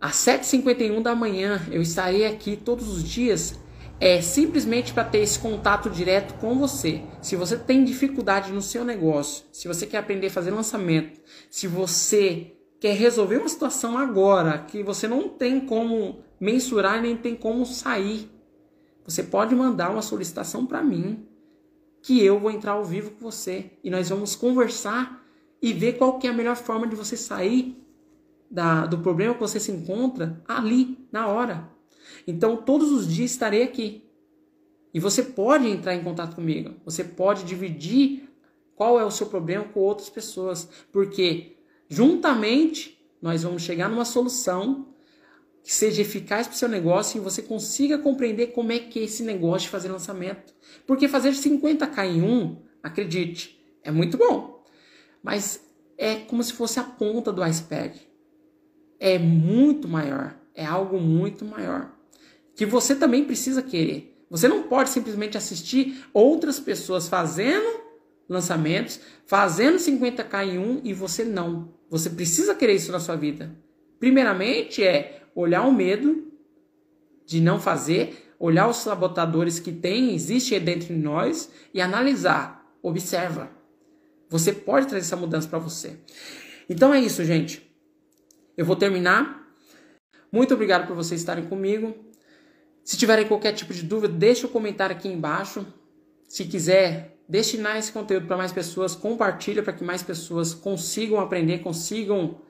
às 0.00 0.16
7h51 0.16 1.02
da 1.02 1.14
manhã 1.14 1.60
eu 1.70 1.82
estarei 1.82 2.24
aqui 2.24 2.56
todos 2.56 2.88
os 2.88 3.04
dias, 3.04 3.60
é 4.00 4.22
simplesmente 4.22 4.94
para 4.94 5.04
ter 5.04 5.18
esse 5.18 5.38
contato 5.38 5.90
direto 5.90 6.32
com 6.40 6.58
você. 6.58 7.02
Se 7.20 7.36
você 7.36 7.58
tem 7.58 7.84
dificuldade 7.84 8.50
no 8.52 8.62
seu 8.62 8.86
negócio, 8.86 9.44
se 9.52 9.68
você 9.68 9.86
quer 9.86 9.98
aprender 9.98 10.28
a 10.28 10.30
fazer 10.30 10.50
lançamento, 10.50 11.20
se 11.50 11.66
você 11.66 12.56
quer 12.80 12.94
resolver 12.94 13.36
uma 13.36 13.48
situação 13.48 13.96
agora 13.96 14.58
que 14.58 14.82
você 14.82 15.06
não 15.06 15.28
tem 15.28 15.60
como 15.60 16.24
mensurar 16.40 17.00
nem 17.00 17.16
tem 17.16 17.36
como 17.36 17.66
sair, 17.66 18.30
você 19.04 19.22
pode 19.22 19.54
mandar 19.54 19.90
uma 19.90 20.02
solicitação 20.02 20.66
para 20.66 20.82
mim 20.82 21.26
que 22.02 22.24
eu 22.24 22.38
vou 22.38 22.50
entrar 22.50 22.72
ao 22.72 22.84
vivo 22.84 23.10
com 23.10 23.20
você 23.20 23.72
e 23.84 23.90
nós 23.90 24.08
vamos 24.08 24.34
conversar 24.34 25.22
e 25.60 25.72
ver 25.72 25.98
qual 25.98 26.18
que 26.18 26.26
é 26.26 26.30
a 26.30 26.34
melhor 26.34 26.56
forma 26.56 26.86
de 26.86 26.96
você 26.96 27.16
sair 27.16 27.76
da, 28.50 28.86
do 28.86 28.98
problema 28.98 29.34
que 29.34 29.40
você 29.40 29.60
se 29.60 29.70
encontra 29.70 30.42
ali, 30.48 31.06
na 31.12 31.28
hora. 31.28 31.70
Então, 32.26 32.56
todos 32.56 32.90
os 32.90 33.06
dias 33.06 33.30
estarei 33.30 33.62
aqui. 33.62 34.04
E 34.92 34.98
você 34.98 35.22
pode 35.22 35.68
entrar 35.68 35.94
em 35.94 36.02
contato 36.02 36.34
comigo. 36.34 36.74
Você 36.84 37.04
pode 37.04 37.44
dividir 37.44 38.28
qual 38.74 38.98
é 38.98 39.04
o 39.04 39.10
seu 39.10 39.26
problema 39.26 39.64
com 39.64 39.80
outras 39.80 40.08
pessoas. 40.08 40.68
Porque, 40.90 41.58
juntamente, 41.90 42.98
nós 43.20 43.42
vamos 43.42 43.62
chegar 43.62 43.90
numa 43.90 44.06
solução 44.06 44.86
que 45.62 45.74
seja 45.74 46.00
eficaz 46.00 46.46
para 46.46 46.54
o 46.54 46.58
seu 46.58 46.68
negócio 46.68 47.18
e 47.18 47.20
você 47.20 47.42
consiga 47.42 47.98
compreender 47.98 48.48
como 48.48 48.72
é 48.72 48.78
que 48.78 48.98
é 48.98 49.02
esse 49.02 49.22
negócio 49.22 49.66
de 49.66 49.68
fazer 49.68 49.90
lançamento. 49.90 50.54
Porque 50.86 51.08
fazer 51.08 51.32
50k 51.32 52.06
em 52.06 52.22
um, 52.22 52.56
acredite, 52.82 53.60
é 53.82 53.90
muito 53.90 54.16
bom. 54.16 54.64
Mas 55.22 55.60
é 55.98 56.16
como 56.16 56.42
se 56.42 56.52
fosse 56.52 56.80
a 56.80 56.84
ponta 56.84 57.30
do 57.30 57.42
iceberg. 57.42 58.00
É 58.98 59.18
muito 59.18 59.86
maior. 59.86 60.34
É 60.54 60.64
algo 60.64 60.98
muito 60.98 61.44
maior. 61.44 61.92
Que 62.54 62.64
você 62.64 62.94
também 62.94 63.24
precisa 63.24 63.62
querer. 63.62 64.16
Você 64.30 64.48
não 64.48 64.62
pode 64.62 64.90
simplesmente 64.90 65.36
assistir 65.36 66.04
outras 66.14 66.60
pessoas 66.60 67.08
fazendo 67.08 67.80
lançamentos, 68.30 69.00
fazendo 69.26 69.76
50k 69.76 70.46
em 70.46 70.58
um 70.58 70.80
e 70.84 70.94
você 70.94 71.24
não. 71.24 71.74
Você 71.90 72.08
precisa 72.08 72.54
querer 72.54 72.74
isso 72.74 72.92
na 72.92 73.00
sua 73.00 73.16
vida. 73.16 73.54
Primeiramente 73.98 74.84
é 74.84 75.24
olhar 75.34 75.66
o 75.66 75.72
medo 75.72 76.32
de 77.26 77.40
não 77.40 77.58
fazer, 77.58 78.32
olhar 78.38 78.68
os 78.68 78.76
sabotadores 78.76 79.58
que 79.58 79.72
tem, 79.72 80.14
existe 80.14 80.58
dentro 80.60 80.94
de 80.94 81.00
nós 81.00 81.50
e 81.74 81.80
analisar. 81.80 82.64
Observa. 82.80 83.50
Você 84.28 84.52
pode 84.52 84.86
trazer 84.86 85.04
essa 85.04 85.16
mudança 85.16 85.48
para 85.48 85.58
você. 85.58 85.98
Então 86.68 86.94
é 86.94 87.00
isso, 87.00 87.24
gente. 87.24 87.68
Eu 88.56 88.64
vou 88.64 88.76
terminar. 88.76 89.52
Muito 90.30 90.54
obrigado 90.54 90.86
por 90.86 90.94
vocês 90.94 91.20
estarem 91.20 91.46
comigo. 91.46 91.94
Se 92.84 92.96
tiverem 92.96 93.26
qualquer 93.26 93.52
tipo 93.52 93.74
de 93.74 93.82
dúvida, 93.82 94.14
deixe 94.14 94.46
o 94.46 94.48
um 94.48 94.52
comentário 94.52 94.94
aqui 94.94 95.08
embaixo. 95.08 95.66
Se 96.28 96.44
quiser 96.44 97.19
destinar 97.30 97.76
esse 97.76 97.92
conteúdo 97.92 98.26
para 98.26 98.36
mais 98.36 98.50
pessoas, 98.50 98.96
compartilha 98.96 99.62
para 99.62 99.72
que 99.72 99.84
mais 99.84 100.02
pessoas 100.02 100.52
consigam 100.52 101.20
aprender, 101.20 101.60
consigam 101.60 102.40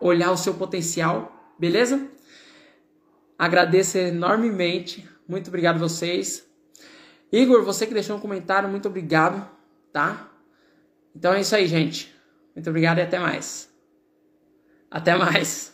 olhar 0.00 0.32
o 0.32 0.36
seu 0.36 0.54
potencial, 0.54 1.54
beleza? 1.56 2.08
Agradeço 3.38 3.98
enormemente. 3.98 5.08
Muito 5.28 5.46
obrigado 5.46 5.76
a 5.76 5.78
vocês. 5.78 6.44
Igor, 7.30 7.62
você 7.62 7.86
que 7.86 7.94
deixou 7.94 8.16
um 8.16 8.20
comentário, 8.20 8.68
muito 8.68 8.88
obrigado, 8.88 9.48
tá? 9.92 10.28
Então 11.14 11.32
é 11.32 11.40
isso 11.40 11.54
aí, 11.54 11.68
gente. 11.68 12.12
Muito 12.54 12.68
obrigado 12.68 12.98
e 12.98 13.02
até 13.02 13.20
mais. 13.20 13.72
Até 14.90 15.16
mais. 15.16 15.69